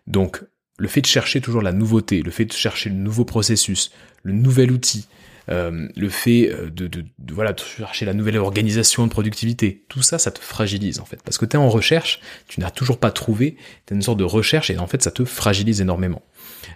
Donc 0.07 0.43
le 0.77 0.87
fait 0.87 1.01
de 1.01 1.07
chercher 1.07 1.41
toujours 1.41 1.61
la 1.61 1.71
nouveauté, 1.71 2.21
le 2.21 2.31
fait 2.31 2.45
de 2.45 2.53
chercher 2.53 2.89
le 2.89 2.95
nouveau 2.95 3.25
processus, 3.25 3.91
le 4.23 4.33
nouvel 4.33 4.71
outil, 4.71 5.07
euh, 5.49 5.87
le 5.95 6.09
fait 6.09 6.51
euh, 6.51 6.69
de, 6.69 7.05
voilà 7.31 7.55
chercher 7.55 8.05
la 8.05 8.13
nouvelle 8.13 8.37
organisation 8.37 9.05
de 9.07 9.11
productivité, 9.11 9.85
tout 9.87 10.01
ça, 10.01 10.19
ça 10.19 10.31
te 10.31 10.39
fragilise 10.39 10.99
en 10.99 11.05
fait, 11.05 11.21
parce 11.23 11.37
que 11.37 11.45
tu 11.45 11.55
es 11.55 11.59
en 11.59 11.69
recherche, 11.69 12.19
tu 12.47 12.59
n'as 12.59 12.69
toujours 12.69 12.99
pas 12.99 13.11
trouvé, 13.11 13.55
tu 13.85 13.93
une 13.93 14.01
sorte 14.01 14.19
de 14.19 14.25
recherche 14.25 14.69
et 14.69 14.77
en 14.77 14.87
fait 14.87 15.01
ça 15.01 15.11
te 15.11 15.23
fragilise 15.25 15.81
énormément. 15.81 16.21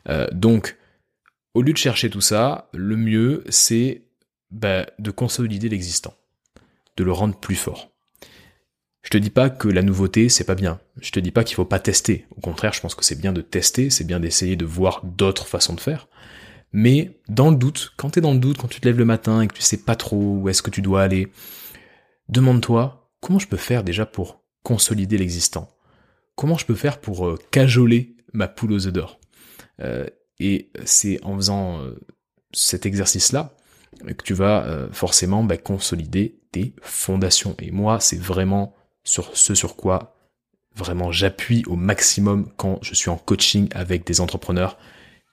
Euh, 0.10 0.28
donc, 0.32 0.78
au 1.54 1.62
lieu 1.62 1.74
de 1.74 1.78
chercher 1.78 2.10
tout 2.10 2.22
ça, 2.22 2.70
le 2.74 2.96
mieux 2.96 3.44
c'est 3.50 4.04
bah, 4.52 4.86
de 5.00 5.12
consolider 5.12 5.70
l'existant, 5.70 6.16
de 6.98 7.04
le 7.04 7.12
rendre 7.12 7.38
plus 7.38 7.56
fort. 7.56 7.92
Je 9.02 9.10
te 9.10 9.18
dis 9.18 9.30
pas 9.30 9.50
que 9.50 9.68
la 9.68 9.82
nouveauté 9.82 10.30
c'est 10.30 10.44
pas 10.44 10.56
bien. 10.56 10.80
Je 11.02 11.12
te 11.12 11.20
dis 11.20 11.32
pas 11.32 11.44
qu'il 11.44 11.56
faut 11.56 11.66
pas 11.66 11.80
tester. 11.80 12.28
Au 12.38 12.42
contraire, 12.42 12.74
je 12.74 12.82
pense 12.82 12.96
que 12.96 13.04
c'est 13.04 13.20
bien 13.20 13.34
de 13.34 13.42
tester, 13.42 13.90
c'est 13.90 14.04
bien 14.04 14.20
d'essayer 14.20 14.56
de 14.56 14.66
voir 14.66 15.02
d'autres 15.04 15.48
façons 15.48 15.74
de 15.74 15.82
faire. 15.82 16.08
Mais 16.72 17.20
dans 17.28 17.50
le 17.50 17.58
doute, 17.58 17.94
quand 17.98 18.12
tu 18.12 18.20
es 18.20 18.22
dans 18.22 18.34
le 18.34 18.40
doute, 18.40 18.58
quand 18.58 18.68
tu 18.68 18.80
te 18.80 18.88
lèves 18.88 18.98
le 18.98 19.06
matin 19.06 19.42
et 19.42 19.48
que 19.48 19.56
tu 19.56 19.62
sais 19.62 19.84
pas 19.84 19.96
trop 19.96 20.38
où 20.38 20.50
est-ce 20.50 20.62
que 20.62 20.70
tu 20.70 20.82
dois 20.82 21.02
aller, 21.02 21.32
demande-toi 22.30 23.12
comment 23.20 23.40
je 23.40 23.48
peux 23.48 23.58
faire 23.58 23.84
déjà 23.84 24.06
pour 24.06 24.44
consolider 24.64 25.18
l'existant? 25.18 25.68
Comment 26.36 26.58
je 26.58 26.66
peux 26.66 26.76
faire 26.76 27.00
pour 27.00 27.28
euh, 27.28 27.38
cajoler 27.52 28.16
ma 28.34 28.48
poule 28.48 28.72
aux 28.72 28.88
œufs 28.88 28.94
d'or? 28.94 29.20
Euh, 29.82 30.06
Et 30.40 30.72
c'est 30.86 31.24
en 31.24 31.36
faisant 31.36 31.82
euh, 31.82 32.00
cet 32.54 32.86
exercice-là 32.86 33.56
que 34.08 34.24
tu 34.24 34.34
vas 34.34 34.88
forcément 34.92 35.44
bah, 35.44 35.58
consolider 35.58 36.40
tes 36.52 36.74
fondations. 36.82 37.56
Et 37.60 37.70
moi, 37.70 38.00
c'est 38.00 38.20
vraiment 38.20 38.74
sur 39.04 39.36
ce 39.36 39.56
sur 39.56 39.76
quoi 39.76 40.16
vraiment 40.76 41.12
j'appuie 41.12 41.64
au 41.68 41.76
maximum 41.76 42.50
quand 42.58 42.80
je 42.82 42.94
suis 42.94 43.10
en 43.10 43.18
coaching 43.18 43.68
avec 43.74 44.06
des 44.06 44.22
entrepreneurs. 44.22 44.78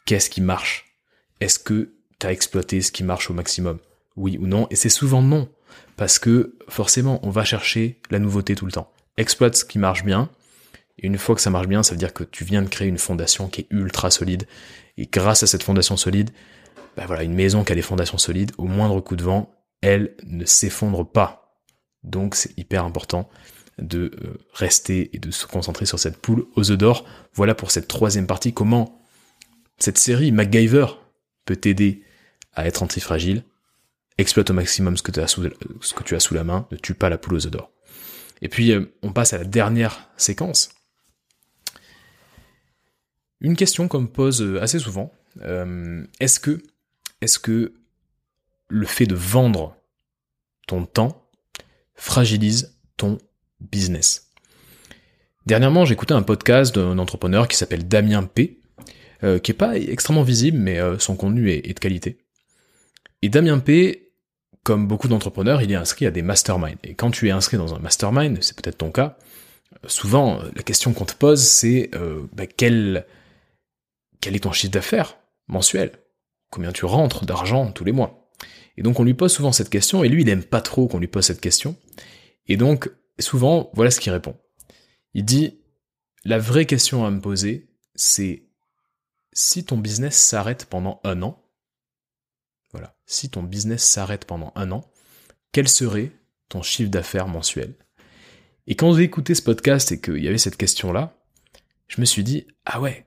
Qu'est-ce 0.06 0.30
qui 0.30 0.40
marche? 0.40 0.96
Est-ce 1.40 1.58
que 1.58 1.94
tu 2.18 2.26
as 2.26 2.32
exploité 2.32 2.80
ce 2.80 2.92
qui 2.92 3.04
marche 3.04 3.30
au 3.30 3.34
maximum? 3.34 3.78
Oui 4.16 4.38
ou 4.38 4.46
non? 4.46 4.66
Et 4.70 4.76
c'est 4.76 4.88
souvent 4.88 5.22
non. 5.22 5.48
Parce 5.96 6.18
que 6.18 6.56
forcément, 6.68 7.20
on 7.22 7.30
va 7.30 7.44
chercher 7.44 8.00
la 8.10 8.18
nouveauté 8.18 8.54
tout 8.54 8.66
le 8.66 8.72
temps. 8.72 8.90
Exploite 9.16 9.56
ce 9.56 9.64
qui 9.64 9.78
marche 9.78 10.04
bien. 10.04 10.30
Et 10.98 11.06
une 11.06 11.18
fois 11.18 11.34
que 11.34 11.40
ça 11.40 11.50
marche 11.50 11.68
bien, 11.68 11.82
ça 11.82 11.92
veut 11.92 11.98
dire 11.98 12.14
que 12.14 12.24
tu 12.24 12.44
viens 12.44 12.62
de 12.62 12.68
créer 12.68 12.88
une 12.88 12.98
fondation 12.98 13.48
qui 13.48 13.62
est 13.62 13.66
ultra 13.70 14.10
solide. 14.10 14.48
Et 14.96 15.06
grâce 15.06 15.42
à 15.44 15.46
cette 15.46 15.62
fondation 15.62 15.96
solide, 15.96 16.30
bah 16.96 17.04
voilà, 17.06 17.22
une 17.22 17.34
maison 17.34 17.62
qui 17.62 17.70
a 17.70 17.76
des 17.76 17.82
fondations 17.82 18.18
solides, 18.18 18.52
au 18.58 18.64
moindre 18.64 19.00
coup 19.00 19.14
de 19.14 19.22
vent, 19.22 19.52
elle 19.80 20.16
ne 20.26 20.44
s'effondre 20.44 21.08
pas. 21.08 21.60
Donc 22.02 22.34
c'est 22.34 22.58
hyper 22.58 22.84
important 22.84 23.28
de 23.79 24.11
euh, 24.22 24.39
rester 24.53 25.11
et 25.14 25.18
de 25.18 25.31
se 25.31 25.47
concentrer 25.47 25.87
sur 25.87 25.99
cette 25.99 26.18
poule 26.18 26.47
aux 26.57 26.70
œufs 26.70 26.79
d'or. 26.79 27.05
Voilà 27.35 27.55
pour 27.55 27.70
cette 27.70 27.89
troisième 27.89 28.26
partie, 28.26 28.53
comment 28.53 29.01
cette 29.79 29.99
série 29.99 30.33
MacGyver 30.33 30.87
peut 31.45 31.57
t'aider 31.57 32.03
à 32.55 32.66
être 32.66 32.83
antifragile? 32.83 33.45
Exploite 34.18 34.51
au 34.51 34.55
maximum 34.55 34.97
ce 34.97 35.03
que, 35.03 35.12
tu 35.12 35.20
as 35.20 35.29
sous, 36.20 36.35
la 36.35 36.45
main, 36.45 36.66
ne 36.72 36.76
tue 36.76 36.95
pas 36.95 37.09
la 37.09 37.18
poule 37.18 37.35
aux 37.35 37.47
œufs 37.47 37.53
d'or. 37.53 37.70
Et 38.43 38.49
puis 38.49 38.72
euh, 38.72 38.93
on 39.03 39.12
passe 39.12 39.33
à 39.33 39.39
la 39.39 39.45
dernière 39.45 40.09
séquence. 40.16 40.70
Une 43.41 43.55
question 43.55 43.87
qu'on 43.87 44.03
me 44.03 44.09
pose 44.09 44.43
euh, 44.43 44.61
assez 44.61 44.79
souvent, 44.81 45.12
est-ce 46.18 46.41
que, 46.41 46.61
que 47.43 47.72
le 48.68 48.87
fait 48.87 49.07
de 49.07 49.14
vendre 49.14 49.76
ton 50.66 50.85
temps 50.85 51.31
fragilise 51.95 52.76
ton 52.97 53.18
business. 53.61 54.30
Dernièrement, 55.46 55.86
écouté 55.86 56.12
un 56.12 56.22
podcast 56.22 56.74
d'un 56.74 56.98
entrepreneur 56.98 57.48
qui 57.48 57.56
s'appelle 57.56 57.88
Damien 57.88 58.24
P, 58.24 58.61
euh, 59.24 59.38
qui 59.38 59.52
est 59.52 59.54
pas 59.54 59.76
extrêmement 59.76 60.22
visible, 60.22 60.59
mais 60.59 60.78
euh, 60.78 60.98
son 60.98 61.16
contenu 61.16 61.50
est, 61.50 61.72
de 61.72 61.80
qualité. 61.80 62.18
Et 63.22 63.28
Damien 63.28 63.59
P, 63.59 64.12
comme 64.62 64.86
beaucoup 64.86 65.09
d'entrepreneurs, 65.09 65.62
il 65.62 65.72
est 65.72 65.76
inscrit 65.76 66.06
à 66.06 66.11
des 66.11 66.22
masterminds. 66.22 66.78
Et 66.84 66.94
quand 66.94 67.11
tu 67.11 67.28
es 67.28 67.30
inscrit 67.30 67.56
dans 67.56 67.74
un 67.74 67.78
mastermind, 67.78 68.42
c'est 68.42 68.56
peut-être 68.56 68.78
ton 68.78 68.90
cas, 68.90 69.16
euh, 69.72 69.88
souvent 69.88 70.42
la 70.54 70.62
question 70.62 70.92
qu'on 70.92 71.06
te 71.06 71.14
pose, 71.14 71.42
c'est 71.42 71.90
bah, 72.34 72.46
quel, 72.46 73.06
quel 74.20 74.36
est 74.36 74.40
ton 74.40 74.52
chiffre 74.52 74.72
d'affaires 74.72 75.16
mensuel? 75.46 75.92
Combien 76.50 76.72
tu 76.72 76.84
rentres 76.84 77.24
d'argent 77.24 77.72
tous 77.72 77.84
les 77.84 77.92
mois? 77.92 78.30
Et 78.76 78.82
donc 78.82 79.00
on 79.00 79.04
lui 79.04 79.14
pose 79.14 79.32
souvent 79.32 79.50
cette 79.50 79.70
question, 79.70 80.04
et 80.04 80.09
lui 80.09 80.22
il 80.22 80.28
aime 80.28 80.44
pas 80.44 80.61
trop 80.61 80.86
qu'on 80.86 80.98
lui 80.98 81.09
pose 81.09 81.24
cette 81.24 81.40
question. 81.40 81.74
Et 82.46 82.56
donc 82.56 82.90
souvent, 83.18 83.70
voilà 83.74 83.90
ce 83.90 84.00
qu'il 84.00 84.12
répond. 84.12 84.36
Il 85.14 85.24
dit, 85.24 85.60
la 86.24 86.38
vraie 86.38 86.66
question 86.66 87.04
à 87.04 87.10
me 87.10 87.20
poser, 87.20 87.68
c'est 87.94 88.44
si 89.32 89.64
ton 89.64 89.78
business 89.78 90.16
s'arrête 90.16 90.66
pendant 90.66 91.00
un 91.04 91.22
an, 91.22 91.42
voilà, 92.72 92.96
si 93.06 93.30
ton 93.30 93.42
business 93.42 93.82
s'arrête 93.82 94.24
pendant 94.24 94.52
un 94.54 94.72
an, 94.72 94.90
quel 95.52 95.68
serait 95.68 96.12
ton 96.48 96.62
chiffre 96.62 96.90
d'affaires 96.90 97.28
mensuel? 97.28 97.74
Et 98.66 98.76
quand 98.76 98.92
j'ai 98.92 99.02
écouté 99.02 99.34
ce 99.34 99.42
podcast 99.42 99.92
et 99.92 100.00
qu'il 100.00 100.22
y 100.22 100.28
avait 100.28 100.38
cette 100.38 100.56
question-là, 100.56 101.16
je 101.88 102.00
me 102.00 102.04
suis 102.04 102.24
dit, 102.24 102.46
ah 102.66 102.80
ouais, 102.80 103.06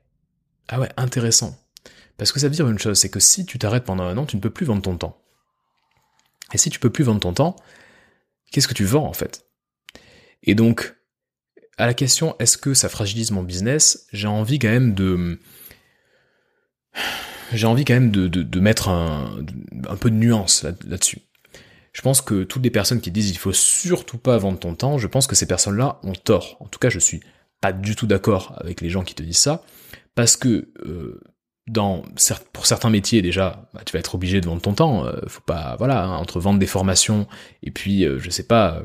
ah 0.67 0.79
ouais, 0.79 0.89
intéressant. 0.97 1.57
Parce 2.17 2.31
que 2.31 2.39
ça 2.39 2.47
veut 2.47 2.55
dire 2.55 2.67
une 2.67 2.79
chose, 2.79 2.99
c'est 2.99 3.09
que 3.09 3.19
si 3.19 3.45
tu 3.45 3.59
t'arrêtes 3.59 3.85
pendant 3.85 4.03
un 4.03 4.17
an, 4.17 4.25
tu 4.25 4.35
ne 4.35 4.41
peux 4.41 4.49
plus 4.49 4.65
vendre 4.65 4.81
ton 4.81 4.97
temps. 4.97 5.21
Et 6.53 6.57
si 6.57 6.69
tu 6.69 6.79
peux 6.79 6.89
plus 6.89 7.03
vendre 7.03 7.19
ton 7.19 7.33
temps, 7.33 7.55
qu'est-ce 8.51 8.67
que 8.67 8.73
tu 8.73 8.85
vends 8.85 9.05
en 9.05 9.13
fait? 9.13 9.45
Et 10.43 10.55
donc, 10.55 10.95
à 11.77 11.85
la 11.85 11.93
question 11.93 12.35
est-ce 12.39 12.57
que 12.57 12.73
ça 12.73 12.89
fragilise 12.89 13.31
mon 13.31 13.43
business, 13.43 14.07
j'ai 14.11 14.27
envie 14.27 14.59
quand 14.59 14.69
même 14.69 14.93
de 14.93 15.39
j'ai 17.53 17.67
envie 17.67 17.83
quand 17.83 17.93
même 17.93 18.11
de, 18.11 18.59
mettre 18.59 18.89
un, 18.89 19.43
un, 19.89 19.95
peu 19.97 20.09
de 20.09 20.15
nuance 20.15 20.63
là-dessus. 20.63 21.19
je 21.91 22.01
pense 22.01 22.21
que 22.21 22.43
toutes 22.43 22.63
les 22.63 22.69
personnes 22.69 23.01
qui 23.01 23.11
disent 23.11 23.29
il 23.29 23.37
faut 23.37 23.51
surtout 23.51 24.17
pas 24.17 24.37
vendre 24.37 24.59
ton 24.59 24.75
temps, 24.75 24.97
je 24.97 25.07
pense 25.07 25.27
que 25.27 25.35
ces 25.35 25.45
personnes-là 25.45 25.99
ont 26.03 26.13
tort. 26.13 26.57
En 26.61 26.67
tout 26.67 26.79
cas, 26.79 26.89
je 26.89 26.99
suis 26.99 27.19
pas 27.59 27.73
du 27.73 27.95
tout 27.95 28.07
d'accord 28.07 28.55
avec 28.57 28.81
les 28.81 28.89
gens 28.89 29.03
qui 29.03 29.15
te 29.15 29.23
disent 29.23 29.37
ça, 29.37 29.63
parce 30.15 30.37
que 30.37 30.71
euh, 30.85 31.21
dans 31.67 32.03
pour 32.53 32.65
certains 32.65 32.89
métiers 32.89 33.21
déjà, 33.21 33.69
bah, 33.73 33.81
tu 33.85 33.93
vas 33.93 33.99
être 33.99 34.15
obligé 34.15 34.41
de 34.41 34.45
vendre 34.45 34.61
ton 34.61 34.73
temps. 34.73 35.05
Euh, 35.05 35.19
faut 35.27 35.41
pas 35.41 35.75
voilà 35.77 36.03
hein, 36.03 36.17
entre 36.17 36.39
vendre 36.39 36.59
des 36.59 36.67
formations 36.67 37.27
et 37.63 37.71
puis 37.71 38.05
euh, 38.05 38.19
je 38.19 38.29
sais 38.29 38.43
pas 38.43 38.75
euh, 38.75 38.83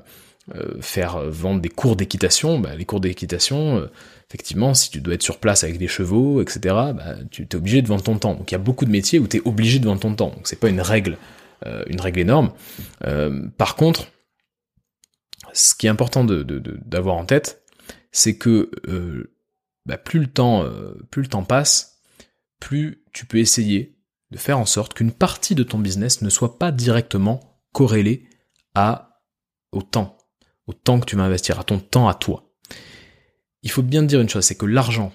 faire 0.80 1.18
vendre 1.28 1.60
des 1.60 1.68
cours 1.68 1.96
d'équitation, 1.96 2.60
bah, 2.60 2.76
les 2.76 2.84
cours 2.84 3.00
d'équitation, 3.00 3.78
euh, 3.78 3.90
effectivement, 4.28 4.74
si 4.74 4.90
tu 4.90 5.00
dois 5.00 5.14
être 5.14 5.22
sur 5.22 5.40
place 5.40 5.64
avec 5.64 5.76
des 5.76 5.88
chevaux, 5.88 6.40
etc., 6.40 6.60
bah, 6.64 7.16
tu 7.30 7.42
es 7.42 7.56
obligé 7.56 7.82
de 7.82 7.88
vendre 7.88 8.04
ton 8.04 8.16
temps. 8.16 8.34
Donc 8.34 8.52
il 8.52 8.54
y 8.54 8.56
a 8.56 8.58
beaucoup 8.58 8.84
de 8.84 8.90
métiers 8.90 9.18
où 9.18 9.26
tu 9.26 9.38
es 9.38 9.42
obligé 9.44 9.80
de 9.80 9.86
vendre 9.86 10.00
ton 10.00 10.14
temps. 10.14 10.28
Donc 10.30 10.46
c'est 10.46 10.60
pas 10.60 10.68
une 10.68 10.80
règle, 10.80 11.18
euh, 11.66 11.82
une 11.88 12.00
règle 12.00 12.20
énorme. 12.20 12.52
par 13.58 13.74
contre, 13.74 14.06
ce 15.52 15.74
qui 15.74 15.86
est 15.86 15.90
important 15.90 16.24
d'avoir 16.24 17.16
de, 17.16 17.22
en 17.22 17.26
tête, 17.26 17.62
c'est 18.12 18.36
que 18.36 18.70
bah, 19.84 19.98
plus 19.98 20.20
le 20.20 20.26
temps, 20.28 20.64
plus 21.10 21.22
le 21.22 21.28
temps 21.28 21.44
passe, 21.44 22.02
plus 22.60 23.02
tu 23.12 23.26
peux 23.26 23.38
essayer 23.38 23.96
de 24.30 24.38
faire 24.38 24.58
en 24.58 24.66
sorte 24.66 24.94
qu'une 24.94 25.12
partie 25.12 25.54
de 25.56 25.62
ton 25.64 25.78
business 25.78 26.22
ne 26.22 26.30
soit 26.30 26.58
pas 26.58 26.70
directement 26.70 27.58
corrélée 27.72 28.28
au 29.72 29.82
temps 29.82 30.15
au 30.66 30.72
temps 30.72 31.00
que 31.00 31.06
tu 31.06 31.16
vas 31.16 31.24
investir, 31.24 31.58
à 31.60 31.64
ton 31.64 31.78
temps 31.78 32.08
à 32.08 32.14
toi. 32.14 32.50
Il 33.62 33.70
faut 33.70 33.82
bien 33.82 34.02
te 34.02 34.06
dire 34.06 34.20
une 34.20 34.28
chose, 34.28 34.44
c'est 34.44 34.56
que 34.56 34.66
l'argent, 34.66 35.12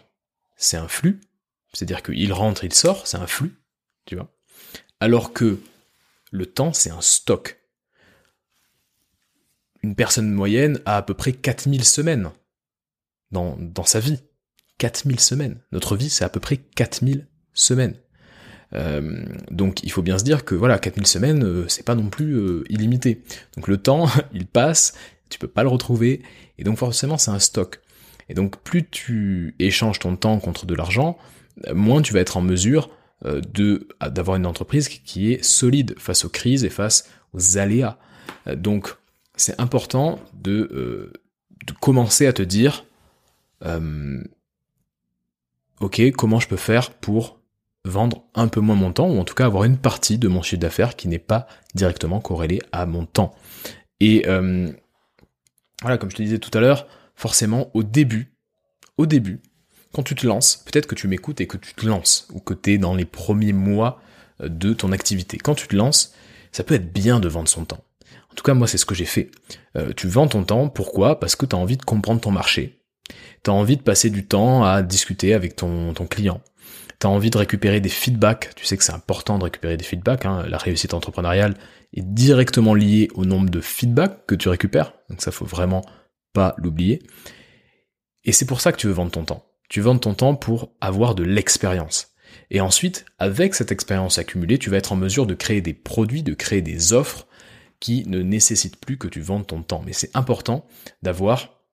c'est 0.58 0.78
un 0.78 0.88
flux, 0.88 1.20
c'est-à-dire 1.74 2.04
qu'il 2.04 2.34
rentre, 2.34 2.64
il 2.64 2.74
sort, 2.74 3.08
c'est 3.08 3.18
un 3.18 3.28
flux, 3.28 3.56
tu 4.06 4.16
vois. 4.16 4.32
Alors 4.99 5.34
que 5.34 5.60
le 6.32 6.45
temps, 6.45 6.74
c'est 6.74 6.89
un 6.89 7.02
stock. 7.02 7.60
Une 9.84 9.95
personne 9.95 10.32
moyenne 10.32 10.80
a 10.86 10.97
à 10.97 11.02
peu 11.02 11.14
près 11.14 11.34
4000 11.34 11.84
semaines 11.84 12.32
dans, 13.32 13.58
sa 13.86 13.99
vie. 13.99 14.20
4000 14.78 15.20
semaines. 15.20 15.60
Notre 15.72 15.95
vie, 15.95 16.10
c'est 16.10 16.24
à 16.24 16.30
peu 16.30 16.39
près 16.39 16.58
4000 16.58 17.28
semaines. 17.54 17.95
Euh, 18.74 19.26
donc 19.49 19.84
il 19.84 19.91
faut 19.91 20.02
bien 20.02 20.18
se 20.18 20.24
dire 20.24 20.45
que 20.45 20.56
voilà, 20.56 20.80
4000 20.80 21.08
semaines, 21.08 21.43
euh, 21.43 21.68
c'est 21.68 21.84
pas 21.84 21.95
non 21.95 22.10
plus 22.10 22.36
euh, 22.36 22.64
illimité. 22.70 23.24
Donc 23.56 23.68
le 23.68 23.78
temps, 23.78 24.08
il 24.34 24.45
passe, 24.45 24.93
tu 25.32 25.40
peux 25.40 25.48
pas 25.48 25.64
le 25.64 25.70
retrouver, 25.70 26.22
et 26.58 26.64
donc 26.64 26.78
forcément 26.78 27.18
c'est 27.18 27.32
un 27.32 27.40
stock. 27.40 27.82
Et 28.30 28.34
donc 28.34 28.58
plus 28.62 28.88
tu 28.88 29.56
échanges 29.60 30.00
ton 30.00 30.16
temps 30.16 30.40
contre 30.40 30.66
de 30.66 30.76
l'argent, 30.76 31.18
moins 31.74 32.02
tu 32.02 32.14
vas 32.14 32.20
être 32.20 32.38
en 32.38 32.42
mesure 32.42 32.90
euh, 33.26 33.40
de 33.54 33.88
d'avoir 34.10 34.38
une 34.38 34.48
entreprise 34.48 34.90
qui 34.90 35.32
est 35.32 35.44
solide 35.44 35.94
face 36.00 36.26
aux 36.26 36.30
crises 36.30 36.64
et 36.64 36.72
face 36.72 37.08
aux 37.34 37.60
aléas. 37.60 38.00
Euh, 38.48 38.56
donc 38.56 38.96
c'est 39.36 39.62
important 39.62 40.20
de, 40.34 40.70
euh, 40.74 41.14
de, 41.68 41.74
commencer 41.74 42.26
à 42.26 42.34
te 42.34 42.42
dire 42.42 42.86
ok 45.82 46.02
comment 46.18 46.40
je 46.40 46.48
peux 46.48 46.58
faire 46.58 46.90
pour 46.90 47.38
vendre 47.86 48.24
un 48.34 48.48
peu 48.48 48.60
moins 48.60 48.76
mon 48.76 48.92
temps 48.92 49.08
ou 49.08 49.20
en 49.20 49.24
tout 49.24 49.36
cas 49.36 49.46
avoir 49.46 49.66
une 49.66 49.78
partie 49.78 50.18
de 50.18 50.28
mon 50.28 50.42
chiffre 50.42 50.62
d'affaires 50.62 50.96
qui 50.96 51.08
n'est 51.08 51.20
pas 51.20 51.46
directement 51.76 52.22
corrélée 52.22 52.60
à 52.72 52.88
mon 52.88 53.06
temps. 53.06 53.36
Et 54.00 54.26
voilà, 55.82 55.98
comme 55.98 56.12
je 56.12 56.16
te 56.16 56.22
disais 56.22 56.40
tout 56.40 56.56
à 56.58 56.62
l'heure, 56.62 56.88
forcément 57.16 57.72
au 57.74 57.84
début, 57.84 58.34
au 58.98 59.06
début, 59.06 59.42
quand 59.94 60.04
tu 60.04 60.16
te 60.16 60.26
lances, 60.26 60.58
peut-être 60.58 60.88
que 60.88 60.96
tu 60.96 61.08
m'écoutes 61.08 61.42
et 61.42 61.48
que 61.48 61.58
tu 61.58 61.74
te 61.74 61.86
lances, 61.86 62.28
ou 62.34 62.40
que 62.40 62.54
tu 62.54 62.74
es 62.74 62.78
dans 62.78 62.96
les 62.96 63.06
premiers 63.06 63.54
mois 63.54 64.00
euh, 64.42 64.50
de 64.50 64.74
ton 64.74 64.92
activité. 64.92 65.38
Quand 65.38 65.56
tu 65.56 65.68
te 65.68 65.76
lances, 65.76 66.14
ça 66.52 66.64
peut 66.64 66.76
être 66.76 66.92
bien 66.94 67.20
de 67.20 67.28
vendre 67.28 67.50
son 67.50 67.66
temps. 67.66 67.84
En 68.32 68.36
tout 68.36 68.44
cas, 68.44 68.54
moi, 68.54 68.68
c'est 68.68 68.78
ce 68.78 68.86
que 68.86 68.96
j'ai 68.96 69.06
fait. 69.06 69.30
Euh, 69.76 69.92
tu 69.96 70.08
vends 70.08 70.28
ton 70.28 70.44
temps, 70.44 70.70
pourquoi? 70.70 71.20
Parce 71.20 71.36
que 71.36 71.46
tu 71.46 71.56
as 71.56 71.60
envie 71.60 71.78
de 71.78 71.84
comprendre 71.84 72.22
ton 72.22 72.32
marché. 72.32 72.82
Tu 73.44 73.50
as 73.50 73.54
envie 73.54 73.76
de 73.76 73.82
passer 73.82 74.10
du 74.10 74.26
temps 74.26 74.64
à 74.64 74.82
discuter 74.84 75.34
avec 75.34 75.56
ton, 75.56 75.94
ton 75.94 76.06
client. 76.06 76.42
Tu 77.02 77.08
as 77.08 77.10
envie 77.10 77.32
de 77.32 77.38
récupérer 77.39 77.82
des 77.82 77.89
feedbacks. 77.89 78.54
Tu 78.56 78.64
sais 78.64 78.78
que 78.78 78.84
c'est 78.84 78.93
important 78.93 79.39
de 79.39 79.43
récupérer 79.43 79.76
des 79.76 79.84
feedbacks. 79.84 80.26
Hein. 80.26 80.45
La 80.47 80.60
réussite 80.60 80.93
entrepreneuriale, 80.93 81.56
est 81.93 82.04
directement 82.04 82.76
lié 82.76 83.10
au 83.16 83.26
nombre 83.26 83.49
de 83.49 83.60
feedbacks 83.60 84.26
que 84.28 84.36
tu 84.36 84.49
récupères. 84.49 84.93
Donc 85.10 85.22
ça 85.22 85.32
faut 85.32 85.45
vraiment 85.45 85.84
pas 86.32 86.54
l'oublier. 86.58 87.02
Et 88.24 88.32
c'est 88.32 88.45
pour 88.45 88.62
ça 88.62 88.72
que 88.72 88.78
tu 88.78 88.86
veux 88.86 88.93
vendre 88.93 89.12
ton 89.12 89.26
temps. 89.26 89.45
Tu 89.68 89.82
vends 89.82 89.97
ton 89.97 90.14
temps 90.14 90.36
pour 90.36 90.74
avoir 90.80 91.16
de 91.16 91.24
l'expérience. 91.24 92.14
Et 92.52 92.62
ensuite, 92.62 93.06
avec 93.18 93.56
cette 93.56 93.72
expérience 93.72 94.20
accumulée, 94.20 94.60
tu 94.60 94.70
vas 94.70 94.78
être 94.78 94.91
en 94.91 94.95
mesure 94.95 95.26
de 95.26 95.34
créer 95.34 95.62
des 95.62 95.74
produits, 95.74 96.22
de 96.22 96.36
créer 96.36 96.62
des 96.62 96.93
offres 96.93 97.28
qui 97.80 98.08
ne 98.08 98.22
nécessitent 98.22 98.80
plus 98.80 98.99
que 98.99 99.08
tu 99.08 99.22
vendes 99.22 99.47
ton 99.47 99.64
temps. 99.64 99.82
Mais 99.84 99.93
c'est 99.93 100.16
important 100.16 100.68
d'avoir 101.02 101.64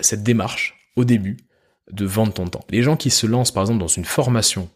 cette 0.00 0.22
démarche 0.22 0.76
au 0.94 1.04
début 1.04 1.49
de 1.92 2.04
vendre 2.04 2.32
ton 2.32 2.46
temps. 2.46 2.64
Les 2.70 2.82
gens 2.82 2.96
qui 2.96 3.10
se 3.10 3.26
lancent 3.26 3.52
par 3.52 3.62
exemple 3.62 3.80
dans 3.80 3.88
une 3.88 4.04
formation 4.04 4.68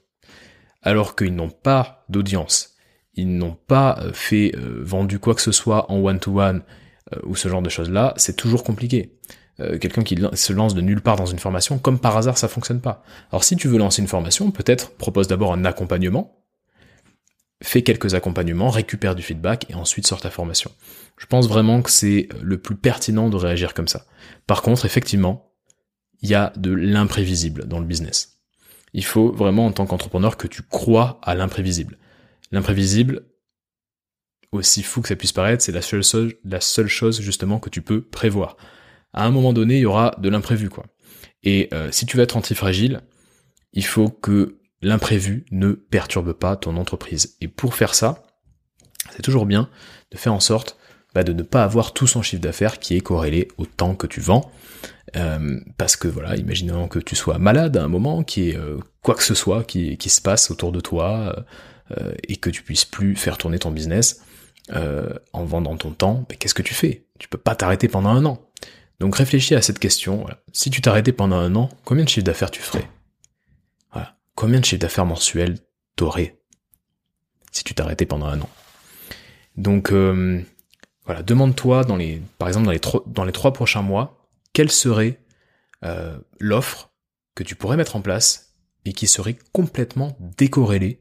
alors 0.83 1.17
qu'ils 1.17 1.35
n'ont 1.35 1.51
pas 1.51 2.05
d'audience, 2.09 2.75
ils 3.15 3.37
n'ont 3.37 3.57
pas 3.67 3.99
euh, 4.01 4.13
fait 4.13 4.53
euh, 4.57 4.83
vendu 4.83 5.19
quoi 5.19 5.35
que 5.35 5.41
ce 5.41 5.53
soit 5.53 5.91
en 5.91 5.99
one-to-one 5.99 6.63
euh, 7.15 7.19
ou 7.25 7.37
ce 7.37 7.49
genre 7.49 7.63
de 7.63 7.71
choses-là, 7.71 8.15
c'est 8.17 8.37
toujours 8.37 8.65
compliqué. 8.65 9.13
Quelqu'un 9.81 10.03
qui 10.03 10.19
se 10.33 10.53
lance 10.53 10.75
de 10.75 10.81
nulle 10.81 11.01
part 11.01 11.15
dans 11.15 11.27
une 11.27 11.39
formation, 11.39 11.79
comme 11.79 12.01
par 12.01 12.17
hasard, 12.17 12.37
ça 12.37 12.49
fonctionne 12.49 12.81
pas. 12.81 13.05
Alors 13.31 13.45
si 13.45 13.55
tu 13.55 13.69
veux 13.69 13.79
lancer 13.79 14.03
une 14.03 14.09
formation, 14.09 14.51
peut-être 14.51 14.91
propose 14.97 15.29
d'abord 15.29 15.53
un 15.53 15.65
accompagnement, 15.65 16.45
fais 17.63 17.83
quelques 17.83 18.15
accompagnements, 18.15 18.71
récupère 18.71 19.15
du 19.15 19.23
feedback 19.23 19.67
et 19.71 19.75
ensuite 19.75 20.09
sors 20.09 20.21
ta 20.21 20.31
formation. 20.31 20.73
Je 21.17 21.27
pense 21.27 21.49
vraiment 21.49 21.83
que 21.83 21.91
c'est 21.93 22.29
le 22.43 22.59
plus 22.59 22.75
pertinent 22.75 23.29
de 23.29 23.37
réagir 23.37 23.75
comme 23.75 23.87
ça. 23.87 24.07
Par 24.49 24.61
contre, 24.61 24.87
effectivement, 24.87 25.54
il 26.23 26.29
y 26.31 26.35
a 26.35 26.53
de 26.57 26.73
l'imprévisible 26.73 27.67
dans 27.67 27.79
le 27.79 27.87
business. 27.87 28.41
Il 28.93 29.05
faut 29.05 29.33
vraiment 29.33 29.67
en 29.67 29.73
tant 29.73 29.87
qu'entrepreneur 29.87 30.37
que 30.37 30.47
tu 30.47 30.63
crois 30.63 31.19
à 31.23 31.35
l'imprévisible. 31.35 31.99
L'imprévisible, 32.53 33.27
aussi 34.53 34.83
fou 34.83 35.03
que 35.03 35.09
ça 35.09 35.17
puisse 35.17 35.33
paraître, 35.33 35.63
c'est 35.63 35.73
la 35.73 35.83
seule, 35.83 36.89
chose, 36.89 37.21
justement 37.21 37.59
que 37.59 37.71
tu 37.71 37.83
peux 37.83 38.03
prévoir. 38.03 38.57
À 39.13 39.27
un 39.27 39.31
moment 39.31 39.53
donné, 39.53 39.77
il 39.77 39.81
y 39.81 39.87
aura 39.87 40.15
de 40.19 40.29
l'imprévu, 40.29 40.69
quoi. 40.69 40.87
Et 41.43 41.69
euh, 41.75 41.91
si 41.91 42.07
tu 42.07 42.17
veux 42.17 42.23
être 42.23 42.37
antifragile, 42.37 43.03
il 43.73 43.85
faut 43.85 44.09
que 44.09 44.61
l'imprévu 44.81 45.45
ne 45.51 45.73
perturbe 45.73 46.33
pas 46.33 46.57
ton 46.57 46.77
entreprise. 46.77 47.37
Et 47.41 47.49
pour 47.49 47.75
faire 47.75 47.95
ça, 47.95 48.23
c'est 49.11 49.23
toujours 49.23 49.47
bien 49.47 49.69
de 50.11 50.17
faire 50.17 50.33
en 50.33 50.41
sorte 50.41 50.79
bah, 51.15 51.25
de 51.25 51.33
ne 51.33 51.43
pas 51.43 51.63
avoir 51.63 51.93
tout 51.93 52.07
son 52.07 52.23
chiffre 52.23 52.43
d'affaires 52.43 52.79
qui 52.79 52.97
est 52.97 53.01
corrélé 53.01 53.49
au 53.57 53.67
temps 53.67 53.95
que 53.95 54.07
tu 54.07 54.21
vends. 54.21 54.51
Euh, 55.17 55.61
parce 55.77 55.97
que 55.97 56.09
voilà, 56.09 56.37
imaginons 56.37 56.89
que 56.89 56.99
tu 56.99 57.15
sois 57.15 57.39
malade 57.39 57.77
à 57.77 57.85
un 57.85 57.89
moment, 57.89 58.25
qui 58.25 58.51
est 58.51 58.57
euh, 58.57 58.79
quoi 59.03 59.15
que 59.15 59.23
ce 59.23 59.35
soit 59.35 59.65
qui, 59.65 59.97
se 60.01 60.21
passe 60.21 60.51
autour 60.51 60.73
de 60.73 60.81
toi, 60.81 61.45
euh, 61.97 62.13
et 62.27 62.37
que 62.37 62.51
tu 62.51 62.63
puisses 62.63 62.85
plus 62.85 63.15
faire 63.15 63.39
tourner 63.39 63.59
ton 63.59 63.71
business 63.71 64.23
en 65.35 65.45
vendant 65.45 65.77
ton 65.77 65.91
temps, 65.91 66.25
mais 66.29 66.37
qu'est-ce 66.37 66.55
que 66.55 66.63
tu 66.63 66.73
fais? 66.73 67.05
Tu 67.19 67.29
peux 67.29 67.39
pas 67.39 67.55
t'arrêter 67.55 67.87
pendant 67.87 68.09
un 68.09 68.25
an. 68.25 68.41
Donc 68.99 69.15
réfléchis 69.17 69.55
à 69.55 69.61
cette 69.61 69.79
question. 69.79 70.27
Si 70.53 70.71
tu 70.71 70.81
t'arrêtais 70.81 71.13
pendant 71.13 71.37
un 71.37 71.55
an, 71.55 71.69
combien 71.85 72.05
de 72.05 72.09
chiffre 72.09 72.25
d'affaires 72.25 72.51
tu 72.51 72.63
ferais? 72.63 72.89
Voilà. 73.93 74.17
Combien 74.35 74.61
de 74.61 74.65
chiffre 74.65 74.81
d'affaires 74.81 75.05
mensuel 75.05 75.59
t'aurais? 75.97 76.39
Si 77.53 77.63
tu 77.63 77.75
t'arrêtais 77.75 78.07
pendant 78.07 78.27
un 78.27 78.41
an 78.41 78.49
Donc 79.59 79.93
voilà, 81.07 81.23
demande-toi 81.23 81.85
dans 81.85 81.97
les, 81.97 82.23
par 82.39 82.49
exemple 82.49 82.67
dans 82.67 82.73
les, 82.73 82.81
dans 83.07 83.25
les 83.25 83.33
trois 83.33 83.53
prochains 83.53 83.83
mois, 83.83 84.27
quelle 84.53 84.71
serait 84.71 85.21
euh, 85.85 86.19
l'offre 86.41 86.91
que 87.35 87.43
tu 87.43 87.57
pourrais 87.57 87.77
mettre 87.77 87.97
en 87.97 88.01
place 88.01 88.55
et 88.85 88.93
qui 88.93 89.07
serait 89.07 89.37
complètement 89.53 90.17
décorrélée 90.39 91.01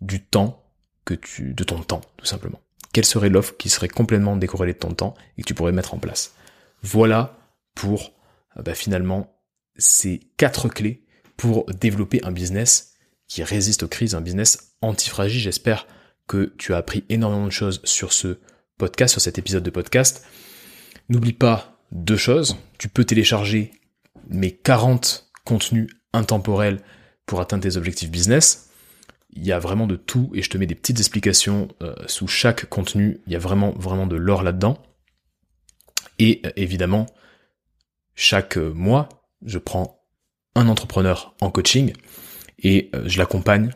du 0.00 0.22
temps 0.22 0.62
que 1.04 1.14
tu, 1.14 1.54
de 1.54 1.64
ton 1.64 1.80
temps, 1.82 2.02
tout 2.16 2.26
simplement. 2.26 2.60
Quelle 2.92 3.04
serait 3.04 3.28
l'offre 3.28 3.56
qui 3.56 3.68
serait 3.68 3.88
complètement 3.88 4.36
décorrélée 4.36 4.72
de 4.72 4.78
ton 4.78 4.94
temps 4.94 5.14
et 5.36 5.42
que 5.42 5.46
tu 5.46 5.54
pourrais 5.54 5.72
mettre 5.72 5.94
en 5.94 5.98
place? 5.98 6.34
Voilà 6.82 7.36
pour 7.74 8.12
euh, 8.56 8.62
bah, 8.62 8.74
finalement 8.74 9.36
ces 9.76 10.20
quatre 10.36 10.68
clés 10.68 11.04
pour 11.36 11.64
développer 11.66 12.20
un 12.24 12.32
business 12.32 12.94
qui 13.26 13.42
résiste 13.42 13.84
aux 13.84 13.88
crises, 13.88 14.14
un 14.14 14.20
business 14.20 14.74
antifragile. 14.82 15.40
J'espère 15.40 15.86
que 16.26 16.52
tu 16.58 16.74
as 16.74 16.76
appris 16.76 17.04
énormément 17.08 17.46
de 17.46 17.52
choses 17.52 17.80
sur 17.84 18.12
ce 18.12 18.38
podcast, 18.80 19.12
sur 19.12 19.20
cet 19.20 19.38
épisode 19.38 19.62
de 19.62 19.70
podcast. 19.70 20.26
N'oublie 21.08 21.34
pas 21.34 21.78
deux 21.92 22.16
choses. 22.16 22.56
Tu 22.78 22.88
peux 22.88 23.04
télécharger 23.04 23.72
mes 24.28 24.50
40 24.50 25.30
contenus 25.44 25.88
intemporels 26.12 26.80
pour 27.26 27.40
atteindre 27.40 27.62
tes 27.62 27.76
objectifs 27.76 28.10
business. 28.10 28.70
Il 29.30 29.44
y 29.44 29.52
a 29.52 29.58
vraiment 29.58 29.86
de 29.86 29.96
tout 29.96 30.30
et 30.34 30.42
je 30.42 30.50
te 30.50 30.58
mets 30.58 30.66
des 30.66 30.74
petites 30.74 30.98
explications 30.98 31.68
euh, 31.82 31.94
sous 32.06 32.26
chaque 32.26 32.66
contenu. 32.66 33.20
Il 33.26 33.32
y 33.32 33.36
a 33.36 33.38
vraiment, 33.38 33.72
vraiment 33.72 34.06
de 34.06 34.16
l'or 34.16 34.42
là-dedans. 34.42 34.82
Et 36.18 36.40
euh, 36.44 36.50
évidemment, 36.56 37.06
chaque 38.14 38.56
euh, 38.56 38.72
mois, 38.72 39.08
je 39.44 39.58
prends 39.58 40.02
un 40.54 40.68
entrepreneur 40.68 41.34
en 41.40 41.50
coaching 41.50 41.92
et 42.58 42.90
je 43.06 43.18
l'accompagne 43.18 43.70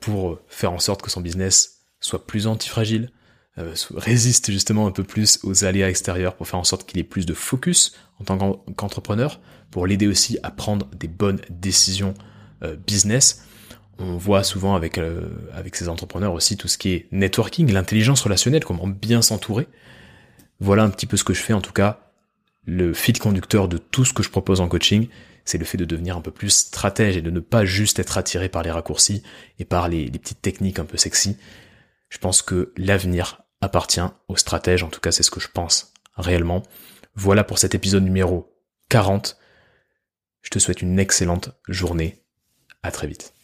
pour 0.00 0.40
faire 0.48 0.72
en 0.72 0.78
sorte 0.80 1.02
que 1.02 1.10
son 1.10 1.20
business 1.20 1.82
soit 2.00 2.26
plus 2.26 2.46
antifragile, 2.46 3.12
euh, 3.58 3.74
résiste 3.94 4.50
justement 4.50 4.86
un 4.86 4.90
peu 4.90 5.02
plus 5.02 5.38
aux 5.42 5.64
aléas 5.64 5.88
extérieurs 5.88 6.36
pour 6.36 6.46
faire 6.46 6.58
en 6.58 6.64
sorte 6.64 6.86
qu'il 6.86 7.00
ait 7.00 7.04
plus 7.04 7.24
de 7.24 7.32
focus 7.32 7.94
en 8.20 8.24
tant 8.24 8.62
qu'entrepreneur, 8.76 9.40
pour 9.70 9.86
l'aider 9.86 10.06
aussi 10.06 10.38
à 10.42 10.50
prendre 10.50 10.86
des 10.94 11.08
bonnes 11.08 11.40
décisions 11.50 12.14
euh, 12.62 12.76
business. 12.76 13.44
On 13.98 14.18
voit 14.18 14.44
souvent 14.44 14.74
avec, 14.74 14.98
euh, 14.98 15.28
avec 15.54 15.74
ces 15.76 15.88
entrepreneurs 15.88 16.34
aussi 16.34 16.58
tout 16.58 16.68
ce 16.68 16.76
qui 16.76 16.90
est 16.90 17.06
networking, 17.12 17.72
l'intelligence 17.72 18.20
relationnelle, 18.20 18.64
comment 18.64 18.86
bien 18.86 19.22
s'entourer. 19.22 19.68
Voilà 20.60 20.82
un 20.82 20.90
petit 20.90 21.06
peu 21.06 21.16
ce 21.16 21.24
que 21.24 21.32
je 21.32 21.40
fais 21.40 21.54
en 21.54 21.62
tout 21.62 21.72
cas. 21.72 22.00
Le 22.66 22.92
fil 22.92 23.18
conducteur 23.18 23.68
de 23.68 23.78
tout 23.78 24.04
ce 24.04 24.12
que 24.12 24.22
je 24.22 24.28
propose 24.28 24.60
en 24.60 24.68
coaching, 24.68 25.08
c'est 25.46 25.56
le 25.56 25.64
fait 25.64 25.78
de 25.78 25.84
devenir 25.86 26.16
un 26.16 26.20
peu 26.20 26.30
plus 26.30 26.50
stratège 26.50 27.16
et 27.16 27.22
de 27.22 27.30
ne 27.30 27.40
pas 27.40 27.64
juste 27.64 27.98
être 27.98 28.18
attiré 28.18 28.50
par 28.50 28.62
les 28.62 28.70
raccourcis 28.70 29.22
et 29.58 29.64
par 29.64 29.88
les, 29.88 30.06
les 30.06 30.18
petites 30.18 30.42
techniques 30.42 30.78
un 30.78 30.84
peu 30.84 30.98
sexy. 30.98 31.38
Je 32.10 32.18
pense 32.18 32.42
que 32.42 32.72
l'avenir 32.76 33.45
appartient 33.60 34.00
aux 34.28 34.36
stratèges, 34.36 34.82
en 34.82 34.88
tout 34.88 35.00
cas 35.00 35.12
c'est 35.12 35.22
ce 35.22 35.30
que 35.30 35.40
je 35.40 35.48
pense 35.48 35.92
réellement. 36.16 36.62
Voilà 37.14 37.44
pour 37.44 37.58
cet 37.58 37.74
épisode 37.74 38.04
numéro 38.04 38.54
40. 38.88 39.38
Je 40.42 40.50
te 40.50 40.58
souhaite 40.58 40.82
une 40.82 40.98
excellente 40.98 41.50
journée. 41.68 42.22
À 42.82 42.90
très 42.90 43.06
vite. 43.06 43.35